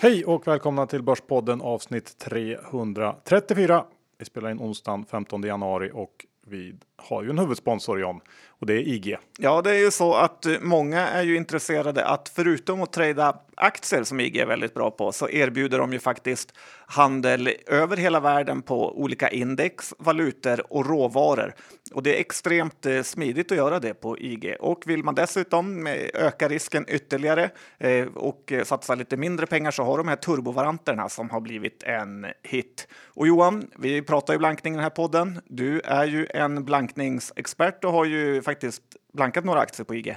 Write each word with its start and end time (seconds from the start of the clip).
Hej 0.00 0.24
och 0.24 0.46
välkomna 0.46 0.86
till 0.86 1.02
Börspodden 1.02 1.60
avsnitt 1.60 2.18
334. 2.18 3.84
Vi 4.18 4.24
spelar 4.24 4.50
in 4.50 4.60
onsdagen 4.60 5.04
15 5.04 5.42
januari 5.42 5.90
och 5.94 6.26
vi 6.46 6.74
har 6.96 7.22
ju 7.22 7.30
en 7.30 7.38
huvudsponsor 7.38 8.00
John 8.00 8.20
och 8.60 8.66
det 8.66 8.74
är 8.74 8.88
IG. 8.88 9.16
Ja, 9.38 9.62
det 9.62 9.70
är 9.70 9.78
ju 9.78 9.90
så 9.90 10.14
att 10.14 10.46
eh, 10.46 10.52
många 10.60 11.08
är 11.08 11.22
ju 11.22 11.36
intresserade 11.36 12.04
att 12.04 12.32
förutom 12.34 12.82
att 12.82 12.92
trada 12.92 13.36
aktier 13.60 14.04
som 14.04 14.20
IG 14.20 14.36
är 14.36 14.46
väldigt 14.46 14.74
bra 14.74 14.90
på 14.90 15.12
så 15.12 15.28
erbjuder 15.28 15.78
de 15.78 15.92
ju 15.92 15.98
faktiskt 15.98 16.52
handel 16.86 17.50
över 17.66 17.96
hela 17.96 18.20
världen 18.20 18.62
på 18.62 19.00
olika 19.00 19.28
index, 19.28 19.94
valutor 19.98 20.72
och 20.72 20.86
råvaror. 20.86 21.54
Och 21.92 22.02
det 22.02 22.16
är 22.16 22.20
extremt 22.20 22.86
eh, 22.86 23.02
smidigt 23.02 23.52
att 23.52 23.58
göra 23.58 23.80
det 23.80 23.94
på 23.94 24.18
IG. 24.18 24.56
Och 24.60 24.82
vill 24.86 25.04
man 25.04 25.14
dessutom 25.14 25.86
eh, 25.86 25.94
öka 26.14 26.48
risken 26.48 26.84
ytterligare 26.88 27.50
eh, 27.78 28.06
och 28.06 28.52
eh, 28.52 28.64
satsa 28.64 28.94
lite 28.94 29.16
mindre 29.16 29.46
pengar 29.46 29.70
så 29.70 29.82
har 29.82 29.98
de 29.98 30.08
här 30.08 30.16
turbovaranterna 30.16 31.08
som 31.08 31.30
har 31.30 31.40
blivit 31.40 31.82
en 31.82 32.26
hit. 32.42 32.88
Och 33.06 33.26
Johan, 33.26 33.70
vi 33.78 34.02
pratar 34.02 34.32
ju 34.32 34.38
blankning 34.38 34.74
i 34.74 34.76
den 34.76 34.82
här 34.82 34.90
podden. 34.90 35.40
Du 35.46 35.80
är 35.80 36.04
ju 36.04 36.26
en 36.30 36.64
blankningsexpert 36.64 37.84
och 37.84 37.92
har 37.92 38.04
ju 38.04 38.42
faktiskt 38.48 38.82
blankat 39.12 39.44
några 39.44 39.60
aktier 39.60 39.84
på 39.84 39.94
IG. 39.94 40.16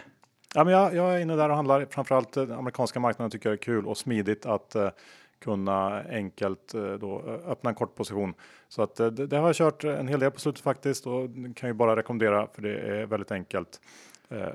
Ja, 0.55 0.63
men 0.63 0.73
jag, 0.73 0.95
jag 0.95 1.15
är 1.15 1.19
inne 1.19 1.35
där 1.35 1.49
och 1.49 1.55
handlar. 1.55 1.85
Framförallt 1.89 2.33
den 2.33 2.51
amerikanska 2.51 2.99
marknaden 2.99 3.31
tycker 3.31 3.49
jag 3.49 3.53
är 3.53 3.63
kul 3.63 3.87
och 3.87 3.97
smidigt 3.97 4.45
att 4.45 4.75
eh, 4.75 4.89
kunna 5.41 6.03
enkelt 6.09 6.73
eh, 6.73 6.93
då, 6.93 7.21
öppna 7.47 7.69
en 7.69 7.75
kort 7.75 7.95
position. 7.95 8.33
Så 8.69 8.81
att 8.81 8.99
eh, 8.99 9.07
det, 9.07 9.27
det, 9.27 9.37
har 9.37 9.47
jag 9.47 9.55
kört 9.55 9.83
eh, 9.83 9.99
en 9.99 10.07
hel 10.07 10.19
del 10.19 10.31
på 10.31 10.39
slutet 10.39 10.63
faktiskt 10.63 11.07
och 11.07 11.29
kan 11.55 11.69
ju 11.69 11.73
bara 11.73 11.95
rekommendera 11.95 12.47
för 12.53 12.61
det 12.61 12.79
är 12.79 13.05
väldigt 13.05 13.31
enkelt. 13.31 13.81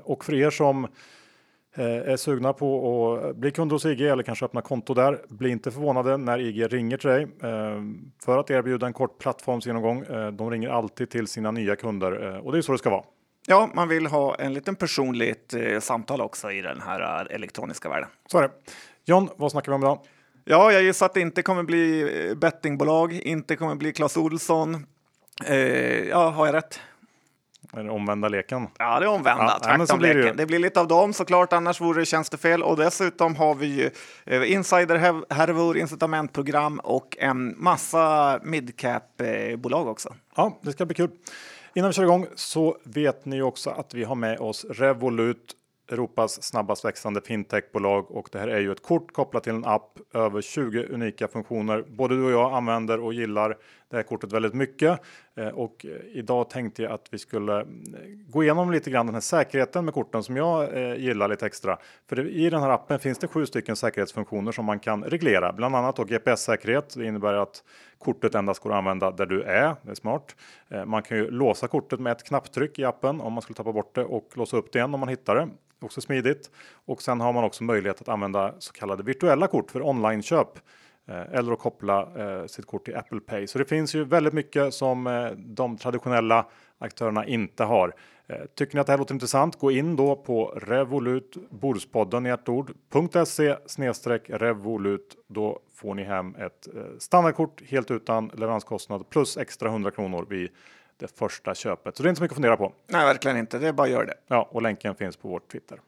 och 0.03 0.25
för 0.25 0.33
er 0.33 0.49
som 0.49 0.87
är 1.79 2.17
sugna 2.17 2.53
på 2.53 3.13
att 3.15 3.35
bli 3.35 3.51
kund 3.51 3.71
hos 3.71 3.85
IG 3.85 4.01
eller 4.01 4.23
kanske 4.23 4.45
öppna 4.45 4.61
konto 4.61 4.93
där. 4.93 5.21
Bli 5.29 5.49
inte 5.49 5.71
förvånade 5.71 6.17
när 6.17 6.39
IG 6.39 6.73
ringer 6.73 6.97
till 6.97 7.09
dig 7.09 7.27
för 8.25 8.37
att 8.37 8.51
erbjuda 8.51 8.87
en 8.87 8.93
kort 8.93 9.17
plattformsgenomgång. 9.17 10.03
De 10.33 10.51
ringer 10.51 10.69
alltid 10.69 11.09
till 11.09 11.27
sina 11.27 11.51
nya 11.51 11.75
kunder 11.75 12.39
och 12.45 12.51
det 12.51 12.57
är 12.57 12.61
så 12.61 12.71
det 12.71 12.77
ska 12.77 12.89
vara. 12.89 13.03
Ja, 13.49 13.69
man 13.73 13.87
vill 13.87 14.05
ha 14.05 14.35
en 14.35 14.53
liten 14.53 14.75
personligt 14.75 15.53
eh, 15.53 15.79
samtal 15.79 16.21
också 16.21 16.51
i 16.51 16.61
den 16.61 16.81
här 16.81 17.25
eh, 17.29 17.35
elektroniska 17.35 17.89
världen. 17.89 18.09
Så 18.25 18.37
är 18.37 18.41
det. 18.41 18.51
John, 19.05 19.29
vad 19.35 19.51
snackar 19.51 19.71
vi 19.71 19.75
om 19.75 19.83
idag? 19.83 19.99
Ja, 20.45 20.71
jag 20.71 20.83
gissar 20.83 21.05
att 21.05 21.13
det 21.13 21.21
inte 21.21 21.41
kommer 21.41 21.63
bli 21.63 22.01
eh, 22.29 22.35
bettingbolag, 22.35 23.13
inte 23.13 23.55
kommer 23.55 23.75
bli 23.75 23.93
Clas 23.93 24.17
Olsson. 24.17 24.85
Eh, 25.45 25.55
ja, 26.07 26.29
har 26.29 26.45
jag 26.45 26.55
rätt? 26.55 26.79
Är 27.73 27.83
det 27.83 27.89
omvända 27.89 28.27
leken? 28.27 28.67
Ja, 28.77 28.99
det 28.99 29.05
är 29.05 29.09
omvända. 29.09 29.59
Ja, 29.63 29.85
så 29.85 29.97
blir 29.97 30.13
det, 30.13 30.33
det 30.33 30.45
blir 30.45 30.59
lite 30.59 30.79
av 30.79 30.87
dem 30.87 31.13
såklart, 31.13 31.53
annars 31.53 31.81
vore 31.81 32.01
det 32.01 32.05
tjänstefel. 32.05 32.63
Och 32.63 32.77
dessutom 32.77 33.35
har 33.35 33.55
vi 33.55 33.67
ju 33.67 33.89
eh, 34.25 34.51
insiderhärvor, 34.51 35.77
incitamentprogram 35.77 36.79
och 36.79 37.17
en 37.19 37.55
massa 37.57 38.39
midcap-bolag 38.43 39.87
också. 39.87 40.15
Ja, 40.35 40.59
det 40.61 40.71
ska 40.71 40.85
bli 40.85 40.95
kul. 40.95 41.09
Innan 41.77 41.89
vi 41.89 41.93
kör 41.93 42.03
igång 42.03 42.27
så 42.35 42.77
vet 42.83 43.25
ni 43.25 43.41
också 43.41 43.69
att 43.69 43.93
vi 43.93 44.03
har 44.03 44.15
med 44.15 44.39
oss 44.39 44.65
Revolut, 44.69 45.55
Europas 45.91 46.43
snabbast 46.43 46.85
växande 46.85 47.21
fintechbolag 47.21 48.11
och 48.11 48.29
det 48.31 48.39
här 48.39 48.47
är 48.47 48.59
ju 48.59 48.71
ett 48.71 48.83
kort 48.83 49.13
kopplat 49.13 49.43
till 49.43 49.53
en 49.53 49.65
app 49.65 49.99
över 50.13 50.41
20 50.41 50.85
unika 50.89 51.27
funktioner. 51.27 51.85
Både 51.87 52.15
du 52.15 52.23
och 52.23 52.31
jag 52.31 52.53
använder 52.53 52.99
och 52.99 53.13
gillar 53.13 53.57
det 53.89 53.95
här 53.95 54.03
kortet 54.03 54.33
väldigt 54.33 54.53
mycket 54.53 54.99
eh, 55.35 55.47
och 55.47 55.85
eh, 55.85 56.17
idag 56.17 56.49
tänkte 56.49 56.83
jag 56.83 56.91
att 56.91 57.07
vi 57.11 57.17
skulle 57.17 57.59
eh, 57.59 57.65
gå 58.27 58.43
igenom 58.43 58.71
lite 58.71 58.89
grann 58.89 59.05
den 59.05 59.15
här 59.15 59.21
säkerheten 59.21 59.85
med 59.85 59.93
korten 59.93 60.23
som 60.23 60.37
jag 60.37 60.77
gillar 60.99 61.27
lite 61.27 61.45
extra. 61.45 61.77
För 62.09 62.27
i 62.27 62.49
den 62.49 62.61
här 62.61 62.69
appen 62.69 62.99
finns 62.99 63.17
det 63.17 63.27
sju 63.27 63.45
stycken 63.45 63.75
säkerhetsfunktioner 63.75 64.51
som 64.51 64.65
man 64.65 64.79
kan 64.79 65.03
reglera, 65.03 65.53
bland 65.53 65.75
annat 65.75 65.95
då 65.95 66.03
GPS 66.03 66.41
säkerhet. 66.41 66.93
Det 66.97 67.05
innebär 67.05 67.33
att 67.33 67.63
kortet 67.97 68.35
endast 68.35 68.63
går 68.63 68.71
att 68.71 68.77
använda 68.77 69.11
där 69.11 69.25
du 69.25 69.43
är. 69.43 69.75
Det 69.81 69.91
är 69.91 69.95
smart. 69.95 70.35
Man 70.85 71.03
kan 71.03 71.17
ju 71.17 71.31
låsa 71.31 71.67
kortet 71.67 71.99
med 71.99 72.11
ett 72.11 72.23
knapptryck 72.23 72.79
i 72.79 72.83
appen 72.83 73.21
om 73.21 73.33
man 73.33 73.41
skulle 73.41 73.55
tappa 73.55 73.73
bort 73.73 73.95
det 73.95 74.03
och 74.03 74.29
låsa 74.33 74.57
upp 74.57 74.71
det 74.71 74.79
igen 74.79 74.93
om 74.93 74.99
man 74.99 75.09
hittar 75.09 75.35
det. 75.35 75.49
Också 75.81 76.01
smidigt. 76.01 76.51
Och 76.85 77.01
sen 77.01 77.21
har 77.21 77.33
man 77.33 77.43
också 77.43 77.63
möjlighet 77.63 78.01
att 78.01 78.09
använda 78.09 78.53
så 78.59 78.73
kallade 78.73 79.03
virtuella 79.03 79.47
kort 79.47 79.71
för 79.71 79.87
onlineköp. 79.87 80.59
Eh, 81.07 81.33
eller 81.33 81.53
att 81.53 81.59
koppla 81.59 82.09
eh, 82.15 82.45
sitt 82.45 82.65
kort 82.65 82.85
till 82.85 82.95
Apple 82.95 83.19
Pay. 83.19 83.47
Så 83.47 83.59
det 83.59 83.65
finns 83.65 83.95
ju 83.95 84.03
väldigt 84.03 84.33
mycket 84.33 84.73
som 84.73 85.07
eh, 85.07 85.31
de 85.31 85.77
traditionella 85.77 86.45
aktörerna 86.77 87.25
inte 87.25 87.63
har. 87.63 87.93
Tycker 88.55 88.75
ni 88.75 88.81
att 88.81 88.87
det 88.87 88.93
här 88.93 88.97
låter 88.97 89.13
intressant? 89.13 89.59
Gå 89.59 89.71
in 89.71 89.95
då 89.95 90.15
på 90.15 90.45
Revolut 90.45 91.37
Bordspodden 91.49 92.25
i 92.25 92.29
ett 92.29 92.49
ord 92.49 92.73
.se 93.25 93.55
revolut. 94.27 95.25
Då 95.27 95.59
får 95.75 95.93
ni 95.93 96.03
hem 96.03 96.35
ett 96.35 96.67
standardkort 96.99 97.61
helt 97.67 97.91
utan 97.91 98.31
leveranskostnad 98.33 99.09
plus 99.09 99.37
extra 99.37 99.69
100 99.69 99.91
kronor 99.91 100.25
vid 100.29 100.49
det 100.97 101.17
första 101.17 101.55
köpet. 101.55 101.97
Så 101.97 102.03
det 102.03 102.07
är 102.07 102.09
inte 102.09 102.17
så 102.17 102.23
mycket 102.23 102.33
att 102.33 102.35
fundera 102.35 102.57
på. 102.57 102.73
Nej, 102.87 103.05
verkligen 103.05 103.37
inte. 103.37 103.59
Det 103.59 103.67
är 103.67 103.73
bara 103.73 103.83
att 103.83 103.89
göra 103.89 104.05
det. 104.05 104.17
Ja, 104.27 104.49
och 104.51 104.61
länken 104.61 104.95
finns 104.95 105.17
på 105.17 105.27
vår 105.27 105.41
Twitter. 105.51 105.79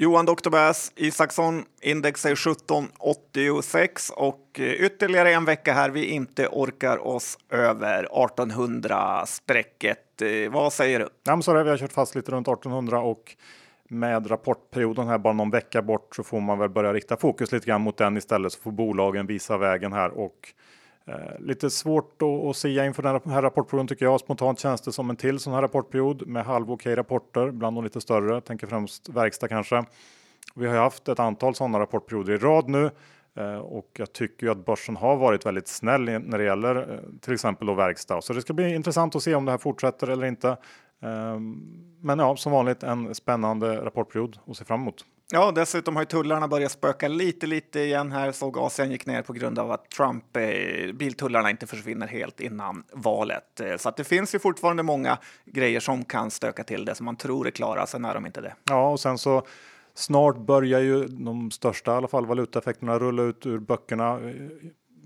Johan 0.00 0.26
Dr. 0.26 0.50
Bass 0.50 0.92
Isaksson, 0.96 1.64
index 1.82 2.26
är 2.26 2.32
1786 2.32 4.10
och 4.16 4.60
eh, 4.60 4.72
ytterligare 4.72 5.32
en 5.32 5.44
vecka 5.44 5.72
här 5.72 5.90
vi 5.90 6.04
inte 6.04 6.48
orkar 6.48 7.06
oss 7.06 7.38
över 7.50 8.04
1800 8.04 9.26
strecket. 9.26 10.22
Eh, 10.22 10.50
vad 10.50 10.72
säger 10.72 10.98
du? 10.98 11.08
Ja, 11.24 11.42
så 11.42 11.62
vi 11.62 11.70
har 11.70 11.76
kört 11.76 11.92
fast 11.92 12.14
lite 12.14 12.32
runt 12.32 12.48
1800 12.48 13.00
och 13.00 13.36
med 13.88 14.30
rapportperioden 14.30 15.08
här 15.08 15.18
bara 15.18 15.32
någon 15.32 15.50
vecka 15.50 15.82
bort 15.82 16.16
så 16.16 16.22
får 16.22 16.40
man 16.40 16.58
väl 16.58 16.70
börja 16.70 16.92
rikta 16.92 17.16
fokus 17.16 17.52
lite 17.52 17.66
grann 17.66 17.80
mot 17.80 17.96
den 17.96 18.16
istället 18.16 18.52
så 18.52 18.60
får 18.60 18.72
bolagen 18.72 19.26
visa 19.26 19.58
vägen 19.58 19.92
här 19.92 20.10
och 20.10 20.52
Eh, 21.08 21.40
lite 21.40 21.70
svårt 21.70 22.22
att 22.50 22.56
säga 22.56 22.86
inför 22.86 23.02
den 23.02 23.32
här 23.32 23.42
rapportperioden 23.42 23.86
tycker 23.86 24.04
jag. 24.04 24.20
Spontant 24.20 24.60
känns 24.60 24.80
det 24.80 24.92
som 24.92 25.10
en 25.10 25.16
till 25.16 25.38
sån 25.38 25.52
här 25.52 25.62
rapportperiod 25.62 26.26
med 26.26 26.44
halv 26.44 26.70
okej 26.70 26.96
rapporter, 26.96 27.50
bland 27.50 27.76
de 27.76 27.84
lite 27.84 28.00
större. 28.00 28.40
Tänker 28.40 28.66
främst 28.66 29.08
verkstad 29.08 29.48
kanske. 29.48 29.84
Vi 30.54 30.66
har 30.66 30.74
ju 30.74 30.80
haft 30.80 31.08
ett 31.08 31.20
antal 31.20 31.54
sådana 31.54 31.80
rapportperioder 31.80 32.32
i 32.32 32.36
rad 32.36 32.68
nu 32.68 32.90
eh, 33.36 33.58
och 33.58 33.90
jag 33.98 34.12
tycker 34.12 34.46
ju 34.46 34.52
att 34.52 34.64
börsen 34.64 34.96
har 34.96 35.16
varit 35.16 35.46
väldigt 35.46 35.68
snäll 35.68 36.04
när 36.04 36.38
det 36.38 36.44
gäller 36.44 36.76
eh, 36.76 36.98
till 37.20 37.34
exempel 37.34 37.66
då 37.66 37.74
verkstad. 37.74 38.20
Så 38.20 38.32
det 38.32 38.40
ska 38.40 38.52
bli 38.52 38.74
intressant 38.74 39.16
att 39.16 39.22
se 39.22 39.34
om 39.34 39.44
det 39.44 39.50
här 39.50 39.58
fortsätter 39.58 40.08
eller 40.08 40.26
inte. 40.26 40.56
Ehm, 41.02 41.62
men 42.00 42.18
ja, 42.18 42.36
som 42.36 42.52
vanligt 42.52 42.82
en 42.82 43.14
spännande 43.14 43.84
rapportperiod 43.84 44.38
att 44.46 44.56
se 44.56 44.64
fram 44.64 44.80
emot. 44.80 45.04
Ja, 45.32 45.52
dessutom 45.54 45.96
har 45.96 46.02
ju 46.02 46.06
tullarna 46.06 46.48
börjat 46.48 46.72
spöka 46.72 47.08
lite, 47.08 47.46
lite 47.46 47.80
igen 47.80 48.12
här. 48.12 48.32
Såg 48.32 48.58
Asien 48.58 48.90
gick 48.90 49.06
ner 49.06 49.22
på 49.22 49.32
grund 49.32 49.58
av 49.58 49.70
att 49.70 49.90
Trump, 49.90 50.36
eh, 50.36 50.92
biltullarna 50.92 51.50
inte 51.50 51.66
försvinner 51.66 52.06
helt 52.06 52.40
innan 52.40 52.84
valet. 52.92 53.60
Eh, 53.60 53.76
så 53.76 53.88
att 53.88 53.96
det 53.96 54.04
finns 54.04 54.34
ju 54.34 54.38
fortfarande 54.38 54.82
många 54.82 55.18
grejer 55.44 55.80
som 55.80 56.04
kan 56.04 56.30
stöka 56.30 56.64
till 56.64 56.84
det 56.84 56.94
som 56.94 57.04
man 57.04 57.16
tror 57.16 57.46
är 57.46 57.50
klara, 57.50 57.86
sen 57.86 58.04
är 58.04 58.14
de 58.14 58.26
inte 58.26 58.40
det. 58.40 58.54
Ja, 58.64 58.90
och 58.90 59.00
sen 59.00 59.18
så 59.18 59.42
snart 59.94 60.36
börjar 60.36 60.80
ju 60.80 61.04
de 61.06 61.50
största 61.50 61.92
i 61.92 61.96
alla 61.96 62.08
fall 62.08 62.26
valutaeffekterna 62.26 62.98
rulla 62.98 63.22
ut 63.22 63.46
ur 63.46 63.58
böckerna 63.58 64.14
eh, 64.14 64.34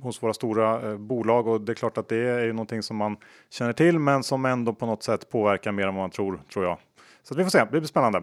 hos 0.03 0.23
våra 0.23 0.35
stora 0.35 0.91
eh, 0.91 0.97
bolag 0.99 1.47
och 1.47 1.61
det 1.61 1.73
är 1.73 1.75
klart 1.75 1.99
att 1.99 2.09
det 2.09 2.29
är 2.29 2.45
ju 2.45 2.53
någonting 2.53 2.83
som 2.83 2.97
man 2.97 3.17
känner 3.51 3.73
till, 3.73 3.99
men 3.99 4.23
som 4.23 4.45
ändå 4.45 4.73
på 4.75 4.87
något 4.87 5.03
sätt 5.03 5.31
påverkar 5.31 5.73
mer 5.73 5.87
än 5.87 5.95
vad 5.95 6.03
man 6.03 6.11
tror, 6.11 6.41
tror 6.53 6.65
jag. 6.65 6.79
Så 7.23 7.35
vi 7.35 7.43
får 7.43 7.51
se, 7.51 7.59
det 7.59 7.71
blir 7.71 7.83
spännande. 7.83 8.23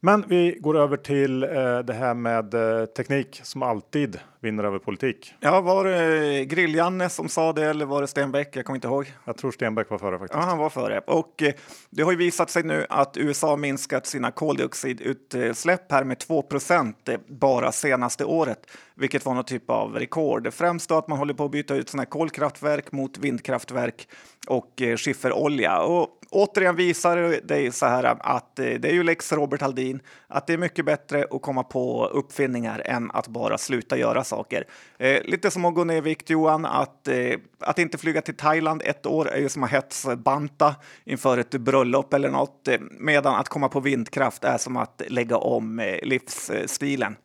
Men 0.00 0.24
vi 0.28 0.58
går 0.60 0.76
över 0.76 0.96
till 0.96 1.42
eh, 1.42 1.78
det 1.78 1.92
här 1.92 2.14
med 2.14 2.54
eh, 2.54 2.86
teknik 2.86 3.40
som 3.42 3.62
alltid 3.62 4.18
vinner 4.40 4.64
över 4.64 4.78
politik. 4.78 5.34
Ja, 5.40 5.60
var 5.60 5.84
det 5.84 6.44
Grill-Janne 6.44 7.08
som 7.08 7.28
sa 7.28 7.52
det 7.52 7.64
eller 7.64 7.86
var 7.86 8.00
det 8.00 8.06
Stenbeck? 8.06 8.56
Jag 8.56 8.64
kommer 8.64 8.76
inte 8.76 8.88
ihåg. 8.88 9.12
Jag 9.24 9.36
tror 9.36 9.50
Stenbeck 9.50 9.90
var 9.90 9.98
före 9.98 10.18
faktiskt. 10.18 10.40
Ja, 10.40 10.46
han 10.46 10.58
var 10.58 10.70
före. 10.70 10.98
Och 10.98 11.42
eh, 11.42 11.52
det 11.90 12.02
har 12.02 12.10
ju 12.10 12.18
visat 12.18 12.50
sig 12.50 12.62
nu 12.62 12.86
att 12.88 13.16
USA 13.16 13.56
minskat 13.56 14.06
sina 14.06 14.30
koldioxidutsläpp 14.30 15.92
här 15.92 16.04
med 16.04 16.18
2 16.18 16.42
procent 16.42 17.08
eh, 17.08 17.18
bara 17.26 17.72
senaste 17.72 18.24
året, 18.24 18.66
vilket 18.94 19.24
var 19.24 19.34
någon 19.34 19.44
typ 19.44 19.70
av 19.70 19.94
rekord. 19.94 20.52
Främst 20.52 20.88
då 20.88 20.98
att 20.98 21.08
man 21.08 21.18
håller 21.18 21.34
på 21.34 21.44
att 21.44 21.50
byta 21.50 21.74
ut 21.74 21.88
sådana 21.88 22.02
här 22.02 22.10
kolkraftverk 22.10 22.92
mot 22.92 23.18
vindkraftverk 23.18 24.08
och 24.46 24.82
eh, 24.82 24.96
skifferolja. 24.96 25.82
Och 25.82 26.08
återigen 26.30 26.76
visar 26.76 27.40
det 27.44 27.74
så 27.74 27.86
här 27.86 28.04
att 28.20 28.58
eh, 28.58 28.64
det 28.64 28.88
är 28.88 28.92
ju 28.92 29.02
lex 29.02 29.32
Robert 29.32 29.62
Aldin, 29.62 30.00
att 30.26 30.46
det 30.46 30.52
är 30.52 30.58
mycket 30.58 30.84
bättre 30.84 31.26
att 31.30 31.42
komma 31.42 31.62
på 31.62 32.06
uppfinningar 32.06 32.82
än 32.84 33.10
att 33.10 33.28
bara 33.28 33.58
sluta 33.58 33.96
göra 33.96 34.24
saker. 34.24 34.64
Eh, 34.98 35.22
lite 35.24 35.50
som 35.50 35.64
att 35.64 35.74
gå 35.74 35.84
ner 35.84 35.96
i 35.96 36.00
vikt 36.00 36.30
Johan, 36.30 36.64
att, 36.64 37.08
eh, 37.08 37.34
att 37.60 37.78
inte 37.78 37.98
flyga 37.98 38.22
till 38.22 38.36
Thailand 38.36 38.82
ett 38.84 39.06
år 39.06 39.28
är 39.28 39.40
ju 39.40 39.48
som 39.48 39.62
att 39.62 39.70
hetsbanta 39.70 40.74
inför 41.04 41.38
ett 41.38 41.50
bröllop 41.50 42.14
eller 42.14 42.30
något, 42.30 42.68
eh, 42.68 42.78
medan 42.98 43.34
att 43.34 43.48
komma 43.48 43.68
på 43.68 43.80
vindkraft 43.80 44.44
är 44.44 44.58
som 44.58 44.76
att 44.76 45.02
lägga 45.08 45.36
om 45.36 45.78
eh, 45.78 45.98
livsstilen. 46.02 47.16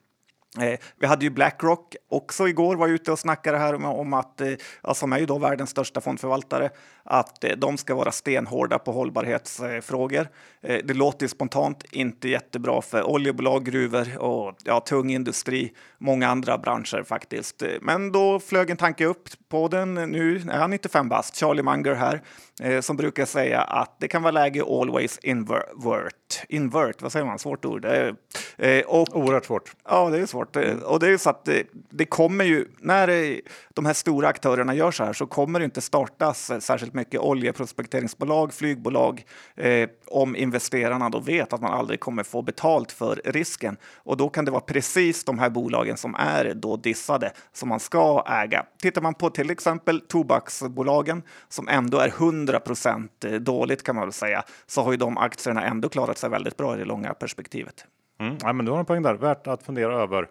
Eh, 0.59 0.79
vi 0.99 1.07
hade 1.07 1.25
ju 1.25 1.29
Blackrock 1.29 1.95
också 2.09 2.47
igår, 2.47 2.75
var 2.75 2.87
ute 2.87 3.11
och 3.11 3.19
snackade 3.19 3.57
här 3.57 3.73
om, 3.75 3.85
om 3.85 4.13
att, 4.13 4.41
eh, 4.41 4.53
som 4.93 5.13
är 5.13 5.19
ju 5.19 5.25
då 5.25 5.39
världens 5.39 5.69
största 5.69 6.01
fondförvaltare, 6.01 6.69
att 7.03 7.43
eh, 7.43 7.51
de 7.57 7.77
ska 7.77 7.95
vara 7.95 8.11
stenhårda 8.11 8.79
på 8.79 8.91
hållbarhetsfrågor. 8.91 10.27
Eh, 10.61 10.79
det 10.83 10.93
låter 10.93 11.27
spontant 11.27 11.83
inte 11.91 12.29
jättebra 12.29 12.81
för 12.81 13.03
oljebolag, 13.03 13.65
gruvor 13.65 14.17
och 14.17 14.55
ja, 14.63 14.79
tung 14.79 15.11
industri, 15.11 15.73
många 15.97 16.27
andra 16.27 16.57
branscher 16.57 17.03
faktiskt. 17.03 17.61
Eh, 17.61 17.69
men 17.81 18.11
då 18.11 18.39
flög 18.39 18.69
en 18.69 18.77
tanke 18.77 19.05
upp 19.05 19.29
på 19.49 19.67
den. 19.67 19.93
Nu 19.93 20.35
är 20.35 20.57
han 20.57 20.69
95 20.69 21.09
bast, 21.09 21.35
Charlie 21.35 21.63
Munger 21.63 21.93
här, 21.93 22.21
eh, 22.61 22.81
som 22.81 22.97
brukar 22.97 23.25
säga 23.25 23.61
att 23.61 23.99
det 23.99 24.07
kan 24.07 24.21
vara 24.21 24.31
läge 24.31 24.63
always 24.63 25.17
invert. 25.17 26.22
Invert, 26.49 27.01
vad 27.01 27.11
säger 27.11 27.25
man? 27.25 27.39
Svårt 27.39 27.65
ord. 27.65 27.85
Eh, 27.85 28.81
och, 28.85 29.17
Oerhört 29.17 29.45
svårt. 29.45 29.71
Ja, 29.85 30.09
det 30.09 30.19
är 30.19 30.25
svårt. 30.25 30.55
Mm. 30.55 30.79
Och 30.79 30.99
det 30.99 31.09
är 31.09 31.17
så 31.17 31.29
att 31.29 31.45
det, 31.45 31.67
det 31.89 32.05
kommer 32.05 32.45
ju, 32.45 32.65
när 32.79 33.41
de 33.73 33.85
här 33.85 33.93
stora 33.93 34.27
aktörerna 34.27 34.75
gör 34.75 34.91
så 34.91 35.03
här 35.03 35.13
så 35.13 35.27
kommer 35.27 35.59
det 35.59 35.65
inte 35.65 35.81
startas 35.81 36.51
särskilt 36.59 36.93
mycket 36.93 37.19
oljeprospekteringsbolag, 37.19 38.53
flygbolag 38.53 39.25
eh, 39.55 39.89
om 40.07 40.35
investerarna 40.35 41.09
då 41.09 41.19
vet 41.19 41.53
att 41.53 41.61
man 41.61 41.73
aldrig 41.73 41.99
kommer 41.99 42.23
få 42.23 42.41
betalt 42.41 42.91
för 42.91 43.21
risken. 43.25 43.77
Och 43.95 44.17
då 44.17 44.29
kan 44.29 44.45
det 44.45 44.51
vara 44.51 44.61
precis 44.61 45.23
de 45.23 45.39
här 45.39 45.49
bolagen 45.49 45.97
som 45.97 46.15
är 46.15 46.53
då 46.53 46.77
dissade 46.77 47.31
som 47.51 47.69
man 47.69 47.79
ska 47.79 48.25
äga. 48.27 48.65
Tittar 48.81 49.01
man 49.01 49.13
på 49.13 49.29
till 49.29 49.49
exempel 49.49 50.01
tobaksbolagen 50.01 51.23
som 51.49 51.67
ändå 51.67 51.97
är 51.97 52.07
100 52.07 52.59
procent 52.59 53.25
eh, 53.25 53.31
dåligt 53.31 53.83
kan 53.83 53.95
man 53.95 54.05
väl 54.05 54.13
säga, 54.13 54.43
så 54.65 54.81
har 54.81 54.91
ju 54.91 54.97
de 54.97 55.17
aktierna 55.17 55.65
ändå 55.65 55.89
klarat 55.89 56.17
sig 56.17 56.29
väldigt 56.29 56.57
bra 56.57 56.75
i 56.75 56.79
det 56.79 56.85
långa 56.85 57.13
perspektivet. 57.13 57.85
Mm, 58.19 58.37
ja, 58.41 58.53
men 58.53 58.65
du 58.65 58.71
har 58.71 58.79
en 58.79 58.85
poäng 58.85 59.01
där, 59.01 59.13
värt 59.13 59.47
att 59.47 59.63
fundera 59.63 60.01
över 60.01 60.29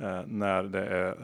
eh, 0.00 0.22
när 0.26 0.62
det 0.62 0.86
är 0.86 1.08
eh, 1.08 1.14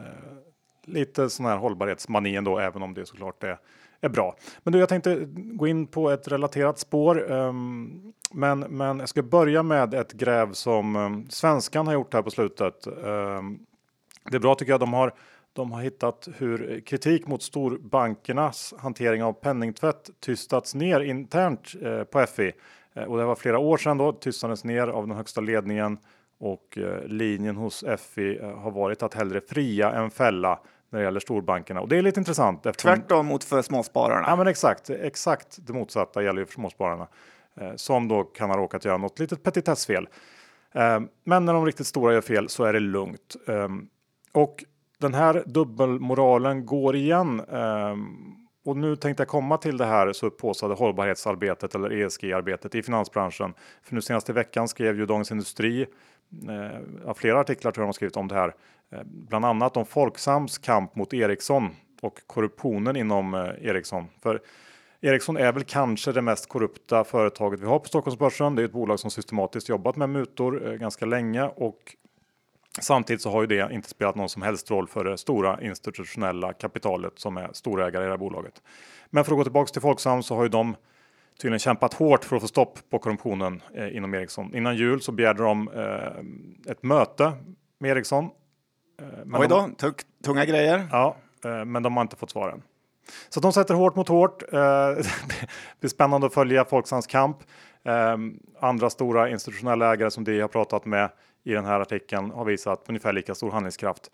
lite 0.87 1.29
sån 1.29 1.45
här 1.45 1.57
hållbarhetsmani 1.57 2.35
ändå, 2.35 2.59
även 2.59 2.81
om 2.81 2.93
det 2.93 3.05
såklart 3.05 3.43
är, 3.43 3.59
är 4.01 4.09
bra. 4.09 4.35
Men 4.63 4.73
du, 4.73 4.79
jag 4.79 4.89
tänkte 4.89 5.25
gå 5.31 5.67
in 5.67 5.87
på 5.87 6.09
ett 6.09 6.27
relaterat 6.27 6.79
spår. 6.79 7.31
Um, 7.31 8.13
men, 8.31 8.59
men 8.59 8.99
jag 8.99 9.09
ska 9.09 9.23
börja 9.23 9.63
med 9.63 9.93
ett 9.93 10.13
gräv 10.13 10.53
som 10.53 10.95
um, 10.95 11.29
svenskan 11.29 11.87
har 11.87 11.93
gjort 11.93 12.13
här 12.13 12.21
på 12.21 12.31
slutet. 12.31 12.87
Um, 12.87 13.59
det 14.29 14.35
är 14.35 14.39
bra 14.39 14.55
tycker 14.55 14.71
jag. 14.71 14.79
De 14.79 14.93
har, 14.93 15.13
de 15.53 15.71
har 15.71 15.81
hittat 15.81 16.27
hur 16.37 16.81
kritik 16.85 17.27
mot 17.27 17.43
storbankernas 17.43 18.73
hantering 18.77 19.23
av 19.23 19.33
penningtvätt 19.33 20.09
tystats 20.19 20.75
ner 20.75 20.99
internt 20.99 21.73
uh, 21.83 22.03
på 22.03 22.25
FI. 22.25 22.51
Eh, 22.95 23.03
och 23.03 23.17
det 23.17 23.25
var 23.25 23.35
flera 23.35 23.59
år 23.59 23.77
sedan 23.77 23.97
då 23.97 24.13
tystades 24.13 24.63
ner 24.63 24.87
av 24.87 25.07
den 25.07 25.17
högsta 25.17 25.41
ledningen 25.41 25.97
och 26.39 26.77
eh, 26.77 27.07
linjen 27.07 27.55
hos 27.55 27.83
FI 27.99 28.39
har 28.41 28.71
varit 28.71 29.03
att 29.03 29.13
hellre 29.13 29.41
fria 29.41 29.91
än 29.91 30.11
fälla 30.11 30.59
när 30.95 31.01
det 31.01 31.05
gäller 31.05 31.19
storbankerna. 31.19 31.81
Och 31.81 31.87
det 31.87 31.97
är 31.97 32.01
lite 32.01 32.19
intressant. 32.19 32.65
Eftersom... 32.65 32.95
Tvärtom 32.95 33.25
mot 33.25 33.43
för 33.43 33.61
småspararna. 33.61 34.27
Ja, 34.27 34.35
men 34.35 34.47
exakt. 34.47 34.89
Exakt 34.89 35.57
det 35.67 35.73
motsatta 35.73 36.23
gäller 36.23 36.39
ju 36.39 36.45
för 36.45 36.53
småspararna 36.53 37.07
eh, 37.61 37.75
som 37.75 38.07
då 38.07 38.23
kan 38.23 38.49
ha 38.49 38.57
råkat 38.57 38.85
göra 38.85 38.97
något 38.97 39.19
litet 39.19 39.43
petitessfel. 39.43 40.07
Eh, 40.75 40.99
men 41.23 41.45
när 41.45 41.53
de 41.53 41.65
riktigt 41.65 41.87
stora 41.87 42.13
gör 42.13 42.21
fel 42.21 42.49
så 42.49 42.63
är 42.63 42.73
det 42.73 42.79
lugnt. 42.79 43.35
Eh, 43.47 43.69
och 44.31 44.63
den 44.97 45.13
här 45.13 45.43
dubbelmoralen 45.45 46.65
går 46.65 46.95
igen. 46.95 47.39
Eh, 47.51 47.95
och 48.65 48.77
nu 48.77 48.95
tänkte 48.95 49.21
jag 49.21 49.27
komma 49.27 49.57
till 49.57 49.77
det 49.77 49.85
här 49.85 50.13
så 50.13 50.29
påstådde 50.29 50.75
hållbarhetsarbetet 50.75 51.75
eller 51.75 51.91
ESG-arbetet 51.91 52.75
i 52.75 52.83
finansbranschen. 52.83 53.53
För 53.83 53.95
nu 53.95 54.01
senaste 54.01 54.33
veckan 54.33 54.67
skrev 54.67 54.99
ju 54.99 55.05
Dagens 55.05 55.31
Industri 55.31 55.85
eh, 56.49 57.13
flera 57.15 57.39
artiklar 57.39 57.71
tror 57.71 57.83
jag 57.83 57.89
de 57.89 57.93
skrivit 57.93 58.17
om 58.17 58.27
det 58.27 58.35
här. 58.35 58.53
Eh, 58.95 59.01
bland 59.05 59.45
annat 59.45 59.77
om 59.77 59.85
Folksams 59.85 60.57
kamp 60.57 60.95
mot 60.95 61.13
Ericsson 61.13 61.69
och 62.01 62.19
korruptionen 62.27 62.95
inom 62.95 63.33
eh, 63.33 63.41
Ericsson. 63.61 64.05
För 64.23 64.41
Ericsson 65.01 65.37
är 65.37 65.51
väl 65.51 65.63
kanske 65.63 66.11
det 66.11 66.21
mest 66.21 66.49
korrupta 66.49 67.03
företaget 67.03 67.59
vi 67.59 67.65
har 67.65 67.79
på 67.79 67.87
Stockholmsbörsen. 67.87 68.55
Det 68.55 68.61
är 68.61 68.65
ett 68.65 68.71
bolag 68.71 68.99
som 68.99 69.11
systematiskt 69.11 69.69
jobbat 69.69 69.95
med 69.95 70.09
mutor 70.09 70.67
eh, 70.67 70.73
ganska 70.73 71.05
länge 71.05 71.43
och 71.43 71.95
samtidigt 72.79 73.21
så 73.21 73.31
har 73.31 73.41
ju 73.41 73.47
det 73.47 73.69
inte 73.71 73.89
spelat 73.89 74.15
någon 74.15 74.29
som 74.29 74.41
helst 74.41 74.71
roll 74.71 74.87
för 74.87 75.03
det 75.03 75.17
stora 75.17 75.61
institutionella 75.61 76.53
kapitalet 76.53 77.19
som 77.19 77.37
är 77.37 77.49
storägare 77.53 78.03
i 78.03 78.05
det 78.05 78.11
här 78.11 78.17
bolaget. 78.17 78.61
Men 79.09 79.23
för 79.23 79.31
att 79.31 79.37
gå 79.37 79.43
tillbaka 79.43 79.71
till 79.71 79.81
Folksam 79.81 80.23
så 80.23 80.35
har 80.35 80.43
ju 80.43 80.49
de 80.49 80.75
tydligen 81.41 81.59
kämpat 81.59 81.93
hårt 81.93 82.25
för 82.25 82.35
att 82.35 82.41
få 82.41 82.47
stopp 82.47 82.79
på 82.89 82.99
korruptionen 82.99 83.61
inom 83.91 84.13
Ericsson. 84.13 84.55
Innan 84.55 84.75
jul 84.75 85.01
så 85.01 85.11
begärde 85.11 85.43
de 85.43 85.69
ett 86.67 86.83
möte 86.83 87.31
med 87.79 87.91
Ericsson 87.91 88.29
men 89.25 89.41
Oj 89.41 89.47
då, 89.47 89.69
de, 89.79 89.93
tunga 90.23 90.45
grejer. 90.45 90.87
Ja, 90.91 91.15
eh, 91.45 91.65
men 91.65 91.83
de 91.83 91.95
har 91.95 92.01
inte 92.01 92.15
fått 92.15 92.29
svaren. 92.29 92.61
Så 93.29 93.39
de 93.39 93.53
sätter 93.53 93.73
hårt 93.73 93.95
mot 93.95 94.07
hårt. 94.07 94.43
Eh, 94.53 94.57
det 94.59 95.47
blir 95.79 95.89
spännande 95.89 96.27
att 96.27 96.33
följa 96.33 96.65
Folksams 96.65 97.07
kamp. 97.07 97.37
Andra 98.59 98.89
stora 98.89 99.29
institutionella 99.29 99.93
ägare 99.93 100.11
som 100.11 100.23
de 100.23 100.41
har 100.41 100.47
pratat 100.47 100.85
med 100.85 101.09
i 101.43 101.51
den 101.51 101.65
här 101.65 101.79
artikeln 101.79 102.31
har 102.31 102.45
visat 102.45 102.83
ungefär 102.87 103.13
lika 103.13 103.35
stor 103.35 103.51
handlingskraft. 103.51 104.11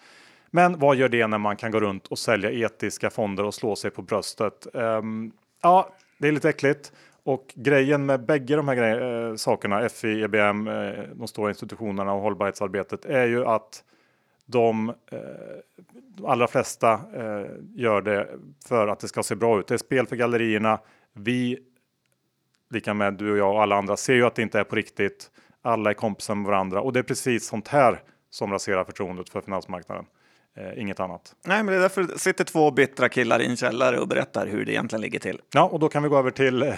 Men 0.50 0.80
vad 0.80 0.96
gör 0.96 1.10
det 1.10 1.28
när 1.28 1.38
man 1.38 1.56
kan 1.56 1.72
gå 1.72 1.80
runt 1.80 2.08
och 2.08 2.20
sälja 2.20 2.52
etiska 2.52 3.10
fonder 3.10 3.44
och 3.44 3.54
slå 3.54 3.76
sig 3.76 3.92
på 3.92 4.02
bröstet? 4.02 4.68
Ja, 5.62 5.90
det 6.18 6.28
är 6.28 6.32
lite 6.32 6.50
äckligt. 6.50 6.92
Och 7.24 7.54
grejen 7.56 8.06
med 8.06 8.26
bägge 8.26 8.56
de 8.56 8.68
här 8.68 8.76
grejer, 8.76 9.36
sakerna, 9.36 9.90
FI, 9.90 10.22
EBM, 10.22 10.66
de 11.14 11.28
stora 11.28 11.50
institutionerna 11.50 12.14
och 12.14 12.22
hållbarhetsarbetet 12.22 13.06
är 13.06 13.26
ju 13.26 13.46
att 13.46 13.84
de 14.52 14.90
eh, 14.90 16.26
allra 16.26 16.48
flesta 16.48 16.94
eh, 16.94 17.46
gör 17.76 18.02
det 18.02 18.28
för 18.68 18.88
att 18.88 19.00
det 19.00 19.08
ska 19.08 19.24
se 19.24 19.36
bra 19.36 19.60
ut. 19.60 19.68
Det 19.68 19.74
är 19.74 19.78
spel 19.78 20.08
för 20.08 20.16
gallerierna. 20.16 20.80
Vi, 21.14 21.60
lika 22.70 22.94
med 22.94 23.14
du 23.14 23.32
och 23.32 23.38
jag 23.38 23.54
och 23.56 23.62
alla 23.62 23.76
andra, 23.76 23.98
ser 23.98 24.14
ju 24.14 24.26
att 24.26 24.36
det 24.36 24.42
inte 24.42 24.60
är 24.60 24.64
på 24.64 24.76
riktigt. 24.76 25.32
Alla 25.62 25.90
är 25.90 25.94
kompisar 25.94 26.36
med 26.36 26.46
varandra 26.46 26.82
och 26.82 26.94
det 26.94 27.00
är 27.00 27.04
precis 27.04 27.48
sånt 27.48 27.68
här 27.68 28.02
som 28.30 28.52
raserar 28.52 28.84
förtroendet 28.84 29.30
för 29.30 29.42
finansmarknaden. 29.42 30.06
Eh, 30.58 30.82
inget 30.82 31.00
annat. 31.00 31.36
Nej, 31.46 31.64
men 31.64 31.74
det 31.74 31.76
är 31.76 31.82
därför 31.82 32.18
sitter 32.18 32.44
två 32.44 32.72
bittra 32.72 33.10
killar 33.10 33.42
i 33.42 33.46
en 33.46 33.58
källare 33.58 34.00
och 34.00 34.08
berättar 34.08 34.48
hur 34.48 34.66
det 34.66 34.72
egentligen 34.72 35.02
ligger 35.02 35.20
till. 35.20 35.42
Ja, 35.54 35.64
och 35.64 35.80
då 35.80 35.90
kan 35.90 36.04
vi 36.04 36.10
gå 36.10 36.18
över 36.18 36.32
till 36.32 36.64
eh, 36.64 36.74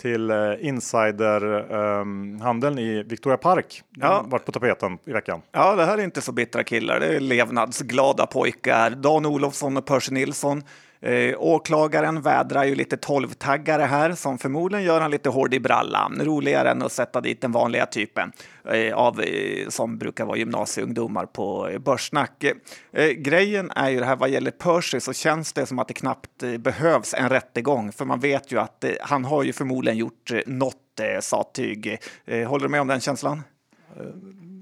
till 0.00 0.30
eh, 0.30 0.36
insiderhandeln 0.60 2.78
um, 2.78 2.84
i 2.84 3.02
Victoria 3.02 3.36
Park. 3.36 3.82
Ja. 3.96 4.24
varit 4.28 4.44
på 4.44 4.52
tapeten 4.52 4.98
i 5.04 5.12
veckan. 5.12 5.42
Ja, 5.52 5.76
det 5.76 5.84
här 5.84 5.98
är 5.98 6.02
inte 6.02 6.20
så 6.20 6.32
bittra 6.32 6.64
killar. 6.64 7.00
Det 7.00 7.06
är 7.06 7.20
levnadsglada 7.20 8.26
pojkar. 8.26 8.90
Dan 8.90 9.26
Olofsson 9.26 9.76
och 9.76 9.86
Percy 9.86 10.14
Nilsson 10.14 10.62
Eh, 11.02 11.34
åklagaren 11.38 12.22
vädrar 12.22 12.64
ju 12.64 12.74
lite 12.74 12.96
tolvtaggare 12.96 13.82
här 13.82 14.12
som 14.12 14.38
förmodligen 14.38 14.84
gör 14.86 15.00
han 15.00 15.10
lite 15.10 15.28
hård 15.28 15.54
i 15.54 15.60
brallan. 15.60 16.20
Roligare 16.24 16.70
än 16.70 16.82
att 16.82 16.92
sätta 16.92 17.20
dit 17.20 17.40
den 17.40 17.52
vanliga 17.52 17.86
typen 17.86 18.32
eh, 18.70 18.94
av, 18.94 19.20
eh, 19.20 19.68
som 19.68 19.98
brukar 19.98 20.24
vara 20.24 20.36
gymnasieungdomar 20.36 21.26
på 21.26 21.68
eh, 21.68 21.78
Börssnack. 21.78 22.44
Eh, 22.92 23.08
grejen 23.08 23.70
är 23.70 23.90
ju 23.90 23.98
det 24.00 24.06
här 24.06 24.16
vad 24.16 24.30
gäller 24.30 24.50
Percy 24.50 25.00
så 25.00 25.12
känns 25.12 25.52
det 25.52 25.66
som 25.66 25.78
att 25.78 25.88
det 25.88 25.94
knappt 25.94 26.42
eh, 26.42 26.56
behövs 26.56 27.14
en 27.14 27.28
rättegång 27.28 27.92
för 27.92 28.04
man 28.04 28.20
vet 28.20 28.52
ju 28.52 28.60
att 28.60 28.84
eh, 28.84 28.90
han 29.00 29.24
har 29.24 29.42
ju 29.42 29.52
förmodligen 29.52 29.98
gjort 29.98 30.30
eh, 30.32 30.40
något 30.46 31.00
eh, 31.00 31.20
sattyg. 31.20 31.98
håller 32.26 32.62
du 32.62 32.68
med 32.68 32.80
om 32.80 32.86
den 32.86 33.00
känslan? 33.00 33.42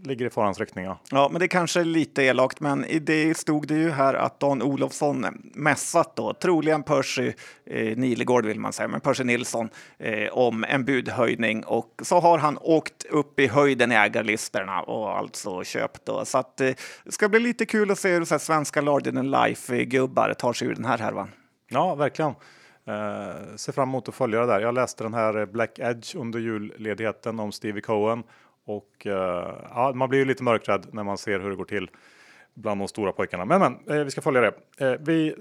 Ligger 0.04 0.26
i 0.26 0.30
farans 0.30 0.58
riktning. 0.58 0.84
Ja. 0.84 0.98
ja, 1.10 1.28
men 1.32 1.38
det 1.38 1.44
är 1.44 1.48
kanske 1.48 1.80
är 1.80 1.84
lite 1.84 2.22
elakt, 2.22 2.60
men 2.60 2.84
i 2.84 2.98
det 2.98 3.36
stod 3.36 3.66
det 3.66 3.74
ju 3.74 3.90
här 3.90 4.14
att 4.14 4.40
Dan 4.40 4.62
Olofsson 4.62 5.26
mässat 5.54 6.16
då, 6.16 6.34
troligen 6.34 6.82
Percy 6.82 7.32
eh, 7.66 7.96
Nilegård 7.96 8.46
vill 8.46 8.60
man 8.60 8.72
säga, 8.72 8.88
men 8.88 9.00
Percy 9.00 9.24
Nilsson 9.24 9.68
eh, 9.98 10.28
om 10.32 10.64
en 10.68 10.84
budhöjning 10.84 11.64
och 11.64 12.00
så 12.02 12.20
har 12.20 12.38
han 12.38 12.58
åkt 12.60 13.04
upp 13.04 13.40
i 13.40 13.46
höjden 13.46 13.92
i 13.92 13.94
ägarlistorna 13.94 14.82
och 14.82 15.18
alltså 15.18 15.64
köpt 15.64 16.06
då. 16.06 16.24
Så 16.24 16.38
att 16.38 16.60
eh, 16.60 16.70
det 17.04 17.12
ska 17.12 17.28
bli 17.28 17.40
lite 17.40 17.66
kul 17.66 17.90
att 17.90 17.98
se 17.98 18.12
hur 18.12 18.24
så 18.24 18.34
här, 18.34 18.38
svenska 18.38 18.80
larger 18.80 19.12
than 19.12 19.30
life 19.30 19.84
gubbar 19.84 20.34
tar 20.34 20.52
sig 20.52 20.68
ur 20.68 20.74
den 20.74 20.84
här 20.84 20.98
härvan. 20.98 21.30
Ja, 21.68 21.94
verkligen. 21.94 22.34
Uh, 22.88 23.56
ser 23.56 23.72
fram 23.72 23.88
emot 23.88 24.08
att 24.08 24.14
följa 24.14 24.40
det 24.40 24.46
där. 24.46 24.60
Jag 24.60 24.74
läste 24.74 25.04
den 25.04 25.14
här 25.14 25.46
Black 25.46 25.78
Edge 25.78 26.16
under 26.16 26.38
julledigheten 26.38 27.40
om 27.40 27.52
Stevie 27.52 27.82
Cohen 27.82 28.22
och 28.66 29.06
eh, 29.06 29.54
ja, 29.70 29.92
man 29.94 30.08
blir 30.08 30.18
ju 30.18 30.24
lite 30.24 30.42
mörkrädd 30.42 30.86
när 30.92 31.04
man 31.04 31.18
ser 31.18 31.40
hur 31.40 31.50
det 31.50 31.56
går 31.56 31.64
till 31.64 31.90
bland 32.54 32.80
de 32.80 32.88
stora 32.88 33.12
pojkarna. 33.12 33.44
Men, 33.44 33.60
men 33.60 33.98
eh, 33.98 34.04
vi 34.04 34.10
ska 34.10 34.20
följa 34.20 34.40
det. 34.40 34.52
Eh, 34.86 34.96
vi 35.00 35.34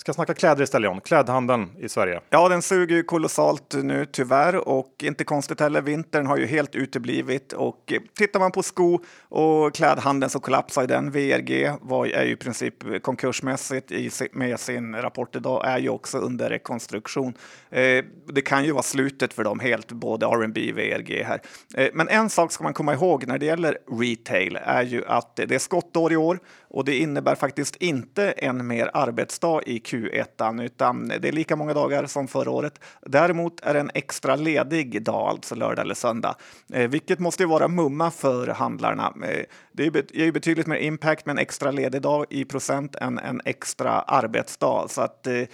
ska 0.00 0.12
snacka 0.12 0.34
kläder 0.34 0.62
istället 0.62 0.86
John. 0.86 1.00
Klädhandeln 1.00 1.70
i 1.78 1.88
Sverige. 1.88 2.20
Ja, 2.30 2.48
den 2.48 2.62
suger 2.62 2.96
ju 2.96 3.02
kolossalt 3.02 3.74
nu 3.82 4.06
tyvärr 4.12 4.68
och 4.68 4.94
inte 5.02 5.24
konstigt 5.24 5.60
heller. 5.60 5.82
Vintern 5.82 6.26
har 6.26 6.36
ju 6.36 6.46
helt 6.46 6.74
uteblivit 6.74 7.52
och 7.52 7.92
tittar 8.16 8.40
man 8.40 8.52
på 8.52 8.62
sko 8.62 8.98
och 9.28 9.74
klädhandeln 9.74 10.30
så 10.30 10.40
kollapsar 10.40 10.86
den. 10.86 11.10
VRG 11.10 11.72
var, 11.80 12.06
är 12.06 12.24
ju 12.24 12.32
i 12.32 12.36
princip 12.36 13.02
konkursmässigt 13.02 13.92
i, 13.92 14.10
med 14.32 14.60
sin 14.60 14.94
rapport 14.96 15.36
idag, 15.36 15.66
är 15.66 15.78
ju 15.78 15.88
också 15.88 16.18
under 16.18 16.50
rekonstruktion. 16.50 17.34
Eh, 17.70 18.04
det 18.26 18.42
kan 18.42 18.64
ju 18.64 18.72
vara 18.72 18.82
slutet 18.82 19.32
för 19.32 19.44
dem 19.44 19.60
helt, 19.60 19.92
både 19.92 20.26
R&B 20.26 20.72
och 20.72 20.78
VRG 20.78 21.22
här. 21.22 21.40
Eh, 21.74 21.88
men 21.94 22.08
en 22.08 22.30
sak 22.30 22.52
ska 22.52 22.64
man 22.64 22.74
komma 22.74 22.94
ihåg 22.94 23.26
när 23.26 23.38
det 23.38 23.46
gäller 23.46 23.78
retail 24.00 24.58
är 24.62 24.82
ju 24.82 25.04
att 25.06 25.36
det 25.36 25.54
är 25.54 25.58
skottår 25.58 26.12
i 26.12 26.16
år 26.16 26.40
och 26.70 26.84
det 26.84 26.96
innebär 26.96 27.34
faktiskt 27.34 27.76
inte 27.76 28.30
en 28.30 28.66
mer 28.66 28.90
arbetsdag 28.94 29.62
i 29.66 29.78
Q1 29.78 30.62
utan 30.62 31.08
det 31.08 31.28
är 31.28 31.32
lika 31.32 31.56
många 31.56 31.74
dagar 31.74 32.06
som 32.06 32.28
förra 32.28 32.50
året. 32.50 32.80
Däremot 33.06 33.60
är 33.60 33.74
det 33.74 33.80
en 33.80 33.90
extra 33.94 34.36
ledig 34.36 35.02
dag, 35.02 35.28
alltså 35.28 35.54
lördag 35.54 35.82
eller 35.84 35.94
söndag, 35.94 36.34
eh, 36.72 36.88
vilket 36.88 37.18
måste 37.18 37.42
ju 37.42 37.48
vara 37.48 37.68
mumma 37.68 38.10
för 38.10 38.46
handlarna. 38.46 39.14
Eh, 39.24 39.44
det 39.72 39.84
ger 39.84 40.24
ju 40.24 40.32
betydligt 40.32 40.66
mer 40.66 40.76
impact 40.76 41.26
med 41.26 41.32
en 41.32 41.38
extra 41.38 41.70
ledig 41.70 42.02
dag 42.02 42.26
i 42.30 42.44
procent 42.44 42.96
än 42.96 43.18
en 43.18 43.40
extra 43.44 43.90
arbetsdag. 43.90 44.86
Så 44.88 45.00
att 45.00 45.26
eh, 45.26 45.44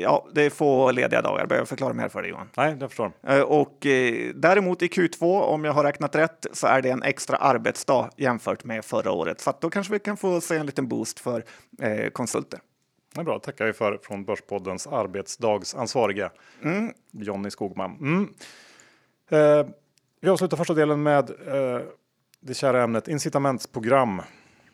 ja, 0.00 0.28
det 0.34 0.42
är 0.42 0.50
få 0.50 0.90
lediga 0.90 1.22
dagar. 1.22 1.46
Behöver 1.46 1.60
jag 1.60 1.68
förklara 1.68 1.92
mer 1.92 2.08
för 2.08 2.22
dig 2.22 2.30
Johan? 2.30 2.48
Nej, 2.56 2.76
jag 2.80 2.90
förstår. 2.90 3.12
Och 3.44 3.76
däremot 4.34 4.82
i 4.82 4.86
Q2, 4.86 5.40
om 5.40 5.64
jag 5.64 5.72
har 5.72 5.84
räknat 5.84 6.16
rätt, 6.16 6.46
så 6.52 6.66
är 6.66 6.82
det 6.82 6.90
en 6.90 7.02
extra 7.02 7.36
arbetsdag 7.36 8.10
jämfört 8.16 8.64
med 8.64 8.84
förra 8.84 9.12
året. 9.12 9.40
Så 9.40 9.52
då 9.60 9.70
kanske 9.70 9.92
vi 9.92 9.98
kan 9.98 10.16
få 10.16 10.40
se 10.48 10.56
en 10.56 10.66
liten 10.66 10.88
boost 10.88 11.20
för 11.20 11.44
konsulter. 12.10 12.60
Det 13.14 13.20
är 13.20 13.24
bra, 13.24 13.38
tackar 13.38 13.66
vi 13.66 13.72
för 13.72 13.98
från 14.02 14.24
Börspoddens 14.24 14.86
arbetsdagsansvarige 14.86 16.30
mm. 16.62 16.92
Jonny 17.10 17.50
Skogman. 17.50 17.96
Mm. 18.00 18.34
Eh, 19.30 19.66
vi 20.20 20.28
avslutar 20.28 20.56
första 20.56 20.74
delen 20.74 21.02
med 21.02 21.30
eh, 21.30 21.80
det 22.40 22.54
kära 22.54 22.82
ämnet 22.82 23.08
incitamentsprogram. 23.08 24.22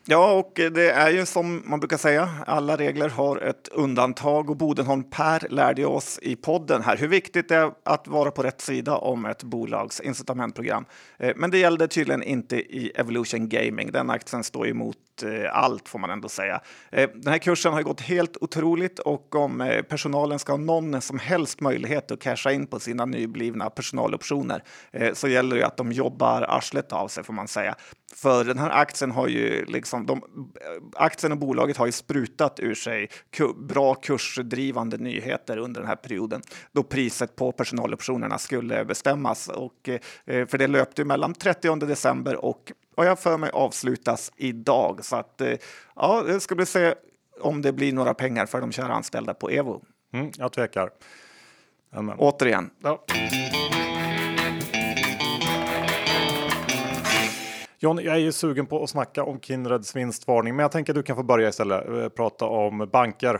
Ja, 0.07 0.31
och 0.31 0.51
det 0.55 0.91
är 0.91 1.09
ju 1.09 1.25
som 1.25 1.63
man 1.65 1.79
brukar 1.79 1.97
säga, 1.97 2.29
alla 2.47 2.77
regler 2.77 3.09
har 3.09 3.37
ett 3.37 3.67
undantag 3.67 4.49
och 4.49 4.57
Bodenholm 4.57 5.03
Per 5.03 5.47
lärde 5.49 5.85
oss 5.85 6.19
i 6.21 6.35
podden 6.35 6.81
här 6.81 6.97
hur 6.97 7.07
viktigt 7.07 7.49
det 7.49 7.55
är 7.55 7.71
att 7.83 8.07
vara 8.07 8.31
på 8.31 8.43
rätt 8.43 8.61
sida 8.61 8.97
om 8.97 9.25
ett 9.25 9.43
bolags 9.43 9.99
incitamentprogram. 9.99 10.85
Eh, 11.17 11.33
men 11.35 11.51
det 11.51 11.57
gällde 11.57 11.87
tydligen 11.87 12.23
inte 12.23 12.55
i 12.55 12.91
Evolution 12.95 13.49
Gaming. 13.49 13.91
Den 13.91 14.09
aktien 14.09 14.43
står 14.43 14.67
emot 14.67 14.97
Eh, 15.14 15.14
Eh, 15.23 15.57
allt 15.57 15.89
får 15.89 15.99
man 15.99 16.09
ändå 16.09 16.29
säga. 16.29 16.61
Eh, 16.91 17.09
den 17.13 17.31
här 17.31 17.37
kursen 17.37 17.73
har 17.73 17.81
gått 17.81 18.01
helt 18.01 18.37
otroligt 18.41 18.99
och 18.99 19.35
om 19.35 19.61
eh, 19.61 19.81
personalen 19.81 20.39
ska 20.39 20.53
ha 20.53 20.57
någon 20.57 21.01
som 21.01 21.19
helst 21.19 21.61
möjlighet 21.61 22.11
att 22.11 22.19
casha 22.19 22.51
in 22.51 22.67
på 22.67 22.79
sina 22.79 23.05
nyblivna 23.05 23.69
personaloptioner 23.69 24.63
eh, 24.91 25.13
så 25.13 25.27
gäller 25.27 25.55
det 25.55 25.65
att 25.65 25.77
de 25.77 25.91
jobbar 25.91 26.41
arslet 26.41 26.91
av 26.91 27.07
sig 27.07 27.23
får 27.23 27.33
man 27.33 27.47
säga. 27.47 27.75
För 28.15 28.43
den 28.43 28.57
här 28.57 28.69
aktien 28.69 29.11
har 29.11 29.27
ju 29.27 29.65
liksom, 29.65 30.05
de, 30.05 30.17
eh, 30.17 31.03
aktien 31.03 31.31
och 31.31 31.37
bolaget 31.37 31.77
har 31.77 31.85
ju 31.85 31.91
sprutat 31.91 32.59
ur 32.59 32.75
sig 32.75 33.09
bra 33.55 33.95
kursdrivande 33.95 34.97
nyheter 34.97 35.57
under 35.57 35.81
den 35.81 35.87
här 35.87 35.95
perioden 35.95 36.41
då 36.71 36.83
priset 36.83 37.35
på 37.35 37.51
personaloptionerna 37.51 38.37
skulle 38.37 38.85
bestämmas. 38.85 39.47
Och, 39.47 39.89
för 40.25 40.57
det 40.57 40.67
löpte 40.67 41.05
mellan 41.05 41.33
30 41.33 41.75
december 41.75 42.45
och 42.45 42.71
vad 42.95 43.07
jag 43.07 43.19
för 43.19 43.37
mig 43.37 43.49
avslutas 43.53 44.31
idag. 44.35 45.05
Så 45.05 45.15
att 45.15 45.41
eh, 45.41 45.53
ja, 45.95 46.23
det 46.27 46.39
ska 46.39 46.55
bli 46.55 46.65
se 46.65 46.93
om 47.41 47.61
det 47.61 47.73
blir 47.73 47.93
några 47.93 48.13
pengar 48.13 48.45
för 48.45 48.61
de 48.61 48.71
kära 48.71 48.93
anställda 48.93 49.33
på 49.33 49.49
Evo. 49.49 49.81
Mm, 50.13 50.31
jag 50.37 50.51
tvekar. 50.51 50.89
Amen. 51.91 52.15
Återigen. 52.19 52.69
Ja. 52.83 53.05
John, 57.79 57.99
jag 58.03 58.15
är 58.15 58.19
ju 58.19 58.31
sugen 58.31 58.65
på 58.65 58.83
att 58.83 58.89
snacka 58.89 59.23
om 59.23 59.39
Kindreds 59.39 59.95
vinstvarning, 59.95 60.55
men 60.55 60.63
jag 60.63 60.71
tänker 60.71 60.93
att 60.93 60.95
du 60.95 61.03
kan 61.03 61.15
få 61.15 61.23
börja 61.23 61.49
istället. 61.49 61.87
Eh, 61.87 62.09
prata 62.09 62.45
om 62.45 62.89
banker. 62.91 63.39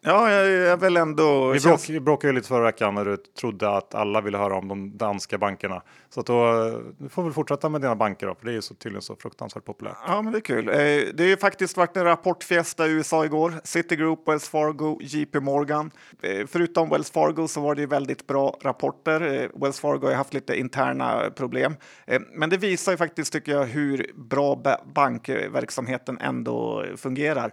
Ja, 0.00 0.32
jag 0.32 0.46
är 0.46 0.76
väl 0.76 0.96
ändå... 0.96 1.52
Vi, 1.52 1.60
bråk, 1.60 1.80
vi 1.88 2.00
bråkade 2.00 2.32
ju 2.32 2.36
lite 2.36 2.48
förra 2.48 2.64
veckan 2.64 2.94
när 2.94 3.04
du 3.04 3.16
trodde 3.16 3.76
att 3.76 3.94
alla 3.94 4.20
ville 4.20 4.38
höra 4.38 4.54
om 4.54 4.68
de 4.68 4.96
danska 4.96 5.38
bankerna. 5.38 5.82
Så 6.10 6.20
att 6.20 6.26
då, 6.26 6.52
du 6.98 7.08
får 7.08 7.22
väl 7.22 7.32
fortsätta 7.32 7.68
med 7.68 7.80
dina 7.80 7.96
banker 7.96 8.26
då, 8.26 8.34
för 8.34 8.44
det 8.44 8.50
är 8.50 8.54
ju 8.54 8.62
så, 8.62 8.74
tydligen 8.74 9.02
så 9.02 9.16
fruktansvärt 9.16 9.64
populärt. 9.64 9.96
Ja, 10.06 10.22
men 10.22 10.32
det 10.32 10.38
är 10.38 10.40
kul. 10.40 10.68
Eh, 10.68 10.74
det 11.14 11.24
ju 11.24 11.36
faktiskt 11.36 11.76
varit 11.76 11.96
en 11.96 12.04
rapportfiesta 12.04 12.86
i 12.86 12.90
USA 12.90 13.24
igår. 13.24 13.52
Citigroup, 13.64 14.28
Wells 14.28 14.48
Fargo, 14.48 14.98
JP 15.02 15.40
Morgan. 15.40 15.90
Eh, 16.22 16.46
förutom 16.46 16.88
Wells 16.88 17.10
Fargo 17.10 17.48
så 17.48 17.60
var 17.60 17.74
det 17.74 17.80
ju 17.80 17.86
väldigt 17.86 18.26
bra 18.26 18.58
rapporter. 18.62 19.20
Eh, 19.20 19.60
Wells 19.62 19.80
Fargo 19.80 20.06
har 20.06 20.14
haft 20.14 20.34
lite 20.34 20.58
interna 20.58 21.30
problem, 21.36 21.76
men 22.32 22.50
det 22.50 22.56
visar 22.56 22.92
ju 22.92 22.98
faktiskt 22.98 23.32
tycker 23.32 23.52
jag 23.52 23.64
hur 23.64 24.10
bra 24.14 24.62
bankverksamheten 24.94 26.18
ändå 26.18 26.84
fungerar. 26.96 27.52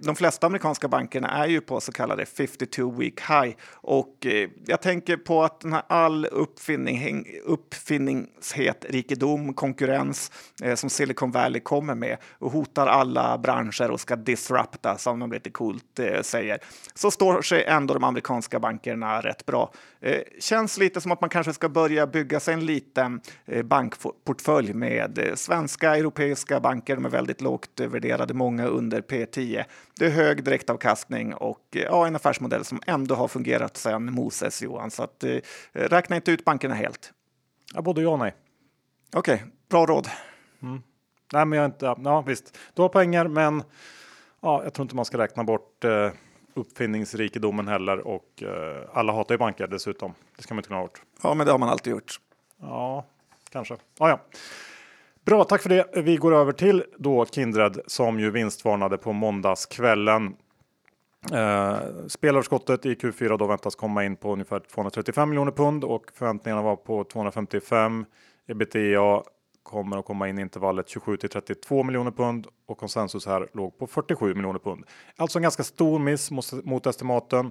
De 0.00 0.16
flesta 0.16 0.46
amerikanska 0.46 0.88
bankerna 0.88 1.28
är 1.28 1.46
ju 1.46 1.60
på 1.60 1.80
så 1.82 1.92
kallade 1.92 2.26
52 2.26 2.90
week 2.90 3.20
high 3.20 3.56
och 3.72 4.26
eh, 4.26 4.48
jag 4.66 4.82
tänker 4.82 5.16
på 5.16 5.42
att 5.42 5.60
den 5.60 5.72
här 5.72 5.82
all 5.88 6.26
uppfinning, 6.26 7.26
uppfinning 7.44 8.12
uppfinningshet, 8.12 8.86
rikedom, 8.88 9.54
konkurrens 9.54 10.30
eh, 10.62 10.74
som 10.74 10.90
Silicon 10.90 11.30
Valley 11.30 11.60
kommer 11.60 11.94
med 11.94 12.16
och 12.38 12.52
hotar 12.52 12.86
alla 12.86 13.38
branscher 13.38 13.90
och 13.90 14.00
ska 14.00 14.16
disrupta, 14.16 14.98
som 14.98 15.18
de 15.18 15.32
lite 15.32 15.50
coolt 15.50 15.98
eh, 15.98 16.22
säger, 16.22 16.58
så 16.94 17.10
står 17.10 17.42
sig 17.42 17.64
ändå 17.64 17.94
de 17.94 18.04
amerikanska 18.04 18.60
bankerna 18.60 19.20
rätt 19.20 19.46
bra. 19.46 19.72
Eh, 20.04 20.22
känns 20.38 20.78
lite 20.78 21.00
som 21.00 21.12
att 21.12 21.20
man 21.20 21.30
kanske 21.30 21.52
ska 21.52 21.68
börja 21.68 22.06
bygga 22.06 22.40
sig 22.40 22.54
en 22.54 22.66
liten 22.66 23.20
eh, 23.44 23.62
bankportfölj 23.62 24.72
med 24.72 25.18
eh, 25.18 25.34
svenska, 25.34 25.96
europeiska 25.96 26.60
banker. 26.60 26.94
De 26.94 27.04
är 27.04 27.08
väldigt 27.08 27.40
lågt 27.40 27.80
värderade, 27.80 28.34
många 28.34 28.66
under 28.66 29.00
P10. 29.00 29.64
Det 29.98 30.06
är 30.06 30.10
hög 30.10 30.44
direktavkastning 30.44 31.34
och 31.34 31.66
ja, 31.70 32.06
en 32.06 32.16
affärsmodell 32.16 32.64
som 32.64 32.80
ändå 32.86 33.14
har 33.14 33.28
fungerat 33.28 33.76
sedan 33.76 34.12
Moses 34.12 34.62
Johan. 34.62 34.90
Så 34.90 35.02
att, 35.02 35.24
räkna 35.72 36.16
inte 36.16 36.32
ut 36.32 36.44
bankerna 36.44 36.74
helt. 36.74 37.12
Ja, 37.74 37.82
både 37.82 38.02
ja 38.02 38.10
och 38.10 38.18
nej. 38.18 38.34
Okej, 39.14 39.34
okay, 39.34 39.46
bra 39.68 39.86
råd. 39.86 40.08
Mm. 40.62 40.82
Nej, 41.32 41.46
men 41.46 41.58
jag 41.58 41.66
inte. 41.66 41.94
Ja, 42.04 42.20
visst, 42.20 42.58
du 42.74 42.82
har 42.82 42.88
pengar, 42.88 43.28
men 43.28 43.62
ja, 44.40 44.64
jag 44.64 44.74
tror 44.74 44.84
inte 44.84 44.96
man 44.96 45.04
ska 45.04 45.18
räkna 45.18 45.44
bort 45.44 45.84
eh, 45.84 46.10
uppfinningsrikedomen 46.54 47.68
heller 47.68 48.06
och 48.06 48.42
eh, 48.42 48.82
alla 48.92 49.12
hatar 49.12 49.34
ju 49.34 49.38
banker 49.38 49.66
dessutom. 49.66 50.14
Det 50.36 50.42
ska 50.42 50.54
man 50.54 50.58
inte 50.58 50.68
glömma 50.68 50.82
bort. 50.82 51.02
Ja, 51.22 51.34
men 51.34 51.46
det 51.46 51.52
har 51.52 51.58
man 51.58 51.68
alltid 51.68 51.90
gjort. 51.90 52.20
Ja, 52.60 53.04
kanske. 53.50 53.76
Ja, 53.98 54.08
ja. 54.08 54.20
Bra, 55.24 55.44
tack 55.44 55.62
för 55.62 55.68
det. 55.68 55.86
Vi 55.94 56.16
går 56.16 56.34
över 56.34 56.52
till 56.52 56.84
då 56.96 57.26
Kindred 57.26 57.80
som 57.86 58.20
ju 58.20 58.30
vinstvarnade 58.30 58.98
på 58.98 59.12
måndagskvällen. 59.12 60.34
Eh, 61.32 61.76
Spelöverskottet 62.08 62.86
i 62.86 62.94
Q4 62.94 63.38
då 63.38 63.46
väntas 63.46 63.74
komma 63.74 64.04
in 64.04 64.16
på 64.16 64.32
ungefär 64.32 64.60
235 64.60 65.28
miljoner 65.30 65.52
pund 65.52 65.84
och 65.84 66.04
förväntningarna 66.14 66.62
var 66.62 66.76
på 66.76 67.04
255. 67.04 68.04
Ebitda 68.46 69.22
kommer 69.62 69.98
att 69.98 70.04
komma 70.04 70.28
in 70.28 70.38
i 70.38 70.42
intervallet 70.42 70.88
27 70.88 71.16
till 71.16 71.28
32 71.28 71.82
miljoner 71.82 72.10
pund 72.10 72.46
och 72.66 72.78
konsensus 72.78 73.26
här 73.26 73.48
låg 73.52 73.78
på 73.78 73.86
47 73.86 74.34
miljoner 74.34 74.58
pund. 74.58 74.84
Alltså 75.16 75.38
en 75.38 75.42
ganska 75.42 75.62
stor 75.62 75.98
miss 75.98 76.30
mot, 76.30 76.64
mot 76.64 76.86
estimaten. 76.86 77.50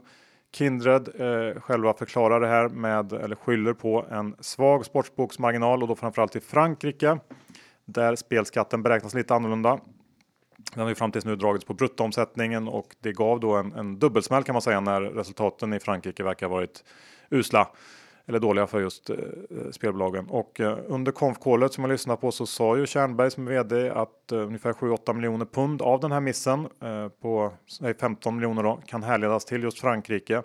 Kindred 0.53 1.09
eh, 1.15 1.61
själva 1.61 1.93
förklarar 1.93 2.39
det 2.39 2.47
här 2.47 2.69
med 2.69 3.13
eller 3.13 3.35
skyller 3.35 3.73
på 3.73 4.05
en 4.11 4.35
svag 4.39 4.85
sportsboksmarginal 4.85 5.81
och 5.81 5.87
då 5.87 5.95
framförallt 5.95 6.35
i 6.35 6.39
Frankrike 6.39 7.19
där 7.85 8.15
spelskatten 8.15 8.83
beräknas 8.83 9.13
lite 9.13 9.35
annorlunda. 9.35 9.79
Den 10.73 10.81
har 10.81 10.89
ju 10.89 10.95
fram 10.95 11.11
tills 11.11 11.25
nu 11.25 11.35
dragits 11.35 11.65
på 11.65 11.73
bruttoomsättningen 11.73 12.67
och 12.67 12.95
det 12.99 13.13
gav 13.13 13.39
då 13.39 13.55
en, 13.55 13.73
en 13.73 13.99
dubbelsmäll 13.99 14.43
kan 14.43 14.53
man 14.53 14.61
säga 14.61 14.79
när 14.79 15.01
resultaten 15.01 15.73
i 15.73 15.79
Frankrike 15.79 16.23
verkar 16.23 16.47
ha 16.47 16.55
varit 16.55 16.83
usla 17.29 17.67
eller 18.25 18.39
dåliga 18.39 18.67
för 18.67 18.81
just 18.81 19.09
eh, 19.09 19.15
spelbolagen. 19.71 20.25
Och 20.29 20.59
eh, 20.59 20.77
under 20.87 21.11
konfkålet 21.11 21.73
som 21.73 21.83
jag 21.83 21.91
lyssnade 21.91 22.21
på 22.21 22.31
så 22.31 22.45
sa 22.45 22.77
ju 22.77 22.85
Kärnberg 22.85 23.31
som 23.31 23.47
är 23.47 23.51
vd 23.51 23.89
att 23.89 24.31
eh, 24.31 24.37
ungefär 24.37 24.73
7-8 24.73 25.13
miljoner 25.13 25.45
pund 25.45 25.81
av 25.81 25.99
den 25.99 26.11
här 26.11 26.19
missen 26.19 26.67
eh, 26.81 27.07
på 27.07 27.53
nej, 27.81 27.93
15 27.93 28.35
miljoner 28.35 28.63
då, 28.63 28.81
kan 28.85 29.03
härledas 29.03 29.45
till 29.45 29.63
just 29.63 29.79
Frankrike. 29.79 30.43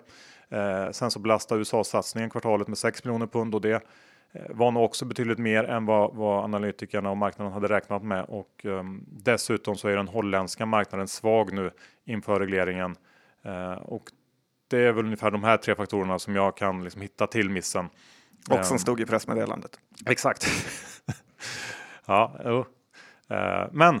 Eh, 0.49 0.91
sen 0.91 1.11
så 1.11 1.19
belastar 1.19 1.57
USA-satsningen 1.57 2.29
kvartalet 2.29 2.67
med 2.67 2.77
6 2.77 3.03
miljoner 3.03 3.27
pund 3.27 3.55
och 3.55 3.61
det 3.61 3.83
eh, 4.31 4.41
var 4.49 4.71
nog 4.71 4.83
också 4.83 5.05
betydligt 5.05 5.39
mer 5.39 5.63
än 5.63 5.85
vad, 5.85 6.15
vad 6.15 6.43
analytikerna 6.43 7.09
och 7.09 7.17
marknaden 7.17 7.53
hade 7.53 7.67
räknat 7.67 8.03
med 8.03 8.25
och 8.25 8.65
eh, 8.65 8.83
dessutom 9.07 9.75
så 9.75 9.87
är 9.87 9.95
den 9.95 10.07
holländska 10.07 10.65
marknaden 10.65 11.07
svag 11.07 11.53
nu 11.53 11.71
inför 12.05 12.39
regleringen 12.39 12.95
eh, 13.43 13.71
och 13.71 14.11
det 14.67 14.77
är 14.77 14.91
väl 14.91 15.05
ungefär 15.05 15.31
de 15.31 15.43
här 15.43 15.57
tre 15.57 15.75
faktorerna 15.75 16.19
som 16.19 16.35
jag 16.35 16.57
kan 16.57 16.83
liksom 16.83 17.01
hitta 17.01 17.27
till 17.27 17.49
missen. 17.49 17.89
Och 18.49 18.65
som 18.65 18.75
um, 18.75 18.79
stod 18.79 18.99
i 18.99 19.05
pressmeddelandet. 19.05 19.79
Exakt. 20.05 20.47
ja, 22.05 22.39
jo. 22.45 22.65
Uh, 23.31 23.67
men 23.71 23.99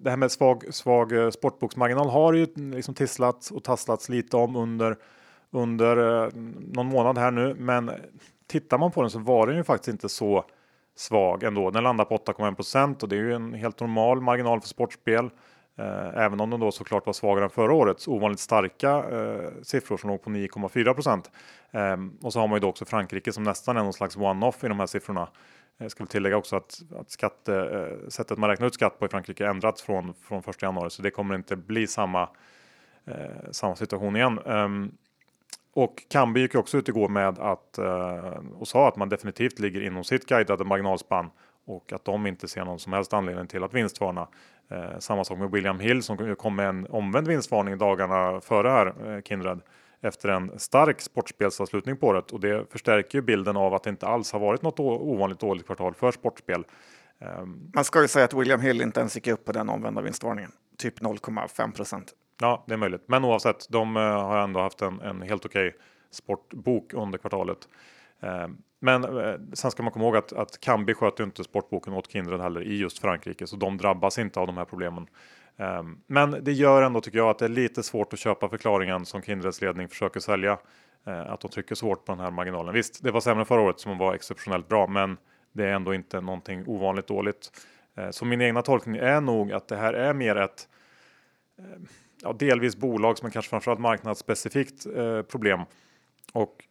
det 0.00 0.10
här 0.10 0.16
med 0.16 0.32
svag, 0.32 0.74
svag 0.74 1.32
sportboksmarginal 1.32 2.10
har 2.10 2.32
ju 2.32 2.46
liksom 2.56 2.94
tisslats 2.94 3.50
och 3.50 3.64
tasslats 3.64 4.08
lite 4.08 4.36
om 4.36 4.56
under 4.56 4.96
under 5.50 5.96
någon 6.74 6.86
månad 6.86 7.18
här 7.18 7.30
nu, 7.30 7.54
men 7.58 7.90
tittar 8.46 8.78
man 8.78 8.90
på 8.90 9.00
den 9.00 9.10
så 9.10 9.18
var 9.18 9.46
den 9.46 9.56
ju 9.56 9.64
faktiskt 9.64 9.88
inte 9.88 10.08
så 10.08 10.44
svag 10.96 11.42
ändå. 11.42 11.70
Den 11.70 11.82
landar 11.82 12.04
på 12.04 12.16
8,1 12.16 13.02
och 13.02 13.08
det 13.08 13.16
är 13.16 13.20
ju 13.20 13.34
en 13.34 13.54
helt 13.54 13.80
normal 13.80 14.20
marginal 14.20 14.60
för 14.60 14.68
sportspel. 14.68 15.30
Eh, 15.78 16.16
även 16.24 16.40
om 16.40 16.50
de 16.50 16.60
då 16.60 16.72
såklart 16.72 17.06
var 17.06 17.12
svagare 17.12 17.44
än 17.44 17.50
förra 17.50 17.72
årets 17.72 18.08
ovanligt 18.08 18.40
starka 18.40 18.90
eh, 18.90 19.50
siffror 19.62 19.96
som 19.96 20.10
låg 20.10 20.22
på 20.22 20.30
9,4 20.30 20.94
procent. 20.94 21.30
Eh, 21.70 21.96
och 22.22 22.32
så 22.32 22.40
har 22.40 22.48
man 22.48 22.56
ju 22.56 22.60
då 22.60 22.68
också 22.68 22.84
Frankrike 22.84 23.32
som 23.32 23.42
nästan 23.42 23.76
är 23.76 23.82
någon 23.82 23.92
slags 23.92 24.16
one-off 24.16 24.64
i 24.64 24.68
de 24.68 24.78
här 24.80 24.86
siffrorna. 24.86 25.22
Eh, 25.22 25.28
Jag 25.78 25.90
ska 25.90 26.06
tillägga 26.06 26.36
också 26.36 26.56
att, 26.56 26.82
att 27.00 27.10
skatte, 27.10 27.54
eh, 27.56 28.08
sättet 28.08 28.38
man 28.38 28.50
räknar 28.50 28.66
ut 28.66 28.74
skatt 28.74 28.98
på 28.98 29.06
i 29.06 29.08
Frankrike 29.08 29.46
ändrats 29.46 29.82
från, 29.82 30.14
från 30.14 30.42
1 30.46 30.62
januari 30.62 30.90
så 30.90 31.02
det 31.02 31.10
kommer 31.10 31.34
inte 31.34 31.56
bli 31.56 31.86
samma, 31.86 32.28
eh, 33.04 33.50
samma 33.50 33.76
situation 33.76 34.16
igen. 34.16 34.38
Ehm, 34.46 34.92
och 35.74 36.02
Kambi 36.10 36.40
gick 36.40 36.54
också 36.54 36.78
ut 36.78 36.88
igår 36.88 37.08
med 37.08 37.38
att 37.38 37.78
eh, 37.78 38.40
och 38.58 38.68
sa 38.68 38.88
att 38.88 38.96
man 38.96 39.08
definitivt 39.08 39.58
ligger 39.58 39.82
inom 39.86 40.04
sitt 40.04 40.26
guidade 40.26 40.64
marginalspann 40.64 41.30
och 41.64 41.92
att 41.92 42.04
de 42.04 42.26
inte 42.26 42.48
ser 42.48 42.64
någon 42.64 42.78
som 42.78 42.92
helst 42.92 43.12
anledning 43.12 43.46
till 43.46 43.64
att 43.64 43.74
vinstvarna. 43.74 44.28
Eh, 44.72 44.98
samma 44.98 45.24
sak 45.24 45.38
med 45.38 45.50
William 45.50 45.80
Hill 45.80 46.02
som 46.02 46.36
kom 46.36 46.56
med 46.56 46.68
en 46.68 46.86
omvänd 46.90 47.28
vinstvarning 47.28 47.78
dagarna 47.78 48.40
före 48.40 48.68
här, 48.68 48.86
eh, 48.86 49.22
Kindred, 49.22 49.60
efter 50.00 50.28
en 50.28 50.58
stark 50.58 51.00
sportspelsavslutning 51.00 51.96
på 51.96 52.06
året 52.06 52.30
och 52.30 52.40
det 52.40 52.72
förstärker 52.72 53.18
ju 53.18 53.22
bilden 53.22 53.56
av 53.56 53.74
att 53.74 53.82
det 53.82 53.90
inte 53.90 54.06
alls 54.06 54.32
har 54.32 54.40
varit 54.40 54.62
något 54.62 54.80
ovanligt 54.80 55.40
dåligt 55.40 55.66
kvartal 55.66 55.94
för 55.94 56.10
sportspel. 56.10 56.64
Um, 57.18 57.70
Man 57.74 57.84
ska 57.84 58.02
ju 58.02 58.08
säga 58.08 58.24
att 58.24 58.34
William 58.34 58.60
Hill 58.60 58.82
inte 58.82 59.00
ens 59.00 59.14
gick 59.14 59.26
upp 59.26 59.44
på 59.44 59.52
den 59.52 59.68
omvända 59.68 60.02
vinstvarningen, 60.02 60.50
typ 60.78 61.00
0,5 61.00 61.72
procent. 61.72 62.12
Ja, 62.40 62.64
det 62.66 62.72
är 62.72 62.78
möjligt. 62.78 63.04
Men 63.06 63.24
oavsett, 63.24 63.66
de 63.70 63.96
uh, 63.96 64.02
har 64.02 64.38
ändå 64.38 64.60
haft 64.60 64.82
en, 64.82 65.00
en 65.00 65.22
helt 65.22 65.46
okej 65.46 65.68
okay 65.68 65.80
sportbok 66.10 66.94
under 66.94 67.18
kvartalet. 67.18 67.68
Eh, 68.22 68.48
men 68.80 69.04
eh, 69.04 69.34
sen 69.52 69.70
ska 69.70 69.82
man 69.82 69.92
komma 69.92 70.04
ihåg 70.04 70.16
att, 70.16 70.32
att 70.32 70.60
Kambi 70.60 70.94
sköter 70.94 71.24
inte 71.24 71.44
sportboken 71.44 71.92
åt 71.92 72.10
Kindred 72.10 72.40
heller 72.40 72.62
i 72.62 72.76
just 72.76 72.98
Frankrike, 72.98 73.46
så 73.46 73.56
de 73.56 73.78
drabbas 73.78 74.18
inte 74.18 74.40
av 74.40 74.46
de 74.46 74.56
här 74.56 74.64
problemen. 74.64 75.06
Eh, 75.56 75.82
men 76.06 76.36
det 76.42 76.52
gör 76.52 76.82
ändå 76.82 77.00
tycker 77.00 77.18
jag 77.18 77.30
att 77.30 77.38
det 77.38 77.44
är 77.44 77.48
lite 77.48 77.82
svårt 77.82 78.12
att 78.12 78.18
köpa 78.18 78.48
förklaringen 78.48 79.06
som 79.06 79.22
Kindreds 79.22 79.60
ledning 79.60 79.88
försöker 79.88 80.20
sälja. 80.20 80.58
att 81.04 81.40
de 81.40 81.50
trycker 81.50 81.74
så 81.74 81.86
hårt 81.86 82.04
på 82.04 82.12
den 82.12 82.20
här 82.20 82.30
marginalen. 82.30 82.74
Visst, 82.74 83.02
det 83.02 83.10
var 83.10 83.20
sämre 83.20 83.44
förra 83.44 83.60
året 83.60 83.80
som 83.80 83.98
var 83.98 84.14
exceptionellt 84.14 84.68
bra, 84.68 84.86
men 84.86 85.16
det 85.52 85.64
är 85.64 85.74
ändå 85.74 85.94
inte 85.94 86.20
någonting 86.20 86.64
ovanligt 86.66 87.06
dåligt. 87.06 87.50
så 88.10 88.24
min 88.24 88.40
egna 88.40 88.62
tolkning 88.62 88.96
är 88.96 89.20
nog 89.20 89.52
att 89.52 89.68
det 89.68 89.76
här 89.76 89.94
är 89.94 90.14
mer 90.14 90.36
ett 90.36 90.68
ja, 92.22 92.32
delvis 92.32 92.76
bolags 92.76 93.22
men 93.22 93.30
kanske 93.30 93.50
framförallt 93.50 93.80
marknadsspecifikt 93.80 94.86
eh, 94.86 95.22
problem. 95.22 95.60
Och 96.32 96.64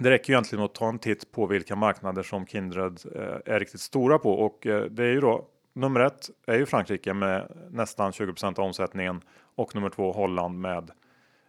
det 0.00 0.10
räcker 0.10 0.32
ju 0.32 0.34
egentligen 0.34 0.64
att 0.64 0.74
ta 0.74 0.88
en 0.88 0.98
titt 0.98 1.32
på 1.32 1.46
vilka 1.46 1.76
marknader 1.76 2.22
som 2.22 2.46
Kindred 2.46 3.00
eh, 3.14 3.54
är 3.54 3.60
riktigt 3.60 3.80
stora 3.80 4.18
på 4.18 4.32
och 4.32 4.66
eh, 4.66 4.84
det 4.84 5.04
är 5.04 5.12
ju 5.12 5.20
då 5.20 5.46
nummer 5.72 6.00
ett 6.00 6.30
är 6.46 6.58
ju 6.58 6.66
Frankrike 6.66 7.14
med 7.14 7.52
nästan 7.70 8.10
20% 8.10 8.58
av 8.58 8.64
omsättningen 8.64 9.22
och 9.54 9.74
nummer 9.74 9.90
två 9.90 10.12
Holland 10.12 10.60
med 10.60 10.90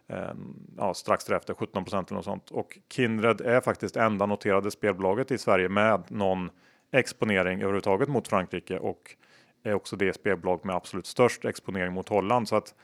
eh, 0.08 0.34
ja, 0.76 0.94
strax 0.94 1.24
därefter 1.24 1.54
17 1.54 1.84
eller 1.92 2.14
något 2.14 2.24
sånt. 2.24 2.50
Och 2.50 2.78
Kindred 2.88 3.40
är 3.40 3.60
faktiskt 3.60 3.96
enda 3.96 4.26
noterade 4.26 4.70
spelbolaget 4.70 5.30
i 5.30 5.38
Sverige 5.38 5.68
med 5.68 6.02
någon 6.08 6.50
exponering 6.92 7.58
överhuvudtaget 7.58 8.08
mot 8.08 8.28
Frankrike 8.28 8.78
och 8.78 9.16
är 9.62 9.74
också 9.74 9.96
det 9.96 10.12
spelbolag 10.12 10.64
med 10.64 10.76
absolut 10.76 11.06
störst 11.06 11.44
exponering 11.44 11.92
mot 11.92 12.08
Holland. 12.08 12.48
Så 12.48 12.56
att 12.56 12.74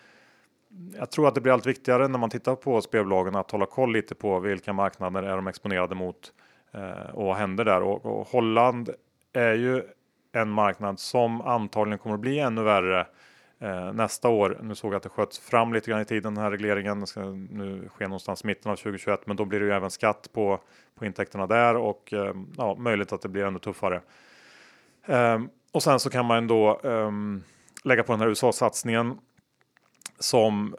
jag 0.98 1.10
tror 1.10 1.28
att 1.28 1.34
det 1.34 1.40
blir 1.40 1.52
allt 1.52 1.66
viktigare 1.66 2.08
när 2.08 2.18
man 2.18 2.30
tittar 2.30 2.54
på 2.54 2.80
spelbolagen 2.80 3.36
att 3.36 3.50
hålla 3.50 3.66
koll 3.66 3.92
lite 3.92 4.14
på 4.14 4.38
vilka 4.38 4.72
marknader 4.72 5.22
är 5.22 5.36
de 5.36 5.46
exponerade 5.46 5.94
mot 5.94 6.32
eh, 6.72 7.10
och 7.14 7.24
vad 7.24 7.36
händer 7.36 7.64
där. 7.64 7.82
Och, 7.82 8.06
och, 8.06 8.28
Holland 8.28 8.90
är 9.32 9.54
ju 9.54 9.82
en 10.32 10.50
marknad 10.50 11.00
som 11.00 11.40
antagligen 11.40 11.98
kommer 11.98 12.14
att 12.14 12.20
bli 12.20 12.38
ännu 12.38 12.62
värre 12.62 13.06
eh, 13.58 13.92
nästa 13.92 14.28
år. 14.28 14.58
Nu 14.62 14.74
såg 14.74 14.92
jag 14.92 14.96
att 14.96 15.02
det 15.02 15.08
sköts 15.08 15.38
fram 15.38 15.72
lite 15.72 15.90
grann 15.90 16.00
i 16.00 16.04
tiden 16.04 16.34
den 16.34 16.44
här 16.44 16.50
regleringen. 16.50 17.06
ska 17.06 17.20
nu 17.50 17.88
ske 17.94 18.04
någonstans 18.04 18.44
mitten 18.44 18.72
av 18.72 18.76
2021, 18.76 19.26
men 19.26 19.36
då 19.36 19.44
blir 19.44 19.60
det 19.60 19.66
ju 19.66 19.72
även 19.72 19.90
skatt 19.90 20.28
på, 20.32 20.60
på 20.98 21.06
intäkterna 21.06 21.46
där 21.46 21.76
och 21.76 22.12
eh, 22.12 22.34
ja, 22.56 22.74
möjligt 22.74 23.12
att 23.12 23.22
det 23.22 23.28
blir 23.28 23.44
ännu 23.44 23.58
tuffare. 23.58 24.00
Eh, 25.06 25.38
och 25.72 25.82
sen 25.82 26.00
så 26.00 26.10
kan 26.10 26.24
man 26.24 26.36
ändå 26.36 26.80
ehm, 26.84 27.42
lägga 27.84 28.02
på 28.02 28.12
den 28.12 28.20
här 28.20 28.28
USA-satsningen 28.28 29.18
som 30.18 30.76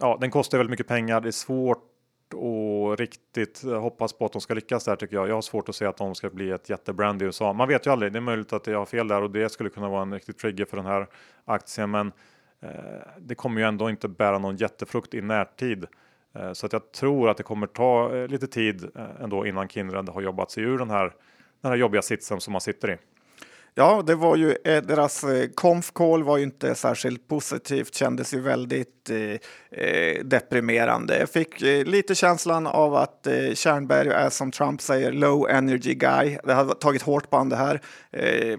ja, 0.00 0.18
den 0.20 0.30
kostar 0.30 0.58
väldigt 0.58 0.70
mycket 0.70 0.88
pengar. 0.88 1.20
Det 1.20 1.28
är 1.28 1.32
svårt 1.32 1.92
att 2.34 3.00
riktigt 3.00 3.62
hoppas 3.62 4.12
på 4.12 4.24
att 4.24 4.32
de 4.32 4.40
ska 4.40 4.54
lyckas 4.54 4.84
där 4.84 4.96
tycker 4.96 5.16
jag. 5.16 5.28
Jag 5.28 5.34
har 5.34 5.42
svårt 5.42 5.68
att 5.68 5.76
se 5.76 5.84
att 5.84 5.96
de 5.96 6.14
ska 6.14 6.30
bli 6.30 6.50
ett 6.50 6.70
jättebrand 6.70 7.22
i 7.22 7.24
USA. 7.24 7.52
Man 7.52 7.68
vet 7.68 7.86
ju 7.86 7.90
aldrig. 7.90 8.12
Det 8.12 8.18
är 8.18 8.20
möjligt 8.20 8.52
att 8.52 8.66
jag 8.66 8.78
har 8.78 8.86
fel 8.86 9.08
där 9.08 9.22
och 9.22 9.30
det 9.30 9.48
skulle 9.48 9.70
kunna 9.70 9.88
vara 9.88 10.02
en 10.02 10.12
riktig 10.12 10.38
trigger 10.38 10.64
för 10.64 10.76
den 10.76 10.86
här 10.86 11.06
aktien. 11.44 11.90
Men 11.90 12.12
eh, 12.60 12.70
det 13.18 13.34
kommer 13.34 13.60
ju 13.60 13.66
ändå 13.66 13.90
inte 13.90 14.08
bära 14.08 14.38
någon 14.38 14.56
jättefrukt 14.56 15.14
i 15.14 15.20
närtid. 15.20 15.86
Eh, 16.38 16.52
så 16.52 16.66
att 16.66 16.72
jag 16.72 16.92
tror 16.92 17.30
att 17.30 17.36
det 17.36 17.42
kommer 17.42 17.66
ta 17.66 18.16
eh, 18.16 18.28
lite 18.28 18.46
tid 18.46 18.84
eh, 18.94 19.22
ändå 19.22 19.46
innan 19.46 19.68
Kindred 19.68 20.08
har 20.08 20.20
jobbat 20.20 20.50
sig 20.50 20.62
ur 20.62 20.78
den 20.78 20.90
här, 20.90 21.12
den 21.60 21.70
här 21.70 21.78
jobbiga 21.78 22.02
sitsen 22.02 22.40
som 22.40 22.52
man 22.52 22.60
sitter 22.60 22.90
i. 22.90 22.96
Ja, 23.78 24.02
det 24.06 24.14
var 24.14 24.36
ju 24.36 24.56
eh, 24.64 24.82
deras 24.82 25.24
eh, 25.24 25.48
Konf-call 25.48 26.22
var 26.22 26.36
ju 26.36 26.42
inte 26.42 26.74
särskilt 26.74 27.28
positivt, 27.28 27.94
kändes 27.94 28.34
ju 28.34 28.40
väldigt 28.40 29.10
eh, 29.10 29.78
eh, 29.80 30.24
deprimerande. 30.24 31.18
Jag 31.18 31.30
fick 31.30 31.62
eh, 31.62 31.84
lite 31.84 32.14
känslan 32.14 32.66
av 32.66 32.94
att 32.94 33.26
eh, 33.26 33.54
Kärnberg 33.54 34.08
är 34.08 34.30
som 34.30 34.50
Trump 34.50 34.82
säger 34.82 35.12
low 35.12 35.48
energy 35.50 35.94
guy. 35.94 36.38
Det 36.44 36.52
har 36.52 36.74
tagit 36.74 37.02
hårt 37.02 37.30
på 37.30 37.44
det 37.44 37.56
här. 37.56 37.80
Eh, 38.12 38.58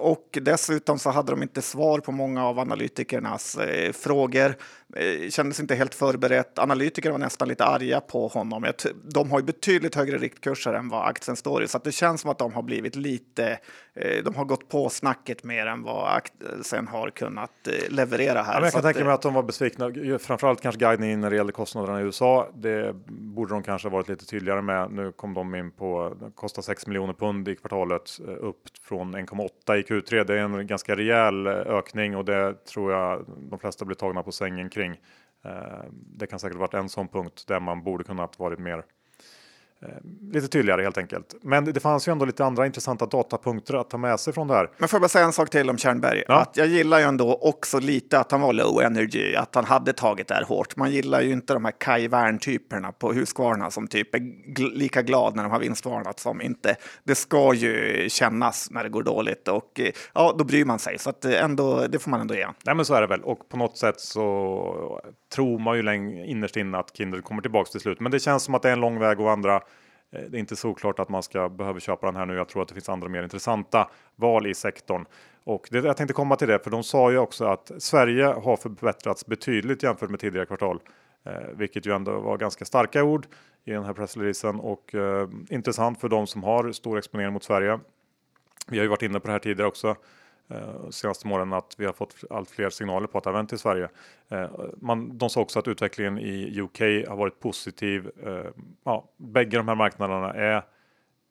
och 0.00 0.38
dessutom 0.42 0.98
så 0.98 1.10
hade 1.10 1.32
de 1.32 1.42
inte 1.42 1.62
svar 1.62 1.98
på 1.98 2.12
många 2.12 2.46
av 2.46 2.58
analytikernas 2.58 3.56
eh, 3.56 3.92
frågor. 3.92 4.56
Eh, 4.96 5.30
kändes 5.30 5.60
inte 5.60 5.74
helt 5.74 5.94
förberett. 5.94 6.58
Analytiker 6.58 7.10
var 7.10 7.18
nästan 7.18 7.48
lite 7.48 7.64
arga 7.64 8.00
på 8.00 8.28
honom. 8.28 8.66
De 9.02 9.30
har 9.30 9.38
ju 9.38 9.44
betydligt 9.44 9.94
högre 9.94 10.18
riktkurser 10.18 10.74
än 10.74 10.88
vad 10.88 11.08
aktien 11.08 11.36
står 11.36 11.62
i, 11.62 11.68
så 11.68 11.78
det 11.78 11.92
känns 11.92 12.20
som 12.20 12.30
att 12.30 12.38
de 12.38 12.52
har 12.52 12.62
blivit 12.62 12.96
lite. 12.96 13.58
Eh, 13.94 14.24
de 14.24 14.34
har 14.34 14.44
gått 14.44 14.68
på 14.68 14.88
snacket 14.88 15.44
mer 15.44 15.66
än 15.66 15.82
vad 15.82 16.16
aktien 16.16 16.88
har 16.88 17.10
kunnat 17.10 17.50
eh, 17.68 17.94
leverera 17.94 18.42
här. 18.42 18.60
Ja, 18.60 18.66
jag 18.66 18.72
kan 18.72 18.82
tänka 18.82 19.04
mig 19.04 19.14
att 19.14 19.22
de 19.22 19.34
var 19.34 19.42
besvikna, 19.42 19.90
framförallt 20.18 20.60
kanske 20.60 20.78
guidningen 20.78 21.20
när 21.20 21.30
det 21.30 21.36
gällde 21.36 21.52
kostnaderna 21.52 22.00
i 22.00 22.04
USA. 22.04 22.48
Det 22.54 22.94
borde 23.06 23.54
de 23.54 23.62
kanske 23.62 23.88
varit 23.88 24.08
lite 24.08 24.26
tydligare 24.26 24.62
med. 24.62 24.90
Nu 24.90 25.12
kom 25.12 25.34
de 25.34 25.54
in 25.54 25.70
på 25.70 26.16
kostar 26.34 26.62
6 26.62 26.86
miljoner 26.86 27.12
pund 27.12 27.48
i 27.48 27.56
kvartalet 27.56 28.20
upp 28.40 28.62
från 28.88 29.16
1,8 29.16 29.48
8 29.64 29.78
i 29.78 29.82
Q3. 29.82 30.24
Det 30.24 30.34
är 30.34 30.38
en 30.38 30.66
ganska 30.66 30.96
rejäl 30.96 31.46
ökning 31.46 32.16
och 32.16 32.24
det 32.24 32.64
tror 32.64 32.92
jag 32.92 33.24
de 33.50 33.58
flesta 33.58 33.84
blir 33.84 33.96
tagna 33.96 34.22
på 34.22 34.32
sängen 34.32 34.70
kring 34.70 34.83
kring. 34.84 35.00
Eh, 35.44 35.84
det 35.92 36.26
kan 36.26 36.38
säkert 36.38 36.58
varit 36.58 36.74
en 36.74 36.88
sån 36.88 37.08
punkt 37.08 37.44
där 37.48 37.60
man 37.60 37.82
borde 37.82 38.04
kunnat 38.04 38.38
varit 38.38 38.58
mer 38.58 38.84
lite 40.32 40.48
tydligare 40.48 40.82
helt 40.82 40.98
enkelt. 40.98 41.34
Men 41.42 41.64
det 41.64 41.80
fanns 41.80 42.08
ju 42.08 42.12
ändå 42.12 42.24
lite 42.24 42.44
andra 42.44 42.66
intressanta 42.66 43.06
datapunkter 43.06 43.74
att 43.74 43.90
ta 43.90 43.98
med 43.98 44.20
sig 44.20 44.32
från 44.32 44.48
det 44.48 44.54
här. 44.54 44.70
Men 44.78 44.88
får 44.88 44.96
jag 44.96 45.02
bara 45.02 45.08
säga 45.08 45.24
en 45.24 45.32
sak 45.32 45.50
till 45.50 45.70
om 45.70 45.78
Tjärnberg? 45.78 46.22
Ja. 46.28 46.40
Att 46.40 46.56
jag 46.56 46.66
gillar 46.66 46.98
ju 46.98 47.04
ändå 47.04 47.38
också 47.42 47.78
lite 47.78 48.18
att 48.18 48.30
han 48.30 48.40
var 48.40 48.52
low 48.52 48.82
energy, 48.82 49.34
att 49.34 49.54
han 49.54 49.64
hade 49.64 49.92
tagit 49.92 50.28
det 50.28 50.34
här 50.34 50.44
hårt. 50.44 50.76
Man 50.76 50.90
gillar 50.90 51.20
ju 51.20 51.32
inte 51.32 51.52
de 51.52 51.64
här 51.64 51.72
Kai 51.78 52.08
Wern-typerna 52.08 52.92
på 52.92 53.12
Husqvarna 53.12 53.70
som 53.70 53.88
typ 53.88 54.14
är 54.14 54.18
gl 54.18 54.70
lika 54.74 55.02
glad 55.02 55.36
när 55.36 55.42
de 55.42 55.52
har 55.52 55.60
vinstvarnat 55.60 56.20
som 56.20 56.42
inte. 56.42 56.76
Det 57.04 57.14
ska 57.14 57.54
ju 57.54 58.06
kännas 58.08 58.70
när 58.70 58.82
det 58.82 58.88
går 58.88 59.02
dåligt 59.02 59.48
och 59.48 59.80
eh, 59.80 59.90
ja, 60.14 60.34
då 60.38 60.44
bryr 60.44 60.64
man 60.64 60.78
sig. 60.78 60.98
Så 60.98 61.10
att 61.10 61.24
eh, 61.24 61.44
ändå, 61.44 61.86
det 61.86 61.98
får 61.98 62.10
man 62.10 62.20
ändå 62.20 62.34
ge. 62.34 62.46
Nej, 62.64 62.74
men 62.74 62.84
så 62.84 62.94
är 62.94 63.00
det 63.00 63.06
väl. 63.06 63.20
Och 63.20 63.48
på 63.48 63.56
något 63.56 63.78
sätt 63.78 64.00
så 64.00 65.00
tror 65.34 65.58
man 65.58 65.76
ju 65.76 65.82
länge 65.82 66.26
innerst 66.26 66.56
inne 66.56 66.78
att 66.78 66.96
Kindred 66.96 67.24
kommer 67.24 67.42
tillbaks 67.42 67.70
till 67.70 67.80
slut. 67.80 68.00
Men 68.00 68.12
det 68.12 68.20
känns 68.20 68.42
som 68.42 68.54
att 68.54 68.62
det 68.62 68.68
är 68.68 68.72
en 68.72 68.80
lång 68.80 68.98
väg 68.98 69.18
att 69.18 69.24
vandra. 69.24 69.60
Eh, 70.14 70.20
det 70.28 70.36
är 70.36 70.40
inte 70.40 70.56
så 70.56 70.74
klart 70.74 70.98
att 70.98 71.08
man 71.08 71.22
ska 71.22 71.48
behöva 71.48 71.80
köpa 71.80 72.06
den 72.06 72.16
här 72.16 72.26
nu. 72.26 72.34
Jag 72.34 72.48
tror 72.48 72.62
att 72.62 72.68
det 72.68 72.74
finns 72.74 72.88
andra 72.88 73.08
mer 73.08 73.22
intressanta 73.22 73.88
val 74.16 74.46
i 74.46 74.54
sektorn. 74.54 75.06
Och 75.44 75.68
det, 75.70 75.78
jag 75.78 75.96
tänkte 75.96 76.14
komma 76.14 76.36
till 76.36 76.48
det, 76.48 76.58
för 76.58 76.70
de 76.70 76.82
sa 76.82 77.10
ju 77.10 77.18
också 77.18 77.44
att 77.44 77.70
Sverige 77.78 78.24
har 78.24 78.56
förbättrats 78.56 79.26
betydligt 79.26 79.82
jämfört 79.82 80.10
med 80.10 80.20
tidigare 80.20 80.46
kvartal. 80.46 80.80
Eh, 81.24 81.32
vilket 81.54 81.86
ju 81.86 81.94
ändå 81.94 82.20
var 82.20 82.36
ganska 82.36 82.64
starka 82.64 83.04
ord 83.04 83.26
i 83.64 83.70
den 83.70 83.84
här 83.84 83.92
pressreleasen 83.92 84.60
och 84.60 84.94
eh, 84.94 85.28
intressant 85.48 86.00
för 86.00 86.08
de 86.08 86.26
som 86.26 86.42
har 86.42 86.72
stor 86.72 86.98
exponering 86.98 87.32
mot 87.32 87.44
Sverige. 87.44 87.80
Vi 88.68 88.76
har 88.78 88.82
ju 88.82 88.88
varit 88.88 89.02
inne 89.02 89.20
på 89.20 89.26
det 89.26 89.32
här 89.32 89.38
tidigare 89.38 89.68
också 89.68 89.96
eh, 90.48 90.90
senaste 90.90 91.26
månaden 91.26 91.52
att 91.52 91.74
vi 91.78 91.86
har 91.86 91.92
fått 91.92 92.14
allt 92.30 92.50
fler 92.50 92.70
signaler 92.70 93.06
på 93.06 93.18
att 93.18 93.24
det 93.24 93.30
har 93.30 93.36
vänt 93.36 93.52
i 93.52 93.58
Sverige. 93.58 93.88
Eh, 94.28 94.50
man, 94.76 95.18
de 95.18 95.30
sa 95.30 95.40
också 95.40 95.58
att 95.58 95.68
utvecklingen 95.68 96.18
i 96.18 96.60
UK 96.60 96.80
har 97.08 97.16
varit 97.16 97.40
positiv. 97.40 98.10
Eh, 98.26 98.50
ja, 98.84 99.08
bägge 99.16 99.56
de 99.56 99.68
här 99.68 99.74
marknaderna 99.74 100.32
är 100.32 100.62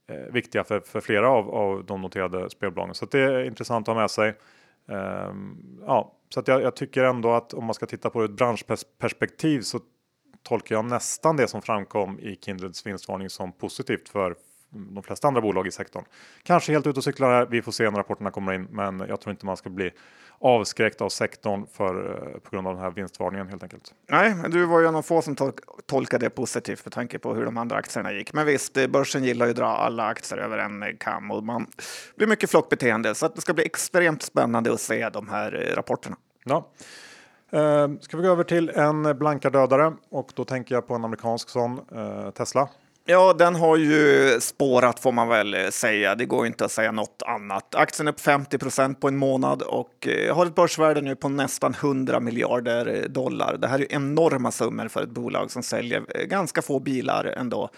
eh, 0.07 0.31
viktiga 0.31 0.63
för, 0.63 0.79
för 0.79 1.01
flera 1.01 1.29
av, 1.29 1.49
av 1.49 1.85
de 1.85 2.01
noterade 2.01 2.49
spelbolagen 2.49 2.95
så 2.95 3.05
det 3.05 3.19
är 3.19 3.43
intressant 3.43 3.87
att 3.87 3.95
ha 3.95 4.01
med 4.01 4.11
sig. 4.11 4.35
Ehm, 4.87 5.79
ja, 5.85 6.13
så 6.33 6.39
att 6.39 6.47
jag, 6.47 6.61
jag, 6.61 6.75
tycker 6.75 7.03
ändå 7.03 7.31
att 7.31 7.53
om 7.53 7.65
man 7.65 7.73
ska 7.73 7.85
titta 7.85 8.09
på 8.09 8.19
det 8.19 8.25
ur 8.25 8.29
ett 8.29 8.37
branschperspektiv 8.37 9.61
så 9.61 9.79
tolkar 10.43 10.75
jag 10.75 10.85
nästan 10.85 11.37
det 11.37 11.47
som 11.47 11.61
framkom 11.61 12.19
i 12.19 12.35
Kindreds 12.41 12.85
vinstvarning 12.85 13.29
som 13.29 13.51
positivt 13.51 14.09
för 14.09 14.35
de 14.73 15.03
flesta 15.03 15.27
andra 15.27 15.41
bolag 15.41 15.67
i 15.67 15.71
sektorn. 15.71 16.03
Kanske 16.43 16.71
helt 16.71 16.87
ute 16.87 16.99
och 16.99 17.03
cyklar 17.03 17.31
här. 17.31 17.45
Vi 17.45 17.61
får 17.61 17.71
se 17.71 17.83
när 17.83 17.97
rapporterna 17.97 18.31
kommer 18.31 18.53
in, 18.53 18.67
men 18.71 18.99
jag 18.99 19.21
tror 19.21 19.31
inte 19.31 19.45
man 19.45 19.57
ska 19.57 19.69
bli 19.69 19.91
avskräckt 20.43 21.01
av 21.01 21.09
sektorn 21.09 21.65
för, 21.71 21.95
eh, 22.11 22.39
på 22.39 22.49
grund 22.51 22.67
av 22.67 22.73
den 22.73 22.83
här 22.83 22.91
vinstvarningen 22.91 23.47
helt 23.47 23.63
enkelt. 23.63 23.93
Nej, 24.09 24.35
du 24.49 24.65
var 24.65 24.79
ju 24.79 24.87
en 24.87 24.95
av 24.95 25.01
få 25.01 25.21
som 25.21 25.35
tol 25.35 25.51
tolkade 25.85 26.25
det 26.25 26.29
positivt 26.29 26.85
med 26.85 26.93
tanke 26.93 27.19
på 27.19 27.33
hur 27.33 27.45
de 27.45 27.57
andra 27.57 27.75
aktierna 27.75 28.13
gick. 28.13 28.33
Men 28.33 28.45
visst, 28.45 28.77
eh, 28.77 28.87
börsen 28.87 29.23
gillar 29.23 29.45
ju 29.45 29.49
att 29.49 29.57
dra 29.57 29.67
alla 29.67 30.05
aktier 30.05 30.39
över 30.39 30.57
en 30.57 30.83
eh, 30.83 30.89
kam 30.99 31.31
och 31.31 31.43
man 31.43 31.67
blir 32.15 32.27
mycket 32.27 32.49
flockbeteende 32.49 33.15
så 33.15 33.25
att 33.25 33.35
det 33.35 33.41
ska 33.41 33.53
bli 33.53 33.65
extremt 33.65 34.21
spännande 34.21 34.73
att 34.73 34.81
se 34.81 35.09
de 35.09 35.29
här 35.29 35.73
rapporterna. 35.75 36.17
Ja. 36.45 36.69
ska 38.01 38.17
vi 38.17 38.23
gå 38.23 38.29
över 38.29 38.43
till 38.43 38.69
en 38.69 39.17
blanka 39.17 39.49
dödare 39.49 39.93
och 40.09 40.31
då 40.35 40.45
tänker 40.45 40.75
jag 40.75 40.87
på 40.87 40.95
en 40.95 41.05
amerikansk 41.05 41.49
sån, 41.49 41.79
Tesla. 42.33 42.69
Ja, 43.05 43.33
den 43.33 43.55
har 43.55 43.77
ju 43.77 44.37
spårat 44.41 44.99
får 44.99 45.11
man 45.11 45.27
väl 45.27 45.53
eh, 45.53 45.69
säga. 45.69 46.15
Det 46.15 46.25
går 46.25 46.47
inte 46.47 46.65
att 46.65 46.71
säga 46.71 46.91
något 46.91 47.23
annat. 47.25 47.75
Aktien 47.75 48.07
är 48.07 48.11
upp 48.11 48.19
50 48.19 48.57
procent 48.57 48.99
på 48.99 49.07
en 49.07 49.17
månad 49.17 49.61
och 49.61 50.07
eh, 50.07 50.35
har 50.35 50.45
ett 50.45 50.55
börsvärde 50.55 51.01
nu 51.01 51.15
på 51.15 51.29
nästan 51.29 51.73
100 51.73 52.19
miljarder 52.19 52.85
eh, 52.87 53.09
dollar. 53.09 53.57
Det 53.57 53.67
här 53.67 53.79
är 53.79 53.93
enorma 53.93 54.51
summor 54.51 54.87
för 54.87 55.03
ett 55.03 55.09
bolag 55.09 55.51
som 55.51 55.63
säljer 55.63 56.25
ganska 56.25 56.61
få 56.61 56.79
bilar 56.79 57.25
ändå. 57.25 57.69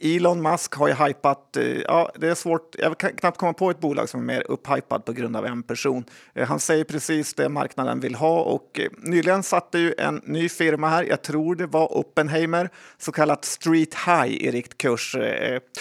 Elon 0.00 0.42
Musk 0.42 0.74
har 0.74 0.88
ju 0.88 0.94
hypat, 0.94 1.56
eh, 1.56 1.64
ja 1.64 2.12
det 2.18 2.28
är 2.28 2.34
svårt, 2.34 2.74
jag 2.78 2.98
kan 2.98 3.12
knappt 3.12 3.38
komma 3.38 3.52
på 3.52 3.70
ett 3.70 3.80
bolag 3.80 4.08
som 4.08 4.20
är 4.20 4.24
mer 4.24 4.44
upphypad 4.50 5.04
på 5.04 5.12
grund 5.12 5.36
av 5.36 5.46
en 5.46 5.62
person. 5.62 6.04
Eh, 6.34 6.48
han 6.48 6.60
säger 6.60 6.84
precis 6.84 7.34
det 7.34 7.48
marknaden 7.48 8.00
vill 8.00 8.14
ha 8.14 8.40
och 8.40 8.80
eh, 8.80 8.90
nyligen 8.98 9.42
satte 9.42 9.78
ju 9.78 9.94
en 9.98 10.20
ny 10.24 10.48
firma 10.48 10.88
här, 10.88 11.04
jag 11.04 11.22
tror 11.22 11.54
det 11.54 11.66
var 11.66 11.98
Oppenheimer, 11.98 12.70
så 12.98 13.12
kallat 13.12 13.44
Street 13.44 13.94
High 13.94 14.32
i 14.32 14.50
riktkurs. 14.50 15.16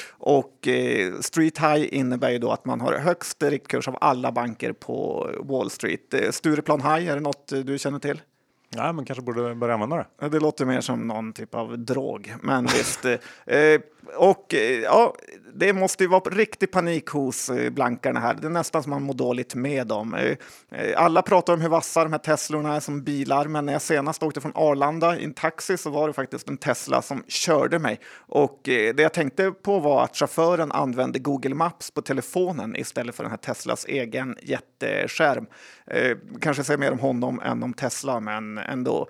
Och 0.09 0.67
Street 1.19 1.57
High 1.57 1.87
innebär 1.91 2.29
ju 2.29 2.37
då 2.37 2.51
att 2.51 2.65
man 2.65 2.81
har 2.81 2.93
högst 2.93 3.43
riktkurs 3.43 3.87
av 3.87 3.97
alla 4.01 4.31
banker 4.31 4.73
på 4.73 5.29
Wall 5.39 5.69
Street. 5.69 6.15
Stureplan 6.31 6.81
High, 6.81 7.09
är 7.09 7.15
det 7.15 7.21
något 7.21 7.53
du 7.65 7.77
känner 7.77 7.99
till? 7.99 8.21
Nej, 8.75 8.93
men 8.93 9.05
kanske 9.05 9.23
borde 9.23 9.55
börja 9.55 9.73
använda 9.73 10.05
det. 10.19 10.29
Det 10.29 10.39
låter 10.39 10.65
mer 10.65 10.81
som 10.81 11.07
någon 11.07 11.33
typ 11.33 11.55
av 11.55 11.79
drog, 11.79 12.33
men 12.41 12.65
visst. 12.65 13.05
Och 14.15 14.53
eh, 14.53 14.79
ja, 14.79 15.15
det 15.53 15.73
måste 15.73 16.03
ju 16.03 16.09
vara 16.09 16.23
riktig 16.23 16.71
panik 16.71 17.07
hos 17.09 17.49
eh, 17.49 17.69
blankarna 17.69 18.19
här. 18.19 18.33
Det 18.33 18.47
är 18.47 18.49
nästan 18.49 18.83
som 18.83 18.89
man 18.89 19.03
mår 19.03 19.13
dåligt 19.13 19.55
med 19.55 19.87
dem. 19.87 20.13
Eh, 20.13 20.37
alla 20.95 21.21
pratar 21.21 21.53
om 21.53 21.61
hur 21.61 21.69
vassa 21.69 22.03
de 22.03 22.11
här 22.11 22.19
Teslorna 22.19 22.75
är 22.75 22.79
som 22.79 23.03
bilar, 23.03 23.45
men 23.45 23.65
när 23.65 23.73
jag 23.73 23.81
senast 23.81 24.23
åkte 24.23 24.41
från 24.41 24.51
Arlanda 24.55 25.17
i 25.17 25.23
en 25.23 25.33
taxi 25.33 25.77
så 25.77 25.89
var 25.89 26.07
det 26.07 26.13
faktiskt 26.13 26.49
en 26.49 26.57
Tesla 26.57 27.01
som 27.01 27.23
körde 27.27 27.79
mig. 27.79 27.99
Och 28.17 28.59
det 28.63 28.99
jag 28.99 29.13
tänkte 29.13 29.51
på 29.51 29.79
var 29.79 30.03
att 30.03 30.15
chauffören 30.15 30.71
använde 30.71 31.19
Google 31.19 31.55
Maps 31.55 31.91
på 31.91 32.01
telefonen 32.01 32.75
istället 32.75 33.15
för 33.15 33.23
den 33.23 33.31
här 33.31 33.37
Teslas 33.37 33.85
egen 33.85 34.37
jätteskärm. 34.41 35.45
Kanske 36.41 36.63
säger 36.63 36.77
mer 36.77 36.91
om 36.91 36.99
honom 36.99 37.39
än 37.39 37.63
om 37.63 37.73
Tesla, 37.73 38.19
men 38.19 38.57
ändå. 38.57 39.07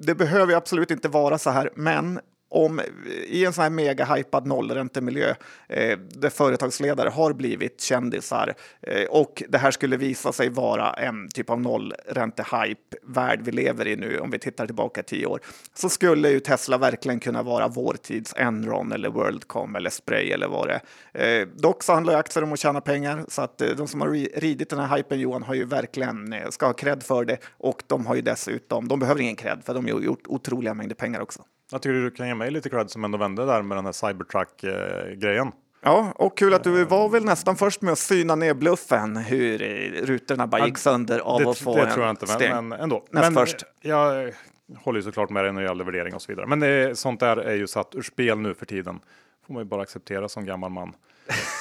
Det 0.00 0.14
behöver 0.14 0.54
absolut 0.54 0.90
inte 0.90 1.08
vara 1.08 1.38
så 1.38 1.50
här, 1.50 1.70
men 1.74 2.20
om 2.52 2.80
i 3.26 3.44
en 3.44 3.52
sån 3.52 3.62
här 3.62 3.70
mega 3.70 4.04
hypad 4.04 4.46
nollräntemiljö 4.46 5.34
eh, 5.68 5.98
där 5.98 6.30
företagsledare 6.30 7.08
har 7.08 7.32
blivit 7.32 7.80
kändisar 7.80 8.54
eh, 8.82 9.04
och 9.04 9.42
det 9.48 9.58
här 9.58 9.70
skulle 9.70 9.96
visa 9.96 10.32
sig 10.32 10.48
vara 10.48 10.92
en 10.92 11.28
typ 11.28 11.50
av 11.50 11.60
nollräntehype 11.60 12.96
värld 13.02 13.40
vi 13.42 13.52
lever 13.52 13.86
i 13.86 13.96
nu 13.96 14.18
om 14.18 14.30
vi 14.30 14.38
tittar 14.38 14.66
tillbaka 14.66 15.02
tio 15.02 15.26
år 15.26 15.40
så 15.74 15.88
skulle 15.88 16.30
ju 16.30 16.40
Tesla 16.40 16.78
verkligen 16.78 17.20
kunna 17.20 17.42
vara 17.42 17.68
vår 17.68 17.94
tids 18.02 18.34
Enron 18.36 18.92
eller 18.92 19.08
Worldcom 19.08 19.76
eller 19.76 19.90
Spray 19.90 20.30
eller 20.30 20.48
vad 20.48 20.68
det 20.68 20.80
är. 21.12 21.40
Eh, 21.40 21.48
dock 21.54 21.82
så 21.82 21.92
handlar 21.92 22.14
aktier 22.14 22.42
om 22.42 22.52
att 22.52 22.58
tjäna 22.58 22.80
pengar 22.80 23.24
så 23.28 23.42
att 23.42 23.60
eh, 23.60 23.68
de 23.68 23.88
som 23.88 24.00
har 24.00 24.08
ridit 24.40 24.70
den 24.70 24.78
här 24.78 24.96
hypen 24.96 25.20
Johan 25.20 25.42
har 25.42 25.54
ju 25.54 25.64
verkligen 25.64 26.32
eh, 26.32 26.48
ska 26.48 26.66
ha 26.66 26.72
cred 26.72 27.02
för 27.02 27.24
det 27.24 27.38
och 27.58 27.82
de 27.86 28.06
har 28.06 28.14
ju 28.14 28.22
dessutom, 28.22 28.88
de 28.88 28.98
behöver 28.98 29.20
ingen 29.20 29.36
cred 29.36 29.62
för 29.64 29.74
de 29.74 29.92
har 29.92 30.00
gjort 30.00 30.26
otroliga 30.26 30.74
mängder 30.74 30.94
pengar 30.94 31.20
också. 31.20 31.42
Jag 31.72 31.82
tycker 31.82 31.94
du 31.94 32.10
kan 32.10 32.26
ge 32.26 32.34
mig 32.34 32.50
lite 32.50 32.68
cred 32.68 32.90
som 32.90 33.04
ändå 33.04 33.18
vände 33.18 33.46
där 33.46 33.62
med 33.62 33.76
den 33.76 33.84
här 33.84 33.92
Cybertruck-grejen. 33.92 35.52
Ja, 35.82 36.12
och 36.16 36.38
kul 36.38 36.54
att 36.54 36.64
du 36.64 36.84
var 36.84 37.08
väl 37.08 37.24
nästan 37.24 37.56
först 37.56 37.82
med 37.82 37.92
att 37.92 37.98
syna 37.98 38.34
ner 38.34 38.54
bluffen 38.54 39.16
hur 39.16 39.58
rutorna 40.06 40.46
bara 40.46 40.66
gick 40.66 40.78
sönder 40.78 41.18
av 41.18 41.40
det, 41.40 41.50
att 41.50 41.58
få 41.58 41.76
det 41.76 41.90
tror 41.90 42.04
jag 42.06 42.12
inte, 42.12 42.38
men, 42.38 42.68
men 42.68 42.80
ändå. 42.80 43.04
Näst 43.10 43.24
men, 43.24 43.34
först. 43.34 43.64
Jag 43.80 44.32
håller 44.76 44.98
ju 44.98 45.02
såklart 45.02 45.30
med 45.30 45.44
dig 45.44 45.52
när 45.52 45.60
det 45.60 45.68
gäller 45.68 45.84
värdering 45.84 46.14
och 46.14 46.22
så 46.22 46.32
vidare. 46.32 46.46
Men 46.46 46.60
det, 46.60 46.98
sånt 46.98 47.20
där 47.20 47.36
är 47.36 47.54
ju 47.54 47.66
satt 47.66 47.94
ur 47.94 48.02
spel 48.02 48.38
nu 48.38 48.54
för 48.54 48.66
tiden. 48.66 49.00
får 49.46 49.54
man 49.54 49.62
ju 49.62 49.68
bara 49.68 49.82
acceptera 49.82 50.28
som 50.28 50.44
gammal 50.44 50.70
man. 50.70 50.94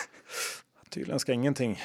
Tydligen 0.89 1.19
ska 1.19 1.33
ingenting 1.33 1.83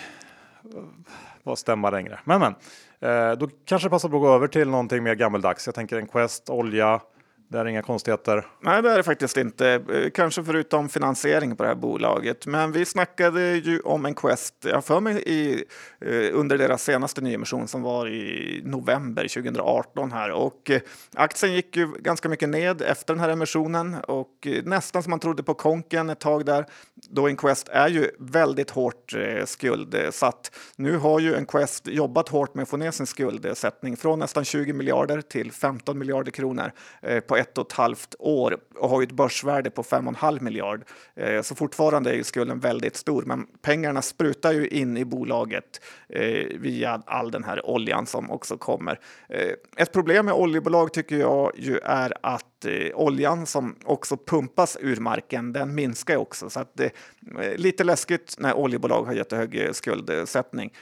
vara 1.42 1.56
stämma 1.56 1.90
längre. 1.90 2.20
Men 2.24 2.40
men, 2.40 2.54
eh, 3.00 3.38
då 3.38 3.48
kanske 3.64 3.88
passar 3.88 4.08
på 4.08 4.16
att 4.16 4.22
gå 4.22 4.34
över 4.34 4.48
till 4.48 4.68
någonting 4.68 5.02
mer 5.02 5.14
gammeldags. 5.14 5.66
Jag 5.66 5.74
tänker 5.74 5.96
en 5.96 6.06
Quest, 6.06 6.50
olja, 6.50 7.00
det 7.48 7.58
är 7.58 7.64
inga 7.64 7.82
konstigheter. 7.82 8.46
Nej, 8.60 8.82
det 8.82 8.90
är 8.90 8.96
det 8.96 9.02
faktiskt 9.02 9.36
inte. 9.36 9.68
Eh, 9.68 10.10
kanske 10.14 10.44
förutom 10.44 10.88
finansiering 10.88 11.56
på 11.56 11.62
det 11.62 11.68
här 11.68 11.76
bolaget. 11.76 12.46
Men 12.46 12.72
vi 12.72 12.84
snackade 12.84 13.56
ju 13.56 13.80
om 13.80 14.06
en 14.06 14.14
Quest, 14.14 14.54
jag 14.62 14.84
för 14.84 15.00
mig 15.00 15.22
i, 15.26 15.64
eh, 16.00 16.38
under 16.38 16.58
deras 16.58 16.84
senaste 16.84 17.20
nyemission 17.20 17.68
som 17.68 17.82
var 17.82 18.08
i 18.08 18.60
november 18.64 19.28
2018 19.28 20.12
här 20.12 20.30
och 20.30 20.70
eh, 20.70 20.80
aktien 21.14 21.54
gick 21.54 21.76
ju 21.76 21.92
ganska 21.98 22.28
mycket 22.28 22.48
ned 22.48 22.82
efter 22.82 23.14
den 23.14 23.20
här 23.20 23.28
emissionen 23.28 23.96
och 24.08 24.48
nästan 24.64 25.02
som 25.02 25.10
man 25.10 25.20
trodde 25.20 25.42
på 25.42 25.54
konken 25.54 26.10
ett 26.10 26.20
tag 26.20 26.46
där. 26.46 26.66
Då 27.10 27.28
Inquest 27.28 27.68
är 27.68 27.88
ju 27.88 28.10
väldigt 28.18 28.70
hårt 28.70 29.14
eh, 29.14 29.44
skuldsatt. 29.44 30.50
Nu 30.76 30.96
har 30.96 31.20
ju 31.20 31.38
Inquest 31.38 31.86
jobbat 31.86 32.28
hårt 32.28 32.54
med 32.54 32.62
att 32.62 32.68
få 32.68 32.76
ner 32.76 32.90
sin 32.90 33.06
skuldsättning 33.06 33.96
från 33.96 34.18
nästan 34.18 34.44
20 34.44 34.72
miljarder 34.72 35.20
till 35.20 35.52
15 35.52 35.98
miljarder 35.98 36.30
kronor 36.30 36.72
eh, 37.02 37.20
på 37.20 37.36
ett 37.36 37.58
och 37.58 37.66
ett 37.66 37.72
halvt 37.72 38.14
år 38.18 38.58
och 38.74 38.88
har 38.88 39.02
ett 39.02 39.12
börsvärde 39.12 39.70
på 39.70 39.82
5,5 39.82 40.40
miljard. 40.40 40.84
Eh, 41.16 41.42
så 41.42 41.54
fortfarande 41.54 42.14
är 42.14 42.22
skulden 42.22 42.60
väldigt 42.60 42.96
stor, 42.96 43.22
men 43.26 43.46
pengarna 43.62 44.02
sprutar 44.02 44.52
ju 44.52 44.68
in 44.68 44.96
i 44.96 45.04
bolaget 45.04 45.80
eh, 46.08 46.46
via 46.58 47.02
all 47.06 47.30
den 47.30 47.44
här 47.44 47.66
oljan 47.66 48.06
som 48.06 48.30
också 48.30 48.58
kommer. 48.58 49.00
Eh, 49.28 49.52
ett 49.76 49.92
problem 49.92 50.26
med 50.26 50.34
oljebolag 50.34 50.92
tycker 50.92 51.16
jag 51.16 51.52
ju 51.56 51.78
är 51.78 52.12
att 52.22 52.55
oljan 52.94 53.46
som 53.46 53.76
också 53.84 54.16
pumpas 54.16 54.76
ur 54.80 54.96
marken, 54.96 55.52
den 55.52 55.74
minskar 55.74 56.16
också. 56.16 56.50
Så 56.50 56.60
att 56.60 56.70
det 56.74 56.92
är 57.38 57.58
lite 57.58 57.84
läskigt 57.84 58.36
när 58.38 58.54
oljebolag 58.54 59.04
har 59.04 59.12
jättehög 59.12 59.68
skuldsättning. 59.72 60.72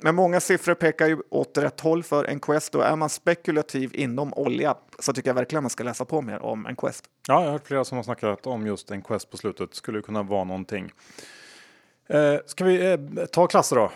Men 0.00 0.14
många 0.14 0.40
siffror 0.40 0.74
pekar 0.74 1.06
ju 1.06 1.18
åt 1.30 1.58
rätt 1.58 1.80
håll 1.80 2.02
för 2.02 2.24
en 2.24 2.40
Quest 2.40 2.74
och 2.74 2.84
är 2.84 2.96
man 2.96 3.08
spekulativ 3.08 3.90
inom 3.94 4.34
olja 4.34 4.76
så 4.98 5.12
tycker 5.12 5.28
jag 5.28 5.34
verkligen 5.34 5.62
man 5.62 5.70
ska 5.70 5.84
läsa 5.84 6.04
på 6.04 6.22
mer 6.22 6.42
om 6.42 6.66
en 6.66 6.76
Quest. 6.76 7.04
Ja, 7.28 7.34
jag 7.34 7.46
har 7.46 7.52
hört 7.52 7.66
flera 7.66 7.84
som 7.84 7.96
har 7.96 8.02
snackat 8.02 8.46
om 8.46 8.66
just 8.66 8.90
en 8.90 9.02
Quest 9.02 9.30
på 9.30 9.36
slutet. 9.36 9.74
Skulle 9.74 10.02
kunna 10.02 10.22
vara 10.22 10.44
någonting. 10.44 10.92
Eh, 12.08 12.36
ska 12.46 12.64
vi 12.64 12.92
eh, 12.92 13.26
ta 13.26 13.46
klasser 13.46 13.76
då? 13.76 13.92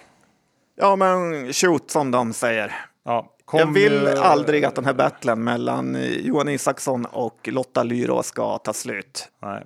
Ja, 0.76 0.96
men 0.96 1.52
shoot 1.52 1.90
som 1.90 2.10
de 2.10 2.32
säger. 2.32 2.74
Ja, 3.04 3.34
jag 3.52 3.72
vill 3.72 3.92
ju... 3.92 4.08
aldrig 4.08 4.64
att 4.64 4.74
den 4.74 4.84
här 4.84 4.94
battlen 4.94 5.44
mellan 5.44 5.96
eh, 5.96 6.02
Johan 6.02 6.48
Isaksson 6.48 7.06
och 7.06 7.48
Lotta 7.48 7.82
Lyro 7.82 8.22
ska 8.22 8.58
ta 8.58 8.72
slut. 8.72 9.28
Nej. 9.42 9.64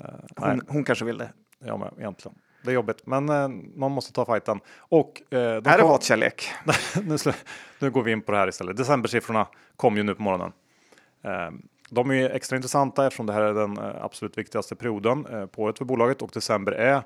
Uh, 0.00 0.06
hon, 0.36 0.48
nej. 0.48 0.58
hon 0.68 0.84
kanske 0.84 1.04
vill 1.04 1.18
det. 1.18 1.32
Ja, 1.64 1.76
men 1.76 1.88
egentligen. 1.98 2.38
Det 2.62 2.70
är 2.70 2.74
jobbigt, 2.74 3.06
men 3.06 3.28
eh, 3.28 3.48
man 3.76 3.92
måste 3.92 4.12
ta 4.12 4.24
fighten. 4.24 4.60
Och, 4.78 5.22
eh, 5.32 5.38
här 5.64 5.78
är 5.78 5.86
hatkärlek. 5.86 6.48
nu, 7.04 7.16
nu 7.78 7.90
går 7.90 8.02
vi 8.02 8.12
in 8.12 8.22
på 8.22 8.32
det 8.32 8.38
här 8.38 8.48
istället. 8.48 8.76
Decembersiffrorna 8.76 9.46
kom 9.76 9.96
ju 9.96 10.02
nu 10.02 10.14
på 10.14 10.22
morgonen. 10.22 10.52
Eh, 11.24 11.50
de 11.90 12.10
är 12.10 12.30
extra 12.30 12.56
intressanta 12.56 13.06
eftersom 13.06 13.26
det 13.26 13.32
här 13.32 13.42
är 13.42 13.54
den 13.54 13.78
eh, 13.78 14.04
absolut 14.04 14.38
viktigaste 14.38 14.76
perioden 14.76 15.26
eh, 15.26 15.46
på 15.46 15.62
året 15.62 15.78
för 15.78 15.84
bolaget 15.84 16.22
och 16.22 16.30
december 16.32 16.72
är 16.72 17.02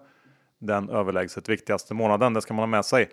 den 0.59 0.89
överlägset 0.89 1.49
viktigaste 1.49 1.95
månaden. 1.95 2.35
Det 2.35 2.43
ska 2.43 2.55
man 2.55 2.63
ha 2.63 2.67
med 2.67 2.85
sig. 2.85 3.11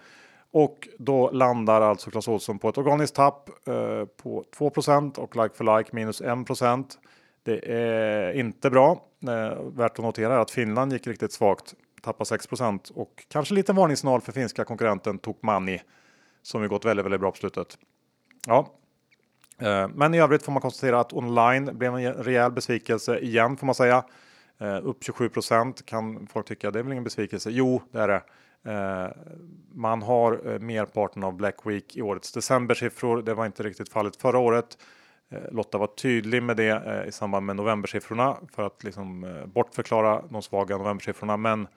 Och 0.53 0.87
då 0.99 1.31
landar 1.31 1.81
alltså 1.81 2.11
Clas 2.11 2.27
Ohlson 2.27 2.59
på 2.59 2.69
ett 2.69 2.77
organiskt 2.77 3.15
tapp 3.15 3.49
eh, 3.67 4.05
på 4.05 4.43
2% 4.57 5.19
och 5.19 5.35
like 5.35 5.55
for 5.55 5.77
like 5.77 5.89
minus 5.95 6.21
1% 6.21 6.85
Det 7.43 7.71
är 7.73 8.33
inte 8.33 8.69
bra. 8.69 9.05
Eh, 9.27 9.61
värt 9.63 9.99
att 9.99 10.05
notera 10.05 10.41
att 10.41 10.51
Finland 10.51 10.93
gick 10.93 11.07
riktigt 11.07 11.33
svagt 11.33 11.75
Tappade 12.01 12.29
6% 12.29 12.91
och 12.91 13.25
kanske 13.27 13.53
lite 13.53 13.73
varningssignal 13.73 14.21
för 14.21 14.31
finska 14.31 14.65
konkurrenten 14.65 15.17
Tokmanni 15.17 15.81
som 16.41 16.61
ju 16.61 16.69
gått 16.69 16.85
väldigt, 16.85 17.05
väldigt 17.05 17.21
bra 17.21 17.31
på 17.31 17.37
slutet. 17.37 17.77
Ja, 18.47 18.73
eh, 19.59 19.87
men 19.87 20.13
i 20.13 20.19
övrigt 20.19 20.43
får 20.43 20.51
man 20.51 20.61
konstatera 20.61 20.99
att 20.99 21.13
online 21.13 21.77
blev 21.77 21.95
en 21.95 22.13
rejäl 22.13 22.51
besvikelse 22.51 23.19
igen 23.19 23.57
får 23.57 23.65
man 23.65 23.75
säga. 23.75 24.03
Eh, 24.59 24.79
upp 24.83 25.03
27% 25.03 25.85
kan 25.85 26.27
folk 26.27 26.47
tycka. 26.47 26.71
Det 26.71 26.79
är 26.79 26.83
väl 26.83 26.91
ingen 26.91 27.03
besvikelse? 27.03 27.49
Jo, 27.51 27.81
det 27.91 27.99
är 27.99 28.07
det. 28.07 28.21
Eh, 28.65 29.11
man 29.73 30.01
har 30.01 30.53
eh, 30.53 30.59
merparten 30.59 31.23
av 31.23 31.33
Black 31.33 31.65
Week 31.65 31.97
i 31.97 32.01
årets 32.01 32.31
decembersiffror. 32.31 33.21
Det 33.21 33.33
var 33.33 33.45
inte 33.45 33.63
riktigt 33.63 33.89
fallet 33.89 34.15
förra 34.15 34.39
året. 34.39 34.77
Eh, 35.31 35.51
Lotta 35.51 35.77
var 35.77 35.87
tydlig 35.87 36.43
med 36.43 36.57
det 36.57 37.05
i 37.07 37.11
samband 37.11 37.45
med 37.45 37.55
novembersiffrorna 37.55 38.37
för 38.55 38.63
att 38.63 38.83
liksom 38.83 39.35
bortförklara 39.45 40.23
de 40.29 40.41
svaga 40.41 40.77
novembersiffrorna. 40.77 41.37
Men 41.37 41.67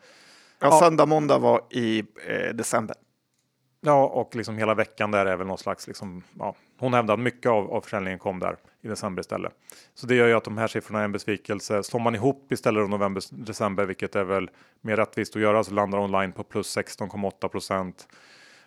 ja, 0.61 0.79
söndag, 0.81 1.07
måndag 1.07 1.39
var 1.39 1.61
i 1.71 1.99
eh, 2.29 2.55
december. 2.55 2.97
Ja, 3.81 4.07
och 4.07 4.37
liksom 4.37 4.59
hela 4.59 4.75
veckan 4.75 5.11
där 5.11 5.27
är 5.27 5.37
väl 5.37 5.47
någon 5.47 5.59
slags 5.59 5.87
liksom, 5.87 6.23
ja, 6.39 6.55
hon 6.79 6.95
hävdar 6.95 7.15
att 7.15 7.21
mycket 7.21 7.51
av, 7.51 7.71
av 7.71 7.81
försäljningen 7.81 8.19
kom 8.19 8.39
där 8.39 8.57
i 8.85 8.89
december 8.89 9.21
istället. 9.21 9.53
Så 9.95 10.07
det 10.07 10.15
gör 10.15 10.27
ju 10.27 10.35
att 10.35 10.45
de 10.45 10.59
här 10.59 10.67
siffrorna 10.67 11.01
är 11.01 11.05
en 11.05 11.13
besvikelse. 11.13 11.83
Slår 11.83 12.01
man 12.01 12.15
ihop 12.15 12.53
istället 12.53 12.91
november 12.91 13.23
december, 13.31 13.85
vilket 13.85 14.17
är 14.17 14.25
väl 14.25 14.51
mer 14.81 14.97
rättvist 14.97 15.37
att 15.37 15.43
göra, 15.43 15.65
så 15.65 15.75
landar 15.75 15.99
online 15.99 16.33
på 16.33 16.45
plus 16.45 16.77
16,8 16.77 17.49
procent. 17.49 18.09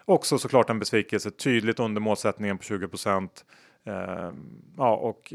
Också 0.05 0.37
såklart 0.37 0.69
en 0.69 0.79
besvikelse, 0.79 1.31
tydligt 1.31 1.79
under 1.79 2.01
målsättningen 2.01 2.57
på 2.57 2.63
20 2.63 2.87
procent. 2.87 3.45
Eh, 3.83 4.31
ja, 4.77 4.95
och 4.95 5.33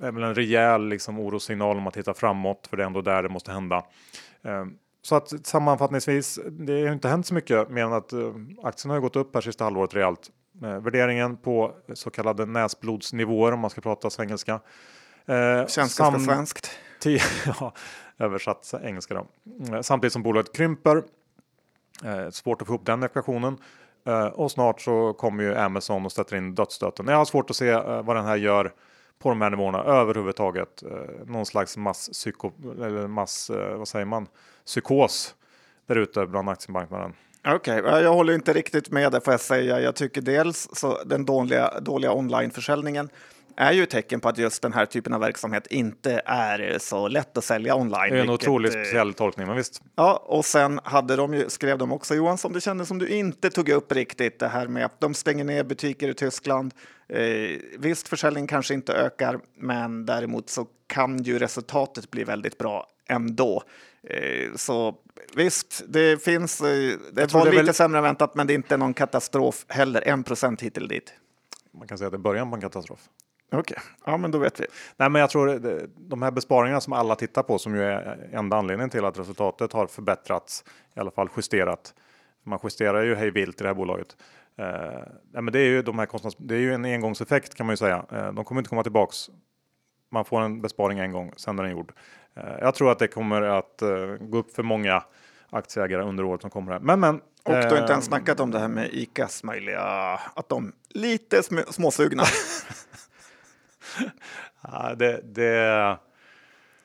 eh, 0.00 0.06
är 0.06 0.12
väl 0.12 0.22
en 0.22 0.34
rejäl 0.34 0.88
liksom, 0.88 1.18
orossignal 1.18 1.76
om 1.76 1.86
att 1.86 1.94
titta 1.94 2.14
framåt, 2.14 2.66
för 2.70 2.76
det 2.76 2.82
är 2.82 2.86
ändå 2.86 3.02
där 3.02 3.22
det 3.22 3.28
måste 3.28 3.52
hända. 3.52 3.84
Eh, 4.42 4.64
så 5.02 5.14
att 5.14 5.46
sammanfattningsvis, 5.46 6.38
det 6.50 6.86
har 6.86 6.92
inte 6.92 7.08
hänt 7.08 7.26
så 7.26 7.34
mycket 7.34 7.70
mer 7.70 7.84
än 7.84 7.92
att 7.92 8.12
eh, 8.12 8.34
aktien 8.62 8.90
har 8.90 9.00
gått 9.00 9.16
upp 9.16 9.34
här 9.34 9.40
sista 9.40 9.64
halvåret 9.64 9.94
rejält. 9.94 10.30
Eh, 10.62 10.78
värderingen 10.78 11.36
på 11.36 11.74
så 11.94 12.10
kallade 12.10 12.46
näsblodsnivåer 12.46 13.52
om 13.52 13.60
man 13.60 13.70
ska 13.70 13.80
prata 13.80 14.10
svengelska. 14.10 14.60
Eh, 15.26 15.66
Känns 15.66 15.98
ganska 15.98 16.18
svenskt. 16.18 16.70
ja, 17.46 17.72
översatt 18.18 18.74
engelska 18.82 19.14
då. 19.14 19.26
Eh, 19.74 19.80
samtidigt 19.80 20.12
som 20.12 20.22
bolaget 20.22 20.56
krymper. 20.56 21.02
Eh, 22.04 22.30
svårt 22.30 22.62
att 22.62 22.68
få 22.68 22.74
ihop 22.74 22.86
den 22.86 23.02
ekvationen. 23.02 23.58
Eh, 24.06 24.26
och 24.26 24.50
snart 24.50 24.80
så 24.80 25.12
kommer 25.12 25.44
ju 25.44 25.54
Amazon 25.54 26.04
och 26.04 26.12
sätter 26.12 26.36
in 26.36 26.54
dödsstöten. 26.54 27.06
Jag 27.08 27.16
har 27.16 27.24
svårt 27.24 27.50
att 27.50 27.56
se 27.56 27.68
eh, 27.68 28.02
vad 28.02 28.16
den 28.16 28.24
här 28.24 28.36
gör 28.36 28.72
på 29.18 29.28
de 29.28 29.40
här 29.40 29.50
nivåerna 29.50 29.78
överhuvudtaget. 29.78 30.82
Eh, 30.82 31.26
någon 31.26 31.46
slags 31.46 31.76
masspsyko 31.76 32.52
eller 32.82 33.06
mass, 33.06 33.50
vad 33.76 33.88
säger 33.88 34.06
man, 34.06 34.26
psykos 34.66 35.34
där 35.86 35.96
ute 35.96 36.26
bland 36.26 36.48
aktiemarknaden. 36.48 37.12
Okej, 37.46 37.80
okay. 37.80 38.02
jag 38.02 38.12
håller 38.12 38.34
inte 38.34 38.52
riktigt 38.52 38.90
med 38.90 39.12
det 39.12 39.20
får 39.20 39.32
jag 39.32 39.40
säga. 39.40 39.80
Jag 39.80 39.94
tycker 39.94 40.20
dels 40.20 40.68
så 40.72 40.98
den 41.04 41.24
dåliga, 41.24 41.80
dåliga 41.80 42.12
onlineförsäljningen 42.12 43.08
är 43.56 43.72
ju 43.72 43.82
ett 43.82 43.90
tecken 43.90 44.20
på 44.20 44.28
att 44.28 44.38
just 44.38 44.62
den 44.62 44.72
här 44.72 44.86
typen 44.86 45.12
av 45.12 45.20
verksamhet 45.20 45.66
inte 45.66 46.22
är 46.26 46.78
så 46.78 47.08
lätt 47.08 47.38
att 47.38 47.44
sälja 47.44 47.74
online. 47.74 47.92
Det 47.92 47.98
är 47.98 48.10
en 48.10 48.28
vilket, 48.28 48.48
otroligt 48.48 48.74
eh, 48.74 48.82
speciell 48.82 49.14
tolkning, 49.14 49.46
men 49.46 49.56
visst. 49.56 49.82
Ja, 49.96 50.24
och 50.26 50.44
sen 50.44 50.80
hade 50.84 51.16
de 51.16 51.34
ju, 51.34 51.50
skrev 51.50 51.78
de 51.78 51.92
också 51.92 52.14
Johan, 52.14 52.38
som 52.38 52.52
det 52.52 52.60
kändes 52.60 52.88
som 52.88 52.98
du 52.98 53.08
inte 53.08 53.50
tog 53.50 53.68
upp 53.68 53.92
riktigt 53.92 54.38
det 54.38 54.48
här 54.48 54.68
med 54.68 54.84
att 54.84 55.00
de 55.00 55.14
stänger 55.14 55.44
ner 55.44 55.64
butiker 55.64 56.08
i 56.08 56.14
Tyskland. 56.14 56.74
Eh, 57.08 57.58
visst, 57.78 58.08
försäljningen 58.08 58.46
kanske 58.46 58.74
inte 58.74 58.92
ökar, 58.92 59.40
men 59.56 60.06
däremot 60.06 60.50
så 60.50 60.66
kan 60.86 61.22
ju 61.22 61.38
resultatet 61.38 62.10
bli 62.10 62.24
väldigt 62.24 62.58
bra 62.58 62.86
ändå. 63.08 63.62
Eh, 64.08 64.54
så 64.56 64.94
visst, 65.34 65.82
det 65.88 66.22
finns. 66.22 66.60
Eh, 66.60 66.98
det 67.12 67.32
var 67.32 67.44
det 67.44 67.50
lite 67.50 67.62
väl... 67.62 67.74
sämre 67.74 67.98
än 67.98 68.04
väntat, 68.04 68.34
men 68.34 68.46
det 68.46 68.52
är 68.52 68.54
inte 68.54 68.76
någon 68.76 68.94
katastrof 68.94 69.64
heller. 69.68 70.08
En 70.08 70.24
procent 70.24 70.62
hit 70.62 70.76
eller 70.76 70.88
dit. 70.88 71.14
Man 71.78 71.88
kan 71.88 71.98
säga 71.98 72.06
att 72.06 72.12
det 72.12 72.16
är 72.16 72.18
början 72.18 72.50
på 72.50 72.56
en 72.56 72.62
katastrof. 72.62 73.00
Okej, 73.52 73.60
okay. 73.60 73.82
ja 74.04 74.16
men 74.16 74.30
då 74.30 74.38
vet 74.38 74.60
vi. 74.60 74.66
Nej 74.96 75.10
men 75.10 75.20
jag 75.20 75.30
tror 75.30 75.60
de 76.08 76.22
här 76.22 76.30
besparingarna 76.30 76.80
som 76.80 76.92
alla 76.92 77.14
tittar 77.14 77.42
på 77.42 77.58
som 77.58 77.74
ju 77.74 77.82
är 77.82 78.28
enda 78.32 78.56
anledningen 78.56 78.90
till 78.90 79.04
att 79.04 79.18
resultatet 79.18 79.72
har 79.72 79.86
förbättrats, 79.86 80.64
i 80.96 81.00
alla 81.00 81.10
fall 81.10 81.28
justerat. 81.36 81.94
Man 82.42 82.58
justerar 82.62 83.02
ju 83.02 83.14
hej 83.14 83.30
vilt 83.30 83.60
i 83.60 83.62
det 83.62 83.68
här 83.68 83.74
bolaget. 83.74 84.16
Eh, 84.58 84.66
nej, 85.32 85.42
men 85.42 85.52
det 85.52 85.58
är 85.58 85.68
ju 85.68 85.82
de 85.82 85.98
här 85.98 86.06
kostnads, 86.06 86.36
det 86.38 86.54
är 86.54 86.58
ju 86.58 86.74
en 86.74 86.84
engångseffekt 86.84 87.54
kan 87.54 87.66
man 87.66 87.72
ju 87.72 87.76
säga. 87.76 88.04
Eh, 88.12 88.32
de 88.32 88.44
kommer 88.44 88.60
inte 88.60 88.68
komma 88.68 88.82
tillbaks. 88.82 89.30
Man 90.10 90.24
får 90.24 90.40
en 90.40 90.62
besparing 90.62 90.98
en 90.98 91.12
gång, 91.12 91.32
sen 91.36 91.58
är 91.58 91.62
den 91.62 91.72
gjord. 91.72 91.92
Eh, 92.36 92.58
jag 92.60 92.74
tror 92.74 92.92
att 92.92 92.98
det 92.98 93.08
kommer 93.08 93.42
att 93.42 93.82
eh, 93.82 94.06
gå 94.20 94.38
upp 94.38 94.54
för 94.54 94.62
många 94.62 95.02
aktieägare 95.50 96.02
under 96.02 96.24
året 96.24 96.40
som 96.40 96.50
kommer. 96.50 96.72
Här. 96.72 96.80
Men 96.80 97.00
men. 97.00 97.20
Och 97.44 97.52
du 97.52 97.56
har 97.56 97.62
inte 97.62 97.76
ens 97.76 97.90
eh, 97.90 98.00
snackat 98.00 98.40
om 98.40 98.50
det 98.50 98.58
här 98.58 98.68
med 98.68 98.88
ICAs 98.92 99.44
möjliga, 99.44 99.80
att 100.34 100.48
de 100.48 100.72
lite 100.88 101.42
sm 101.42 101.58
småsugna. 101.70 102.22
ja, 104.62 104.94
det, 104.94 105.20
det... 105.34 105.98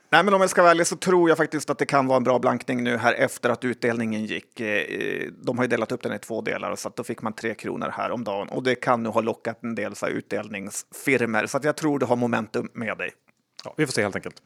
Nej, 0.10 0.24
men 0.24 0.34
om 0.34 0.42
jag 0.42 0.50
ska 0.50 0.70
ärlig 0.70 0.88
så 0.88 0.96
tror 0.96 1.30
jag 1.30 1.38
faktiskt 1.38 1.70
att 1.70 1.78
det 1.78 1.86
kan 1.86 2.08
vara 2.08 2.18
en 2.18 2.24
bra 2.24 2.40
blankning 2.40 2.84
nu 2.84 2.98
här 2.98 3.14
efter 3.14 3.50
att 3.50 3.66
utdelningen 3.66 4.26
gick. 4.26 4.62
De 5.44 5.58
har 5.58 5.64
ju 5.64 5.68
delat 5.68 5.92
upp 5.92 6.04
den 6.04 6.14
i 6.14 6.20
två 6.20 6.42
delar 6.42 6.76
så 6.76 6.88
att 6.88 6.96
då 6.96 7.04
fick 7.04 7.22
man 7.22 7.34
tre 7.34 7.54
kronor 7.54 7.90
här 7.94 8.12
om 8.12 8.24
dagen 8.24 8.50
och 8.50 8.64
det 8.64 8.76
kan 8.76 9.04
nu 9.04 9.10
ha 9.10 9.22
lockat 9.22 9.64
en 9.64 9.76
del 9.76 9.96
så 9.96 10.06
här, 10.06 10.14
utdelningsfirmer 10.14 11.46
så 11.46 11.58
att 11.58 11.64
jag 11.64 11.76
tror 11.76 12.00
det 12.00 12.06
har 12.06 12.16
momentum 12.16 12.70
med 12.74 12.98
dig. 12.98 13.12
Ja, 13.64 13.74
vi 13.78 13.86
får 13.86 13.94
se 13.94 14.02
helt 14.02 14.16
enkelt. 14.16 14.42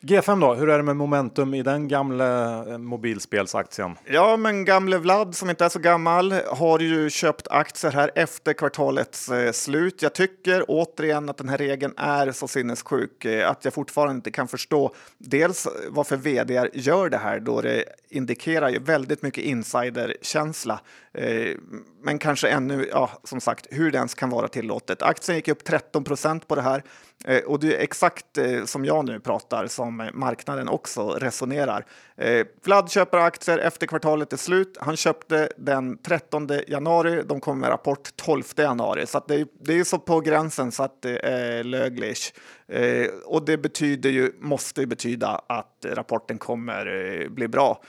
G5 0.00 0.40
då, 0.40 0.54
hur 0.54 0.68
är 0.68 0.76
det 0.76 0.82
med 0.82 0.96
momentum 0.96 1.54
i 1.54 1.62
den 1.62 1.88
gamla 1.88 2.58
eh, 2.68 2.78
mobilspelsaktien? 2.78 3.96
Ja, 4.04 4.36
men 4.36 4.64
gamle 4.64 4.98
Vlad 4.98 5.34
som 5.34 5.50
inte 5.50 5.64
är 5.64 5.68
så 5.68 5.78
gammal 5.78 6.32
har 6.32 6.78
ju 6.78 7.10
köpt 7.10 7.48
aktier 7.48 7.92
här 7.92 8.10
efter 8.14 8.52
kvartalets 8.52 9.28
eh, 9.28 9.52
slut. 9.52 10.02
Jag 10.02 10.14
tycker 10.14 10.64
återigen 10.68 11.28
att 11.28 11.36
den 11.36 11.48
här 11.48 11.58
regeln 11.58 11.94
är 11.96 12.32
så 12.32 12.48
sinnessjuk 12.48 13.24
eh, 13.24 13.50
att 13.50 13.64
jag 13.64 13.74
fortfarande 13.74 14.14
inte 14.14 14.30
kan 14.30 14.48
förstå 14.48 14.94
dels 15.18 15.66
varför 15.88 16.16
vd 16.16 16.70
gör 16.72 17.10
det 17.10 17.18
här 17.18 17.40
då 17.40 17.60
det 17.60 17.84
indikerar 18.16 18.68
ju 18.68 18.78
väldigt 18.78 19.22
mycket 19.22 19.44
insiderkänsla. 19.44 20.80
Eh, 21.14 21.56
men 22.02 22.18
kanske 22.18 22.48
ännu, 22.48 22.88
ja, 22.92 23.10
som 23.24 23.40
sagt, 23.40 23.66
hur 23.70 23.90
det 23.90 23.98
ens 23.98 24.14
kan 24.14 24.30
vara 24.30 24.48
tillåtet. 24.48 25.02
Aktien 25.02 25.36
gick 25.36 25.48
upp 25.48 25.64
13 25.64 26.04
procent 26.04 26.48
på 26.48 26.54
det 26.54 26.62
här 26.62 26.82
eh, 27.24 27.42
och 27.42 27.60
det 27.60 27.76
är 27.76 27.80
exakt 27.80 28.38
eh, 28.38 28.64
som 28.64 28.84
jag 28.84 29.04
nu 29.04 29.20
pratar 29.20 29.66
som 29.66 30.10
marknaden 30.14 30.68
också 30.68 31.08
resonerar. 31.08 31.86
Eh, 32.16 32.46
Vlad 32.62 32.90
köper 32.90 33.18
aktier 33.18 33.58
efter 33.58 33.86
kvartalet 33.86 34.32
är 34.32 34.36
slut. 34.36 34.76
Han 34.80 34.96
köpte 34.96 35.48
den 35.56 35.98
13 35.98 36.48
januari. 36.66 37.22
De 37.26 37.40
kommer 37.40 37.60
med 37.60 37.70
rapport 37.70 38.16
12 38.16 38.42
januari, 38.56 39.06
så 39.06 39.24
det 39.28 39.34
är, 39.34 39.46
det 39.60 39.78
är 39.78 39.84
så 39.84 39.98
på 39.98 40.20
gränsen 40.20 40.72
så 40.72 40.82
att 40.82 41.02
det 41.02 41.18
är 41.18 41.64
löglish 41.64 42.32
eh, 42.68 43.06
och 43.24 43.44
det 43.44 43.58
betyder 43.58 44.10
ju, 44.10 44.32
måste 44.40 44.80
ju 44.80 44.86
betyda 44.86 45.28
att 45.46 45.86
rapporten 45.88 46.38
kommer 46.38 46.86
eh, 46.86 47.28
bli 47.28 47.48
bra 47.48 47.82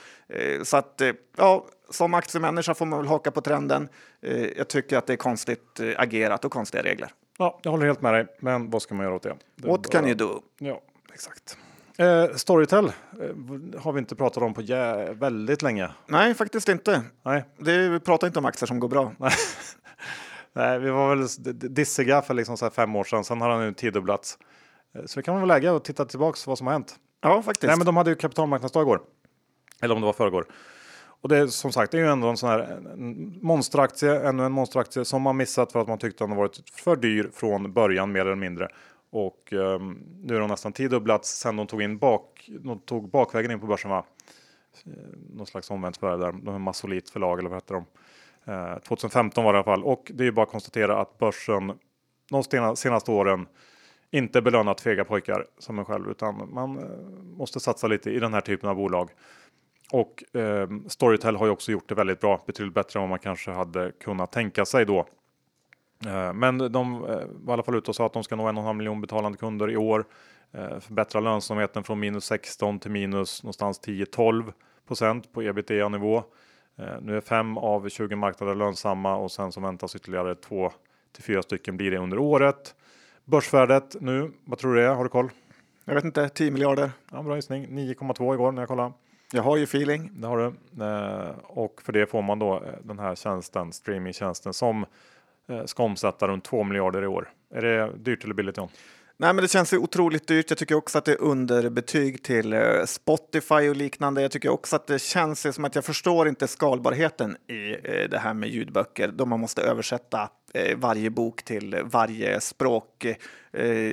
så 0.62 0.76
att 0.76 1.02
ja, 1.36 1.66
som 1.90 2.14
aktiemänniska 2.14 2.74
får 2.74 2.86
man 2.86 2.98
väl 2.98 3.08
haka 3.08 3.30
på 3.30 3.40
trenden. 3.40 3.88
Eh, 4.22 4.46
jag 4.46 4.68
tycker 4.68 4.98
att 4.98 5.06
det 5.06 5.12
är 5.12 5.16
konstigt 5.16 5.80
eh, 5.80 5.92
agerat 5.96 6.44
och 6.44 6.52
konstiga 6.52 6.82
regler. 6.82 7.10
Ja, 7.38 7.60
jag 7.62 7.70
håller 7.70 7.86
helt 7.86 8.02
med 8.02 8.14
dig, 8.14 8.26
men 8.40 8.70
vad 8.70 8.82
ska 8.82 8.94
man 8.94 9.04
göra 9.04 9.14
åt 9.14 9.22
det? 9.22 9.36
det 9.56 9.68
What 9.68 9.90
can 9.90 10.04
you 10.04 10.14
do? 10.14 10.40
Ja, 10.58 10.80
exakt. 11.14 11.58
Eh, 11.98 12.36
Storytel 12.36 12.84
eh, 12.84 12.92
har 13.80 13.92
vi 13.92 13.98
inte 13.98 14.16
pratat 14.16 14.42
om 14.42 14.54
på 14.54 14.62
väldigt 15.12 15.62
länge. 15.62 15.90
Nej, 16.06 16.34
faktiskt 16.34 16.68
inte. 16.68 17.02
Nej. 17.22 17.44
Det, 17.58 17.88
vi 17.88 18.00
pratar 18.00 18.26
inte 18.26 18.38
om 18.38 18.44
aktier 18.44 18.66
som 18.66 18.80
går 18.80 18.88
bra. 18.88 19.12
Nej, 20.52 20.78
vi 20.78 20.90
var 20.90 21.16
väl 21.16 21.26
dissiga 21.74 22.22
för 22.22 22.34
liksom 22.34 22.56
så 22.56 22.70
fem 22.70 22.96
år 22.96 23.04
sedan. 23.04 23.24
Sen 23.24 23.40
har 23.40 23.50
han 23.50 23.60
nu 23.60 23.74
tiodubblats. 23.74 24.38
Eh, 24.94 25.04
så 25.06 25.18
det 25.18 25.22
kan 25.22 25.34
man 25.34 25.40
väl 25.40 25.48
lägga 25.48 25.72
och 25.72 25.84
titta 25.84 26.04
tillbaks 26.04 26.46
vad 26.46 26.58
som 26.58 26.66
har 26.66 26.74
hänt. 26.74 26.96
Ja, 27.20 27.42
faktiskt. 27.42 27.66
Nej, 27.66 27.76
men 27.76 27.86
de 27.86 27.96
hade 27.96 28.10
ju 28.10 28.16
kapitalmarknadsdag 28.16 28.82
igår. 28.82 29.00
Eller 29.82 29.94
om 29.94 30.00
det 30.00 30.06
var 30.06 30.12
förrgår. 30.12 30.46
Och 31.20 31.28
det 31.28 31.36
är 31.36 31.46
som 31.46 31.72
sagt, 31.72 31.92
det 31.92 31.98
är 31.98 32.02
ju 32.02 32.08
ändå 32.08 32.28
en 32.28 32.36
sån 32.36 32.48
här 32.48 32.58
en 32.92 33.38
monsteraktie, 33.42 34.28
ännu 34.28 34.44
en 34.44 34.52
monsteraktie 34.52 35.04
som 35.04 35.22
man 35.22 35.36
missat 35.36 35.72
för 35.72 35.80
att 35.80 35.88
man 35.88 35.98
tyckte 35.98 36.24
den 36.24 36.36
varit 36.36 36.70
för 36.70 36.96
dyr 36.96 37.30
från 37.34 37.72
början 37.72 38.12
mer 38.12 38.20
eller 38.20 38.34
mindre. 38.34 38.68
Och 39.10 39.52
eh, 39.52 39.80
nu 40.22 40.36
är 40.36 40.40
de 40.40 40.50
nästan 40.50 40.72
tiodubblats 40.72 41.38
sen 41.38 41.56
de 41.56 41.66
tog 41.66 41.82
in 41.82 41.98
bak, 41.98 42.50
de 42.60 42.78
tog 42.78 43.10
bakvägen 43.10 43.50
in 43.50 43.60
på 43.60 43.66
börsen 43.66 43.90
va? 43.90 44.04
Eh, 44.86 44.92
någon 45.34 45.46
slags 45.46 45.70
omvänt 45.70 45.96
förvärv 45.96 46.18
där, 46.18 46.32
de 46.32 46.68
är 46.68 47.10
förlag 47.12 47.38
eller 47.38 47.50
vad 47.50 47.56
hette 47.56 47.74
de? 47.74 47.84
Eh, 48.52 48.78
2015 48.78 49.44
var 49.44 49.52
det 49.52 49.56
i 49.56 49.58
alla 49.58 49.64
fall 49.64 49.84
och 49.84 50.10
det 50.14 50.22
är 50.22 50.26
ju 50.26 50.32
bara 50.32 50.42
att 50.42 50.50
konstatera 50.50 51.00
att 51.00 51.18
börsen 51.18 51.72
de 52.30 52.44
senaste 52.76 53.10
åren 53.10 53.46
inte 54.10 54.42
belönat 54.42 54.80
fega 54.80 55.04
pojkar 55.04 55.46
som 55.58 55.78
en 55.78 55.84
själv 55.84 56.10
utan 56.10 56.54
man 56.54 56.78
eh, 56.78 56.84
måste 57.38 57.60
satsa 57.60 57.86
lite 57.86 58.10
i 58.10 58.18
den 58.18 58.34
här 58.34 58.40
typen 58.40 58.70
av 58.70 58.76
bolag. 58.76 59.10
Och 59.92 60.36
eh, 60.36 60.68
Storytel 60.86 61.36
har 61.36 61.46
ju 61.46 61.52
också 61.52 61.72
gjort 61.72 61.88
det 61.88 61.94
väldigt 61.94 62.20
bra, 62.20 62.42
betydligt 62.46 62.74
bättre 62.74 62.98
än 62.98 63.02
vad 63.02 63.10
man 63.10 63.18
kanske 63.18 63.50
hade 63.50 63.92
kunnat 63.92 64.32
tänka 64.32 64.64
sig 64.64 64.84
då. 64.84 65.06
Eh, 66.06 66.32
men 66.32 66.58
de 66.58 67.04
eh, 67.04 67.20
var 67.30 67.52
i 67.52 67.52
alla 67.52 67.62
fall 67.62 67.76
ute 67.76 67.90
och 67.90 67.96
sa 67.96 68.06
att 68.06 68.12
de 68.12 68.24
ska 68.24 68.36
nå 68.36 68.46
en 68.46 68.56
och 68.56 68.60
en 68.60 68.66
halv 68.66 68.76
miljon 68.76 69.00
betalande 69.00 69.38
kunder 69.38 69.70
i 69.70 69.76
år. 69.76 70.04
Eh, 70.52 70.80
förbättra 70.80 71.20
lönsamheten 71.20 71.84
från 71.84 72.00
minus 72.00 72.24
16 72.24 72.78
till 72.78 72.90
minus 72.90 73.42
någonstans 73.42 73.80
10-12 73.80 74.52
procent 74.86 75.32
på 75.32 75.42
ebitda 75.42 75.88
nivå. 75.88 76.22
Eh, 76.78 77.00
nu 77.02 77.16
är 77.16 77.20
fem 77.20 77.58
av 77.58 77.88
20 77.88 78.16
marknader 78.16 78.54
lönsamma 78.54 79.16
och 79.16 79.32
sen 79.32 79.52
så 79.52 79.60
väntas 79.60 79.96
ytterligare 79.96 80.34
två 80.34 80.72
till 81.12 81.22
fyra 81.22 81.42
stycken 81.42 81.76
blir 81.76 81.90
det 81.90 81.98
under 81.98 82.18
året. 82.18 82.74
Börsvärdet 83.24 83.96
nu, 84.00 84.32
vad 84.44 84.58
tror 84.58 84.74
du 84.74 84.80
det 84.80 84.86
är? 84.86 84.94
Har 84.94 85.04
du 85.04 85.10
koll? 85.10 85.30
Jag 85.84 85.94
vet 85.94 86.04
inte, 86.04 86.28
10 86.28 86.50
miljarder. 86.50 86.90
Ja, 87.12 87.22
bra 87.22 87.36
gissning. 87.36 87.66
9,2 87.66 88.34
igår 88.34 88.52
när 88.52 88.62
jag 88.62 88.68
kollade. 88.68 88.92
Jag 89.32 89.42
har 89.42 89.56
ju 89.56 89.62
feeling. 89.62 90.10
Det 90.14 90.26
har 90.26 90.38
du. 90.38 90.44
Eh, 90.84 91.30
och 91.44 91.82
för 91.84 91.92
det 91.92 92.06
får 92.06 92.22
man 92.22 92.38
då 92.38 92.54
eh, 92.54 92.72
den 92.82 92.98
här 92.98 93.14
tjänsten, 93.14 93.72
streamingtjänsten 93.72 94.52
som 94.52 94.86
eh, 95.48 95.64
ska 95.64 95.82
omsätta 95.82 96.28
runt 96.28 96.44
2 96.44 96.62
miljarder 96.62 97.02
i 97.02 97.06
år. 97.06 97.28
Är 97.54 97.62
det 97.62 97.92
dyrt 97.96 98.24
eller 98.24 98.34
billigt 98.34 98.56
John? 98.56 98.68
Nej, 99.16 99.34
men 99.34 99.42
det 99.42 99.48
känns 99.48 99.72
otroligt 99.72 100.28
dyrt. 100.28 100.50
Jag 100.50 100.58
tycker 100.58 100.74
också 100.74 100.98
att 100.98 101.04
det 101.04 101.12
är 101.12 101.22
underbetyg 101.22 102.22
till 102.22 102.54
Spotify 102.86 103.68
och 103.68 103.76
liknande. 103.76 104.22
Jag 104.22 104.30
tycker 104.30 104.48
också 104.48 104.76
att 104.76 104.86
det 104.86 104.98
känns 104.98 105.54
som 105.54 105.64
att 105.64 105.74
jag 105.74 105.84
förstår 105.84 106.28
inte 106.28 106.48
skalbarheten 106.48 107.36
i 107.36 107.76
det 108.10 108.18
här 108.18 108.34
med 108.34 108.48
ljudböcker 108.48 109.08
då 109.08 109.26
man 109.26 109.40
måste 109.40 109.62
översätta 109.62 110.28
varje 110.76 111.10
bok 111.10 111.42
till 111.42 111.80
varje 111.84 112.40
språk. 112.40 113.06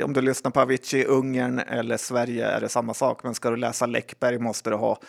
Om 0.03 0.13
du 0.13 0.21
lyssnar 0.21 0.51
på 0.51 0.61
Avicii 0.61 1.05
Ungern 1.05 1.59
eller 1.59 1.97
Sverige 1.97 2.45
är 2.45 2.61
det 2.61 2.69
samma 2.69 2.93
sak, 2.93 3.23
men 3.23 3.35
ska 3.35 3.49
du 3.49 3.57
läsa 3.57 3.85
Läckberg 3.85 4.39
måste 4.39 4.69
du 4.69 4.75
ha 4.75 4.99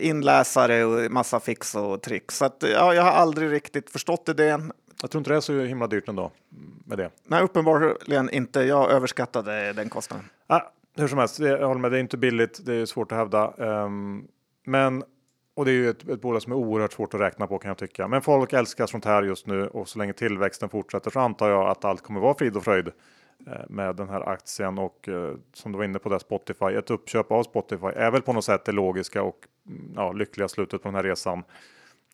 inläsare 0.00 0.84
och 0.84 1.12
massa 1.12 1.40
fix 1.40 1.74
och 1.74 2.02
tricks. 2.02 2.36
Så 2.36 2.44
att, 2.44 2.64
ja, 2.72 2.94
jag 2.94 3.02
har 3.02 3.10
aldrig 3.10 3.52
riktigt 3.52 3.90
förstått 3.90 4.28
idén. 4.28 4.72
Jag 5.02 5.10
tror 5.10 5.20
inte 5.20 5.30
det 5.30 5.36
är 5.36 5.40
så 5.40 5.60
himla 5.60 5.86
dyrt 5.86 6.08
ändå 6.08 6.30
med 6.84 6.98
det. 6.98 7.10
Nej, 7.24 7.42
uppenbarligen 7.42 8.30
inte. 8.30 8.60
Jag 8.60 8.90
överskattade 8.90 9.72
den 9.72 9.88
kostnaden. 9.88 10.26
Ah, 10.46 10.60
hur 10.96 11.08
som 11.08 11.18
helst, 11.18 11.38
jag 11.38 11.68
håller 11.68 11.80
med. 11.80 11.92
Det 11.92 11.98
är 11.98 12.00
inte 12.00 12.16
billigt. 12.16 12.66
Det 12.66 12.74
är 12.74 12.86
svårt 12.86 13.12
att 13.12 13.18
hävda. 13.18 13.52
Um, 13.56 14.28
men 14.66 15.04
och 15.56 15.64
det 15.64 15.70
är 15.70 15.74
ju 15.74 15.88
ett, 15.88 16.08
ett 16.08 16.20
bolag 16.20 16.42
som 16.42 16.52
är 16.52 16.56
oerhört 16.56 16.92
svårt 16.92 17.14
att 17.14 17.20
räkna 17.20 17.46
på 17.46 17.58
kan 17.58 17.68
jag 17.68 17.78
tycka. 17.78 18.08
Men 18.08 18.22
folk 18.22 18.52
älskar 18.52 18.86
sånt 18.86 19.04
här 19.04 19.22
just 19.22 19.46
nu 19.46 19.66
och 19.66 19.88
så 19.88 19.98
länge 19.98 20.12
tillväxten 20.12 20.68
fortsätter 20.68 21.10
så 21.10 21.20
antar 21.20 21.50
jag 21.50 21.68
att 21.68 21.84
allt 21.84 22.02
kommer 22.02 22.20
vara 22.20 22.34
frid 22.34 22.56
och 22.56 22.64
fröjd 22.64 22.88
eh, 23.46 23.52
med 23.68 23.96
den 23.96 24.08
här 24.08 24.28
aktien 24.28 24.78
och 24.78 25.08
eh, 25.08 25.34
som 25.52 25.72
du 25.72 25.78
var 25.78 25.84
inne 25.84 25.98
på 25.98 26.08
där 26.08 26.18
Spotify. 26.18 26.64
Ett 26.64 26.90
uppköp 26.90 27.32
av 27.32 27.42
Spotify 27.42 27.86
är 27.86 28.10
väl 28.10 28.22
på 28.22 28.32
något 28.32 28.44
sätt 28.44 28.64
det 28.64 28.72
logiska 28.72 29.22
och 29.22 29.38
mm, 29.68 29.92
ja, 29.96 30.12
lyckliga 30.12 30.48
slutet 30.48 30.82
på 30.82 30.88
den 30.88 30.94
här 30.94 31.02
resan. 31.02 31.44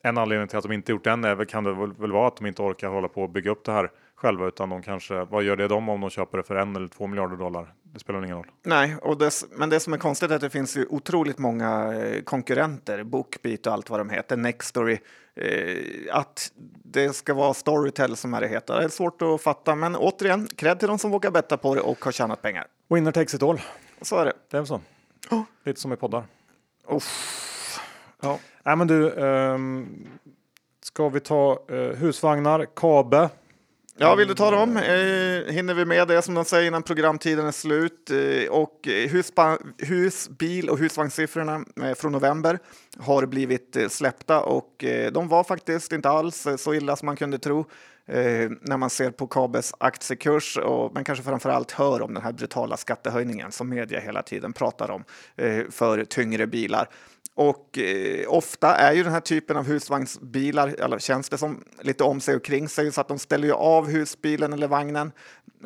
En 0.03 0.19
anledning 0.19 0.49
till 0.49 0.59
att 0.59 0.65
de 0.65 0.73
inte 0.73 0.93
gjort 0.93 1.05
den 1.05 1.25
är 1.25 1.35
väl, 1.35 1.47
kan 1.47 1.65
det 1.65 1.73
väl 1.99 2.13
vara 2.13 2.29
att 2.29 2.37
de 2.37 2.47
inte 2.47 2.63
orkar 2.63 2.89
hålla 2.89 3.09
på 3.09 3.23
och 3.23 3.31
bygga 3.31 3.51
upp 3.51 3.65
det 3.65 3.73
här 3.73 3.91
själva 4.23 4.47
utan 4.47 4.69
de 4.69 4.83
kanske, 4.83 5.25
vad 5.25 5.43
gör 5.43 5.57
det 5.57 5.69
de 5.69 5.89
om 5.89 6.01
de 6.01 6.11
köper 6.11 6.39
det 6.39 6.45
för 6.45 6.55
en 6.55 6.77
eller 6.77 6.89
två 6.89 7.07
miljarder 7.07 7.37
dollar? 7.37 7.75
Det 7.83 7.99
spelar 7.99 8.25
ingen 8.25 8.37
roll. 8.37 8.47
Nej, 8.63 8.97
och 9.03 9.19
det, 9.19 9.45
men 9.51 9.71
det 9.71 9.81
som 9.81 9.93
är 9.93 9.99
konstigt 9.99 10.31
är 10.31 10.35
att 10.35 10.41
det 10.41 10.51
finns 10.51 10.77
ju 10.77 10.87
otroligt 10.91 11.39
många 11.39 11.95
eh, 11.95 12.23
konkurrenter, 12.23 13.03
Bookbeat 13.03 13.67
och 13.67 13.73
allt 13.73 13.91
vad 13.91 14.01
de 14.01 14.11
heter, 14.11 14.37
Nextory, 14.37 14.99
eh, 15.35 16.17
att 16.17 16.53
det 16.85 17.13
ska 17.13 17.35
vara 17.35 17.55
Storytel 17.55 18.17
som 18.17 18.35
är 18.35 18.41
det 18.41 18.49
heter. 18.49 18.75
Det 18.75 18.85
är 18.85 18.89
svårt 18.89 19.23
att 19.23 19.43
fatta, 19.43 19.75
men 19.75 19.97
återigen, 19.97 20.47
cred 20.57 20.79
till 20.79 20.89
de 20.89 20.99
som 20.99 21.11
vågar 21.11 21.31
betta 21.31 21.57
på 21.57 21.75
det 21.75 21.81
och 21.81 22.05
har 22.05 22.13
tjänat 22.13 22.43
pengar. 22.43 22.67
Winner 22.89 23.13
takes 23.13 23.35
it 23.35 23.43
all. 23.43 23.61
Så 24.01 24.17
är 24.17 24.25
det. 24.25 24.33
Det 24.51 24.57
är 24.57 24.65
så. 24.65 24.81
Oh. 25.31 25.43
Lite 25.65 25.81
som 25.81 25.93
i 25.93 25.97
poddar. 25.97 26.25
Uff. 26.89 27.81
Ja. 28.21 28.39
Nej, 28.63 28.77
men 28.77 28.87
du, 28.87 29.11
um, 29.11 30.07
ska 30.83 31.09
vi 31.09 31.21
ta 31.21 31.59
uh, 31.71 31.95
husvagnar, 31.95 32.67
Kabe? 32.77 33.29
Ja, 33.99 34.15
vill 34.15 34.29
du 34.29 34.35
ta 34.35 34.51
dem? 34.51 34.77
Eh, 34.77 35.53
hinner 35.53 35.75
vi 35.75 35.85
med 35.85 36.09
det 36.09 36.23
som 36.23 36.35
de 36.35 36.45
säger 36.45 36.67
innan 36.67 36.83
programtiden 36.83 37.47
är 37.47 37.53
slut? 37.53 38.11
Eh, 38.11 38.51
och 38.51 38.89
eh, 38.89 39.11
hus, 39.79 40.29
bil 40.29 40.71
och 40.71 40.79
husvagnssiffrorna 40.79 41.65
eh, 41.83 41.95
från 41.95 42.13
november 42.13 42.59
har 42.99 43.27
blivit 43.27 43.77
eh, 43.77 43.89
släppta 43.89 44.41
och 44.41 44.85
eh, 44.85 45.13
de 45.13 45.29
var 45.29 45.45
faktiskt 45.45 45.93
inte 45.93 46.09
alls 46.09 46.47
eh, 46.47 46.57
så 46.57 46.75
illa 46.75 46.97
som 46.97 47.07
man 47.07 47.17
kunde 47.17 47.39
tro 47.39 47.61
eh, 48.07 48.51
när 48.61 48.77
man 48.77 48.91
ser 48.91 49.11
på 49.11 49.27
Kabes 49.27 49.75
aktiekurs 49.79 50.57
och 50.57 50.95
men 50.95 51.05
kanske 51.05 51.25
framför 51.25 51.51
allt 51.51 51.73
hör 51.73 52.03
om 52.03 52.15
den 52.15 52.23
här 52.23 52.33
brutala 52.33 52.77
skattehöjningen 52.77 53.53
som 53.53 53.69
media 53.69 54.01
hela 54.01 54.23
tiden 54.23 54.53
pratar 54.53 54.91
om 54.91 55.05
eh, 55.37 55.65
för 55.71 56.05
tyngre 56.05 56.47
bilar. 56.47 56.89
Och 57.35 57.79
eh, 57.79 58.25
ofta 58.29 58.77
är 58.77 58.93
ju 58.93 59.03
den 59.03 59.13
här 59.13 59.21
typen 59.21 59.57
av 59.57 59.65
husvagnsbilar, 59.65 60.69
eller 60.69 60.99
känns 60.99 61.29
det 61.29 61.39
som, 61.39 61.65
lite 61.81 62.05
om 62.05 62.21
sig 62.21 62.37
och 62.37 62.45
kring 62.45 62.69
sig 62.69 62.93
så 62.93 63.01
att 63.01 63.09
de 63.09 63.19
ställer 63.19 63.49
ju 63.49 63.55
av 63.55 63.89
husbilen 63.89 64.53
eller 64.53 64.69
vagnen 64.69 65.13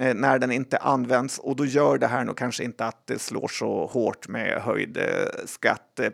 eh, 0.01 0.15
när 0.15 0.39
den 0.39 0.53
inte 0.53 0.77
används 0.77 1.39
och 1.39 1.57
då 1.57 1.65
gör 1.65 1.99
det 1.99 2.07
här 2.07 2.25
nog 2.25 2.37
kanske 2.37 2.65
inte 2.65 2.85
att 2.85 3.07
det 3.07 3.19
slår 3.19 3.49
så 3.49 3.87
hårt 3.87 4.29
med 4.29 4.63
höjd 4.63 4.97
eh, 4.97 5.05
skatt. 5.47 6.01
Eh, 6.01 6.07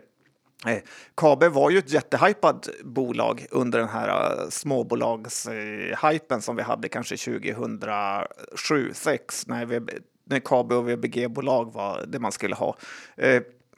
eh 0.73 0.79
Kabe 1.15 1.49
var 1.49 1.69
ju 1.69 1.77
ett 1.77 1.91
jättehypat 1.91 2.69
bolag 2.83 3.45
under 3.51 3.79
den 3.79 3.89
här 3.89 4.07
eh, 4.07 4.13
uh, 4.43 4.49
småbolagshypen 4.49 6.37
eh, 6.37 6.39
som 6.39 6.55
vi 6.55 6.61
hade 6.61 6.89
kanske 6.89 7.15
2007-2006 7.15 9.43
när, 9.47 9.83
när 10.25 10.39
Kabe 10.39 10.75
och 10.75 10.89
VBG-bolag 10.89 11.73
var 11.73 12.05
det 12.07 12.19
man 12.19 12.31
skulle 12.31 12.55
ha. 12.55 12.77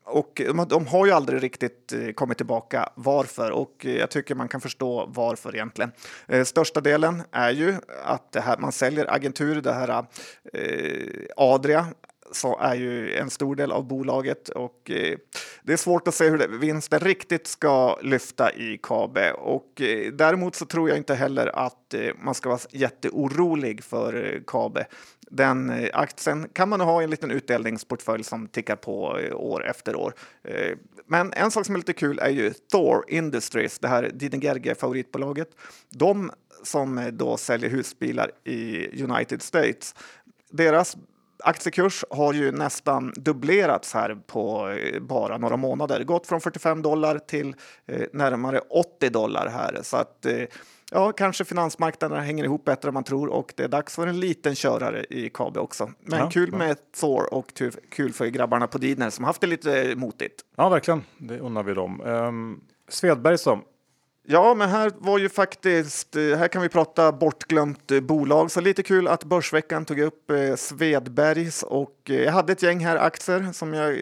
Och 0.06 0.42
de 0.68 0.88
har 0.88 1.06
ju 1.06 1.12
aldrig 1.12 1.44
riktigt 1.44 1.94
eh, 1.94 2.12
kommit 2.12 2.38
tillbaka 2.38 2.90
varför 2.96 3.52
och 3.52 3.86
eh, 3.86 3.96
jag 3.96 4.12
tycker 4.12 4.36
man 4.36 4.48
kan 4.48 4.62
förstå 4.62 5.06
varför 5.14 5.56
egentligen. 5.56 5.92
Eh, 6.28 6.44
största 6.44 6.82
delen 6.82 7.24
är 7.32 7.52
ju 7.52 7.76
att 8.04 8.32
det 8.32 8.42
här, 8.42 8.58
man 8.58 8.72
säljer 8.72 9.14
agenturer, 9.14 9.62
det 9.62 9.74
här 9.74 10.06
eh, 10.54 11.26
Adria 11.38 11.88
så 12.32 12.58
är 12.60 12.76
ju 12.76 13.16
en 13.16 13.30
stor 13.30 13.56
del 13.56 13.72
av 13.72 13.88
bolaget 13.88 14.50
och 14.50 14.92
eh, 14.92 15.18
det 15.64 15.74
är 15.74 15.78
svårt 15.78 16.08
att 16.08 16.16
se 16.16 16.30
hur 16.30 16.38
det, 16.38 16.48
vinsten 16.48 17.00
riktigt 17.00 17.48
ska 17.48 18.00
lyfta 18.02 18.54
i 18.54 18.80
Kabe 18.84 19.32
och 19.32 19.82
eh, 19.82 20.12
däremot 20.12 20.56
så 20.56 20.66
tror 20.66 20.90
jag 20.90 20.98
inte 20.98 21.16
heller 21.16 21.66
att 21.66 21.94
eh, 21.94 22.10
man 22.20 22.34
ska 22.34 22.50
vara 22.50 22.60
jätteorolig 22.72 23.84
för 23.84 24.44
Kabe. 24.48 24.86
Den 25.32 25.70
eh, 25.70 25.90
aktien 25.94 26.50
kan 26.54 26.70
man 26.70 26.82
ha 26.82 27.02
i 27.02 27.04
en 27.04 27.10
liten 27.10 27.32
utdelningsportfölj 27.32 28.24
som 28.24 28.48
tickar 28.48 28.76
på 28.76 29.20
eh, 29.20 29.36
år 29.36 29.66
efter 29.66 29.96
år. 29.96 30.14
Eh, 30.44 30.78
men 31.08 31.34
en 31.34 31.52
sak 31.52 31.66
som 31.66 31.76
är 31.76 31.80
lite 31.80 31.94
kul 31.94 32.20
är 32.20 32.30
ju 32.30 32.54
Thor 32.54 33.06
Industries, 33.08 33.80
det 33.80 33.88
här 33.88 34.12
Didingerge 34.14 34.76
favoritbolaget. 34.76 35.50
De 35.90 36.32
som 36.64 37.10
då 37.14 37.38
säljer 37.38 37.70
husbilar 37.70 38.32
i 38.44 38.88
United 39.04 39.42
States. 39.42 39.96
Deras 40.52 40.98
aktiekurs 41.44 42.06
har 42.10 42.34
ju 42.34 42.52
nästan 42.52 43.14
dubblerats 43.16 43.94
här 43.94 44.16
på 44.28 44.76
bara 45.02 45.38
några 45.38 45.58
månader. 45.58 46.04
Gått 46.04 46.28
från 46.28 46.42
45 46.42 46.82
dollar 46.82 47.20
till 47.20 47.56
närmare 48.14 48.60
80 48.60 49.10
dollar 49.10 49.48
här. 49.48 49.80
Så 49.84 49.98
att 49.98 50.26
ja, 50.92 51.12
kanske 51.12 51.46
finansmarknaderna 51.46 52.22
hänger 52.22 52.44
ihop 52.44 52.66
bättre 52.66 52.88
än 52.88 52.94
man 52.94 53.04
tror 53.04 53.28
och 53.28 53.54
det 53.58 53.64
är 53.64 53.68
dags 53.68 53.96
för 53.96 54.08
en 54.08 54.20
liten 54.20 54.56
körare 54.56 55.06
i 55.10 55.30
KB 55.30 55.58
också. 55.58 55.92
Men 56.00 56.20
ja, 56.20 56.30
kul 56.30 56.50
ja. 56.52 56.58
med 56.58 56.78
Thor 56.92 57.34
och 57.34 57.62
kul 57.90 58.14
för 58.14 58.26
grabbarna 58.26 58.68
på 58.68 58.78
Didner 58.78 59.10
som 59.10 59.26
haft 59.26 59.42
det 59.42 59.48
lite 59.48 59.96
motigt. 59.96 60.42
Ja, 60.56 60.70
verkligen. 60.70 61.04
Det 61.18 61.40
undrar 61.40 61.64
vi 61.64 61.74
dem. 61.74 62.02
Um, 62.02 62.62
Svedberg 62.90 63.38
som 63.38 63.62
Ja, 64.28 64.54
men 64.54 64.70
här 64.70 64.92
var 64.98 65.20
ju 65.20 65.30
faktiskt, 65.30 66.16
eh, 66.16 66.24
här 66.24 66.48
kan 66.48 66.62
vi 66.62 66.70
prata 66.70 67.12
bortglömt 67.12 67.92
eh, 67.92 68.00
bolag, 68.00 68.52
så 68.52 68.62
lite 68.62 68.84
kul 68.84 69.08
att 69.08 69.24
Börsveckan 69.24 69.86
tog 69.86 70.00
upp 70.00 70.32
eh, 70.32 70.56
Svedbergs 70.56 71.64
och 71.64 71.96
jag 72.04 72.32
hade 72.32 72.52
ett 72.52 72.64
gäng 72.64 72.80
här 72.80 72.98
aktier 72.98 73.50
som 73.54 73.74
jag 73.74 73.98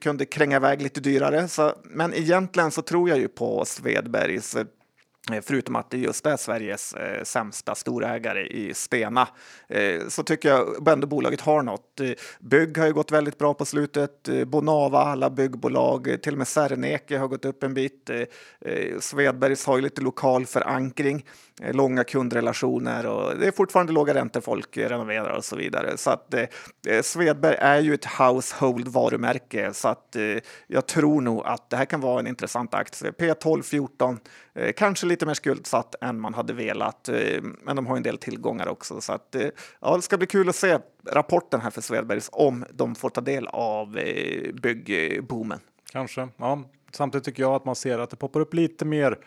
kunde 0.00 0.24
kränga 0.24 0.56
iväg 0.56 0.82
lite 0.82 1.00
dyrare. 1.00 1.48
Så, 1.48 1.72
men 1.84 2.14
egentligen 2.14 2.70
så 2.70 2.82
tror 2.82 3.08
jag 3.08 3.18
ju 3.18 3.28
på 3.28 3.64
Svedbergs 3.64 4.56
Eh, 4.56 4.64
Eh, 5.32 5.40
förutom 5.42 5.76
att 5.76 5.90
det 5.90 5.98
just 5.98 6.26
är 6.26 6.36
Sveriges 6.36 6.94
eh, 6.94 7.22
sämsta 7.22 7.74
storägare 7.74 8.46
i 8.46 8.74
Stena 8.74 9.28
eh, 9.68 10.08
så 10.08 10.22
tycker 10.22 10.48
jag 10.48 10.88
ändå 10.88 11.06
bolaget 11.06 11.40
har 11.40 11.62
något. 11.62 12.00
Eh, 12.00 12.10
bygg 12.40 12.78
har 12.78 12.86
ju 12.86 12.92
gått 12.92 13.12
väldigt 13.12 13.38
bra 13.38 13.54
på 13.54 13.64
slutet. 13.64 14.28
Eh, 14.28 14.44
Bonava, 14.44 14.98
alla 14.98 15.30
byggbolag, 15.30 16.16
till 16.22 16.32
och 16.32 16.38
med 16.38 16.48
Serneke 16.48 17.18
har 17.18 17.28
gått 17.28 17.44
upp 17.44 17.62
en 17.62 17.74
bit. 17.74 18.10
Svedbergs 19.00 19.66
har 19.66 19.76
ju 19.76 19.82
lite 19.82 20.00
lokal 20.00 20.46
förankring, 20.46 21.26
långa 21.72 22.04
kundrelationer 22.04 23.06
och 23.06 23.38
det 23.38 23.46
är 23.46 23.52
fortfarande 23.52 23.92
låga 23.92 24.14
räntor 24.14 24.40
folk 24.40 24.76
renoverar 24.76 25.36
och 25.36 25.44
så 25.44 25.56
vidare. 25.56 25.96
Så 25.96 26.10
att 26.10 26.34
Svedberg 27.02 27.56
är 27.58 27.80
ju 27.80 27.94
ett 27.94 28.04
household 28.04 28.88
varumärke 28.88 29.72
så 29.72 29.88
att 29.88 30.16
jag 30.66 30.86
tror 30.86 31.20
nog 31.20 31.42
att 31.44 31.70
det 31.70 31.76
här 31.76 31.84
kan 31.84 32.00
vara 32.00 32.20
en 32.20 32.26
intressant 32.26 32.74
aktie. 32.74 33.10
P12 33.10 33.62
14 33.62 34.18
Eh, 34.54 34.72
kanske 34.72 35.06
lite 35.06 35.26
mer 35.26 35.34
skuldsatt 35.34 35.94
än 36.00 36.20
man 36.20 36.34
hade 36.34 36.52
velat, 36.52 37.08
eh, 37.08 37.42
men 37.62 37.76
de 37.76 37.86
har 37.86 37.96
en 37.96 38.02
del 38.02 38.18
tillgångar 38.18 38.68
också. 38.68 39.00
Så 39.00 39.12
att, 39.12 39.34
eh, 39.34 39.48
ja, 39.80 39.96
det 39.96 40.02
ska 40.02 40.18
bli 40.18 40.26
kul 40.26 40.48
att 40.48 40.56
se 40.56 40.78
rapporten 41.10 41.60
här 41.60 41.70
för 41.70 41.80
Svedbergs 41.80 42.28
om 42.32 42.64
de 42.72 42.94
får 42.94 43.10
ta 43.10 43.20
del 43.20 43.46
av 43.46 43.92
byggboomen. 44.62 45.60
Kanske, 45.92 46.28
ja. 46.36 46.62
Samtidigt 46.92 47.24
tycker 47.24 47.42
jag 47.42 47.54
att 47.54 47.64
man 47.64 47.74
ser 47.76 47.98
att 47.98 48.10
det 48.10 48.16
poppar 48.16 48.40
upp 48.40 48.54
lite 48.54 48.84
mer 48.84 49.18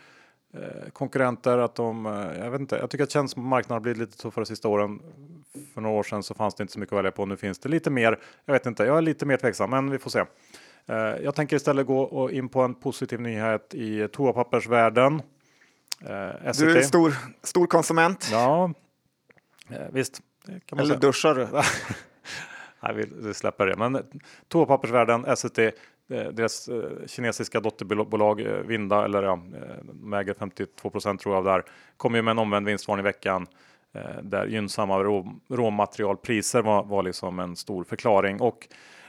konkurrenter. 0.94 1.58
Att 1.58 1.76
de, 1.76 2.06
jag, 2.40 2.52
vet 2.52 2.62
inte, 2.62 2.76
jag 2.76 2.90
tycker 2.90 3.04
att 3.04 3.12
tjänstemarknaden 3.12 3.76
har 3.76 3.80
blivit 3.80 4.00
lite 4.00 4.18
tuffare 4.18 4.44
de 4.44 4.46
sista 4.46 4.68
åren. 4.68 5.00
För 5.74 5.82
några 5.82 5.96
år 5.96 6.04
sedan 6.04 6.24
så 6.24 6.34
fanns 6.34 6.56
det 6.56 6.62
inte 6.62 6.74
så 6.74 6.80
mycket 6.80 6.94
att 6.94 6.98
välja 6.98 7.12
på. 7.12 7.26
Nu 7.26 7.38
finns 7.38 7.60
det 7.60 7.70
lite 7.70 7.90
mer. 7.90 8.20
Jag 8.46 8.54
vet 8.54 8.66
inte, 8.66 8.84
jag 8.84 8.98
är 8.98 9.02
lite 9.02 9.26
mer 9.26 9.38
tveksam, 9.38 9.70
men 9.70 9.90
vi 9.92 10.00
får 10.00 10.10
se. 10.10 10.26
Eh, 10.88 10.96
jag 11.24 11.36
tänker 11.36 11.56
istället 11.56 11.88
gå 11.88 12.32
in 12.32 12.50
på 12.50 12.62
en 12.62 12.76
positiv 12.76 13.22
nyhet 13.22 13.74
i 13.74 14.08
toapappersvärlden. 14.08 15.22
Eh, 16.02 16.52
du 16.60 16.78
är 16.78 16.82
stor, 16.82 17.14
stor 17.44 17.68
konsument. 17.68 18.30
Ja, 18.32 18.74
eh, 19.70 19.78
visst. 19.92 20.22
Eller 20.72 20.86
säga. 20.86 21.00
duschar 21.00 21.36
du? 21.36 21.48
Nej, 22.80 23.08
vi 23.22 23.34
släpper 23.34 23.66
det. 23.66 23.76
Men 23.76 24.04
toapappersvärlden, 24.48 25.36
SCT, 25.38 25.60
deras 26.08 26.70
kinesiska 27.06 27.60
dotterbolag 27.60 28.42
Vinda, 28.42 29.06
eller 29.06 29.24
ja, 29.24 29.40
de 29.84 30.14
äger 30.14 30.34
52 30.34 30.90
procent 30.90 31.22
tror 31.22 31.36
jag 31.36 31.46
där, 31.46 31.64
kom 31.98 32.16
ju 32.16 32.22
med 32.22 32.32
en 32.32 32.40
omvänd 32.40 32.66
vinstvarning 32.66 33.04
i 33.04 33.04
veckan 33.04 33.48
där 34.22 34.46
gynnsamma 34.46 35.04
rå, 35.04 35.36
råmaterialpriser 35.50 36.62
var, 36.62 36.84
var 36.84 37.04
liksom 37.04 37.40
en 37.40 37.56
stor 37.56 37.84
förklaring. 37.84 38.42
Och 38.42 38.68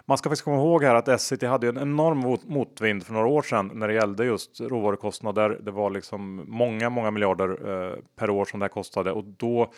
man 0.08 0.18
ska 0.18 0.28
faktiskt 0.28 0.44
komma 0.44 0.56
ihåg 0.56 0.84
här 0.84 0.94
att 0.94 1.08
Essity 1.08 1.46
hade 1.46 1.68
en 1.68 1.78
enorm 1.78 2.38
motvind 2.46 3.06
för 3.06 3.12
några 3.12 3.26
år 3.26 3.42
sedan 3.42 3.70
när 3.74 3.88
det 3.88 3.94
gällde 3.94 4.24
just 4.24 4.60
råvarukostnader. 4.60 5.58
Det 5.62 5.70
var 5.70 5.90
liksom 5.90 6.44
många, 6.46 6.90
många 6.90 7.10
miljarder 7.10 7.48
eh, 7.50 7.98
per 8.16 8.30
år 8.30 8.44
som 8.44 8.60
det 8.60 8.64
här 8.64 8.68
kostade 8.68 9.12
och 9.12 9.24
då 9.24 9.72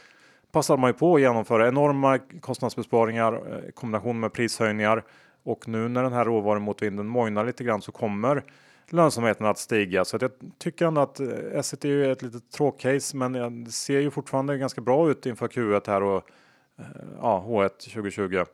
passade 0.52 0.80
man 0.80 0.90
ju 0.90 0.94
på 0.94 1.14
att 1.14 1.20
genomföra 1.20 1.68
enorma 1.68 2.18
kostnadsbesparingar 2.18 3.32
eh, 3.32 3.68
i 3.68 3.72
kombination 3.72 4.20
med 4.20 4.32
prishöjningar. 4.32 5.04
Och 5.42 5.68
nu 5.68 5.88
när 5.88 6.02
den 6.02 6.12
här 6.12 6.24
råvarumotvinden 6.24 7.06
mojnar 7.06 7.44
lite 7.44 7.64
grann 7.64 7.82
så 7.82 7.92
kommer 7.92 8.44
lönsamheten 8.88 9.46
att 9.46 9.58
stiga. 9.58 10.04
Så 10.04 10.16
att 10.16 10.22
jag 10.22 10.30
tycker 10.58 10.86
ändå 10.86 11.00
att 11.00 11.20
eh, 11.20 11.28
Essity 11.52 11.90
är 11.90 12.08
ett 12.08 12.22
litet 12.22 12.50
tråkcase, 12.50 13.16
men 13.16 13.64
det 13.64 13.72
ser 13.72 14.00
ju 14.00 14.10
fortfarande 14.10 14.58
ganska 14.58 14.80
bra 14.80 15.10
ut 15.10 15.26
inför 15.26 15.48
Q1 15.48 15.82
här 15.86 16.02
och 16.02 16.30
eh, 16.78 16.84
ja, 17.20 17.44
H1 17.48 17.68
2020. 17.68 18.44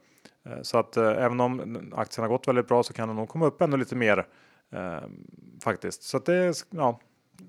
Eh, 0.44 0.62
så 0.62 0.78
att 0.78 0.96
eh, 0.96 1.24
även 1.24 1.40
om 1.40 1.92
aktien 1.96 2.22
har 2.22 2.28
gått 2.28 2.48
väldigt 2.48 2.68
bra 2.68 2.82
så 2.82 2.92
kan 2.92 3.08
den 3.08 3.16
nog 3.16 3.28
komma 3.28 3.46
upp 3.46 3.60
ännu 3.60 3.76
lite 3.76 3.96
mer 3.96 4.26
eh, 4.72 5.08
faktiskt. 5.62 6.02
Så 6.02 6.16
att 6.16 6.24
det 6.24 6.66
ja, 6.70 7.00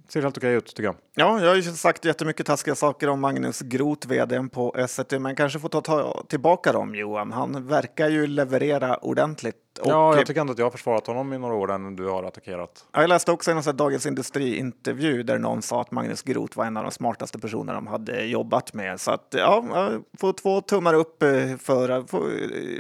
ser 0.08 0.22
helt 0.22 0.38
okej 0.38 0.54
ut 0.54 0.66
tycker 0.66 0.84
jag. 0.84 0.96
Ja, 1.16 1.42
jag 1.42 1.48
har 1.48 1.56
ju 1.56 1.64
sagt 1.64 2.06
jättemycket 2.06 2.46
taskiga 2.46 2.76
saker 2.76 3.10
om 3.10 3.20
Magnus 3.20 3.60
Groth, 3.60 4.08
vd 4.08 4.50
på 4.52 4.76
Essity, 4.78 5.20
men 5.20 5.36
kanske 5.36 5.60
får 5.60 5.70
ta, 5.70 5.82
ta 5.82 6.24
tillbaka 6.28 6.72
dem 6.72 6.96
Johan. 6.96 7.32
Han 7.32 7.68
verkar 7.68 8.10
ju 8.10 8.28
leverera 8.28 8.98
ordentligt. 8.98 9.56
Och, 9.80 9.88
ja, 9.88 10.16
jag 10.16 10.26
tycker 10.26 10.42
ändå 10.42 10.54
att 10.54 10.60
jag 10.60 10.66
har 10.66 10.72
försvarat 10.72 11.08
honom 11.08 11.34
i 11.34 11.38
några 11.38 11.54
år 11.54 11.72
än 11.72 11.96
du 11.96 12.08
har 12.08 12.24
attackerat. 12.24 12.86
Jag 12.92 13.10
läste 13.10 13.32
också 13.32 13.52
en 13.52 13.78
Dagens 13.78 14.06
Industri-intervju 14.06 15.24
där 15.24 15.38
någon 15.38 15.62
sa 15.62 15.82
att 15.82 15.92
Magnus 15.92 16.24
Groth 16.24 16.58
var 16.58 16.66
en 16.66 16.78
av 16.78 16.84
de 16.84 16.92
smartaste 16.92 17.40
personerna 17.40 17.74
de 17.74 17.88
hade 17.88 18.26
jobbat 18.26 18.74
med. 18.74 19.00
Så 19.00 19.12
att 19.12 19.28
ja, 19.38 19.66
jag 19.74 20.04
får 20.20 20.34
två 20.34 20.62
tummar 20.62 20.94
upp 20.94 21.24
eh, 21.24 21.30
för, 21.60 22.08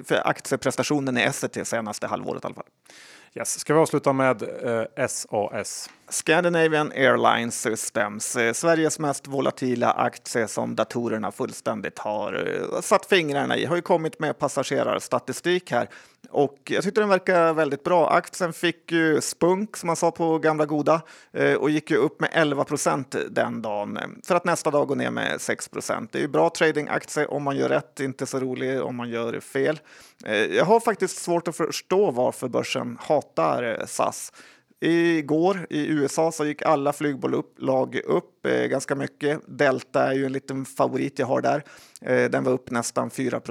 för 0.04 0.28
aktieprestationen 0.28 1.18
i 1.18 1.22
Essity 1.22 1.66
senaste 1.66 2.08
halvåret 2.08 2.44
i 2.44 2.48
alla 2.48 2.56
fall. 2.56 2.66
Yes. 3.34 3.60
Ska 3.60 3.74
vi 3.74 3.80
avsluta 3.80 4.14
med 4.14 4.44
eh, 4.98 5.08
SAS? 5.08 5.90
Scandinavian 6.10 6.92
Airlines 6.92 7.62
Systems, 7.62 8.36
eh, 8.36 8.54
Sveriges 8.54 9.00
mest 9.00 9.28
volatila 9.28 9.92
aktie 9.92 10.48
som 10.48 10.76
datorerna 10.76 11.32
fullständigt 11.32 12.00
har 12.00 12.34
eh, 12.34 12.82
satt 12.82 13.06
fingrarna 13.06 13.58
i, 13.58 13.66
har 13.66 13.76
ju 13.76 13.82
kommit 13.82 14.20
med 14.20 14.40
passagerarstatistik 14.40 15.72
här 15.72 15.90
och 16.30 16.58
jag 16.66 16.84
tyckte 16.84 17.02
den 17.02 17.10
verkar 17.10 17.54
väldigt 17.54 17.84
bra. 17.84 18.10
Aktien 18.10 18.54
fick 18.54 18.92
ju 18.92 19.22
spunk 19.22 19.78
som 19.78 19.88
man 19.88 19.96
sa 19.96 20.12
på 20.12 20.40
gamla 20.40 20.66
goda 20.66 21.02
eh, 21.34 21.54
och 21.54 21.70
gick 21.70 21.92
ju 21.92 21.98
upp 21.98 22.20
med 22.20 22.30
11 22.34 22.64
procent 22.64 23.16
den 23.30 23.62
dagen 23.62 23.98
eh, 23.98 24.04
för 24.28 24.36
att 24.36 24.46
nästa 24.46 24.72
dag 24.72 24.88
gå 24.88 24.96
ner 24.96 25.12
med 25.12 25.42
6 25.42 25.68
procent. 25.68 26.12
Det 26.12 26.18
är 26.18 26.22
ju 26.22 26.28
bra 26.28 26.50
tradingaktie 26.50 27.26
om 27.26 27.44
man 27.44 27.58
gör 27.58 27.70
rätt, 27.70 28.00
inte 28.00 28.26
så 28.26 28.40
rolig 28.40 28.82
om 28.82 28.96
man 28.96 29.10
gör 29.10 29.40
fel. 29.40 29.80
Eh, 30.26 30.36
jag 30.36 30.66
har 30.66 30.80
faktiskt 30.80 31.18
svårt 31.18 31.48
att 31.48 31.58
förstå 31.58 32.12
varför 32.12 32.48
börsen 32.48 32.98
hatar 33.02 33.86
SAS. 33.88 34.32
Igår 34.80 35.68
i 35.70 35.88
USA 35.88 36.32
så 36.32 36.46
gick 36.46 36.62
alla 36.62 36.94
flygbolag 36.94 38.00
upp 38.06 38.46
eh, 38.46 38.66
ganska 38.66 38.96
mycket. 38.96 39.42
Delta 39.48 40.04
är 40.04 40.14
ju 40.14 40.26
en 40.26 40.32
liten 40.32 40.66
favorit 40.66 41.20
jag 41.20 41.28
har 41.28 41.42
där. 41.42 41.64
Eh, 42.02 42.30
den 42.30 42.44
var 42.44 42.52
upp 42.52 42.72
nästan 42.72 43.10
4 43.10 43.42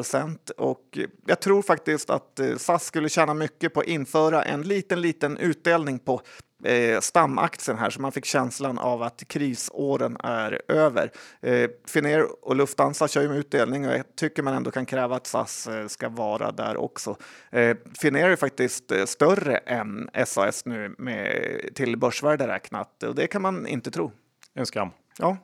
och 0.57 0.99
jag 1.27 1.41
tror 1.41 1.63
faktiskt 1.63 2.11
att 2.11 2.41
eh, 2.41 2.57
SAS 2.57 2.85
skulle 2.85 3.09
tjäna 3.09 3.35
mycket 3.35 3.75
på 3.75 3.81
att 3.81 3.87
införa 3.87 4.43
en 4.43 4.63
liten, 4.63 5.01
liten 5.01 5.39
utdelning 5.39 5.99
på 5.99 6.21
eh, 6.65 7.01
stamaktien 7.01 7.79
här 7.79 7.91
så 7.91 8.01
man 8.01 8.13
fick 8.13 8.25
känslan 8.25 8.79
av 8.79 9.03
att 9.03 9.29
krisåren 9.29 10.17
är 10.21 10.63
över. 10.69 11.11
Eh, 11.41 11.71
Finnair 11.87 12.27
och 12.43 12.57
Lufthansa 12.57 13.09
kör 13.09 13.23
ju 13.23 13.29
med 13.29 13.39
utdelning 13.39 13.89
och 13.89 13.95
jag 13.95 14.17
tycker 14.17 14.43
man 14.43 14.55
ändå 14.55 14.71
kan 14.71 14.87
kräva 14.87 15.17
att 15.17 15.27
SAS 15.27 15.67
eh, 15.67 15.87
ska 15.87 16.09
vara 16.09 16.53
där 16.53 16.77
också. 16.77 17.17
Eh, 17.51 17.77
Finnair 18.01 18.31
är 18.31 18.37
faktiskt 18.37 18.93
eh, 18.93 19.05
större 19.05 19.57
än 19.57 20.11
SAS 20.27 20.65
nu 20.65 20.95
med, 20.99 21.61
till 21.75 21.97
börsvärde 21.97 22.49
räknat 22.49 23.03
och 23.03 23.15
det 23.15 23.27
kan 23.27 23.43
man 23.43 23.67
inte 23.67 23.91
tro. 23.91 24.13
En 24.55 24.67
skam. 24.67 24.91
Ja. 25.19 25.37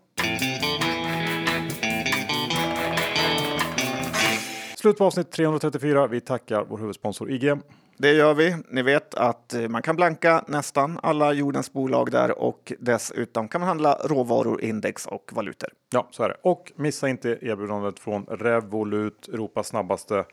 Slut 4.83 4.99
på 4.99 5.05
avsnitt 5.05 5.30
334. 5.30 6.07
Vi 6.07 6.20
tackar 6.20 6.64
vår 6.68 6.78
huvudsponsor 6.78 7.30
IG. 7.30 7.53
Det 7.97 8.12
gör 8.12 8.35
vi. 8.35 8.57
Ni 8.68 8.83
vet 8.83 9.14
att 9.14 9.55
man 9.68 9.83
kan 9.83 9.97
blanka 9.97 10.45
nästan 10.49 10.99
alla 11.03 11.33
jordens 11.33 11.72
bolag 11.72 12.11
där 12.11 12.39
och 12.39 12.72
dessutom 12.78 13.49
kan 13.49 13.61
man 13.61 13.68
handla 13.68 13.99
råvaror, 14.05 14.62
index 14.62 15.07
och 15.07 15.30
valutor. 15.33 15.68
Ja, 15.93 16.09
så 16.11 16.22
är 16.22 16.28
det. 16.28 16.37
Och 16.43 16.72
missa 16.76 17.09
inte 17.09 17.28
erbjudandet 17.28 17.99
från 17.99 18.26
Revolut, 18.26 19.28
Europas 19.28 19.66
snabbaste, 19.66 20.24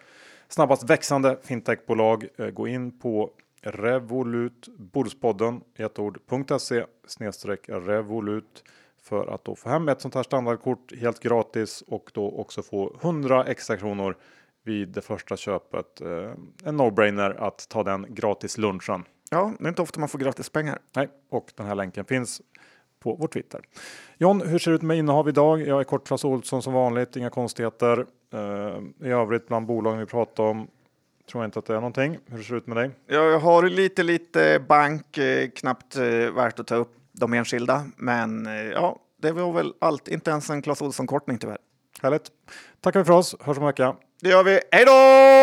snabbast 0.48 0.90
växande 0.90 1.38
fintechbolag. 1.44 2.26
Eh, 2.38 2.48
gå 2.48 2.68
in 2.68 3.00
på 3.00 3.30
Revolut 3.62 4.68
Bordspodden 4.78 5.62
i 5.78 5.84
ett 5.84 6.00
ord.se 6.00 6.86
snedstreck 7.08 7.70
Revolut 7.70 8.64
för 9.04 9.28
att 9.28 9.46
då 9.46 9.56
få 9.56 9.70
hem 9.70 9.90
ett 9.90 10.02
sånt 10.02 10.16
här 10.16 10.24
standardkort 10.24 10.94
helt 10.96 11.20
gratis 11.20 11.84
och 11.88 12.12
då 12.14 12.32
också 12.32 12.62
få 12.62 12.98
100 13.02 13.46
extra 13.46 13.78
kronor 13.78 14.16
vid 14.70 14.88
det 14.88 15.02
första 15.02 15.38
köpet. 15.38 16.02
Eh, 16.02 16.32
en 16.64 16.82
no-brainer 16.82 17.36
att 17.48 17.70
ta 17.70 17.84
den 17.84 18.06
gratis 18.10 18.58
lunchen. 18.58 19.04
Ja, 19.32 19.54
det 19.60 19.66
är 19.66 19.70
inte 19.70 19.82
ofta 19.82 20.00
man 20.00 20.10
får 20.10 20.20
gratis 20.20 20.50
pengar. 20.50 20.80
Nej, 20.96 21.10
och 21.30 21.52
den 21.56 21.66
här 21.66 21.76
länken 21.76 22.06
finns 22.06 22.42
på 23.00 23.16
vår 23.16 23.28
Twitter. 23.28 23.62
John, 24.18 24.42
hur 24.42 24.60
ser 24.60 24.72
det 24.72 24.76
ut 24.76 24.82
med 24.82 24.98
innehav 24.98 25.30
idag? 25.30 25.62
Jag 25.62 25.80
är 25.80 25.84
kort 25.84 26.08
Clas 26.08 26.26
Olsson 26.26 26.62
som 26.62 26.74
vanligt, 26.74 27.16
inga 27.16 27.30
konstigheter. 27.30 28.06
Uh, 28.34 29.08
I 29.08 29.10
övrigt 29.10 29.48
bland 29.48 29.66
bolagen 29.66 30.00
vi 30.00 30.06
pratar 30.06 30.44
om 30.44 30.68
tror 31.32 31.44
jag 31.44 31.48
inte 31.48 31.60
att 31.60 31.66
det 31.66 31.74
är 31.74 31.78
någonting. 31.78 32.18
Hur 32.26 32.44
ser 32.44 32.54
det 32.54 32.58
ut 32.58 32.68
med 32.68 32.78
dig? 32.78 32.92
Jag 33.08 33.40
har 33.40 33.64
lite, 33.64 34.04
lite 34.04 34.60
bank, 34.70 35.18
eh, 35.18 35.50
knappt 35.50 35.96
eh, 35.96 36.04
värt 36.36 36.60
att 36.60 36.68
ta 36.68 36.76
upp 36.76 36.96
de 37.12 37.34
enskilda, 37.34 37.86
men 37.98 38.48
eh, 38.48 38.54
ja, 38.54 39.00
det 39.22 39.32
var 39.32 39.54
väl 39.54 39.74
allt. 39.80 40.08
Inte 40.08 40.32
ens 40.32 40.50
en 40.50 40.62
Clas 40.62 40.82
Olsson 40.82 41.08
kortning 41.08 41.38
tyvärr. 41.38 41.58
Härligt. 42.02 42.32
Tackar 42.82 43.00
vi 43.00 43.06
för 43.06 43.14
oss. 43.14 43.36
Hörs 43.40 43.58
om 43.58 43.64
en 43.64 43.68
vecka. 43.68 43.96
Det 44.22 44.30
gör 44.30 44.44
vi. 44.44 44.60
Hej 44.72 44.86
då! 44.86 45.39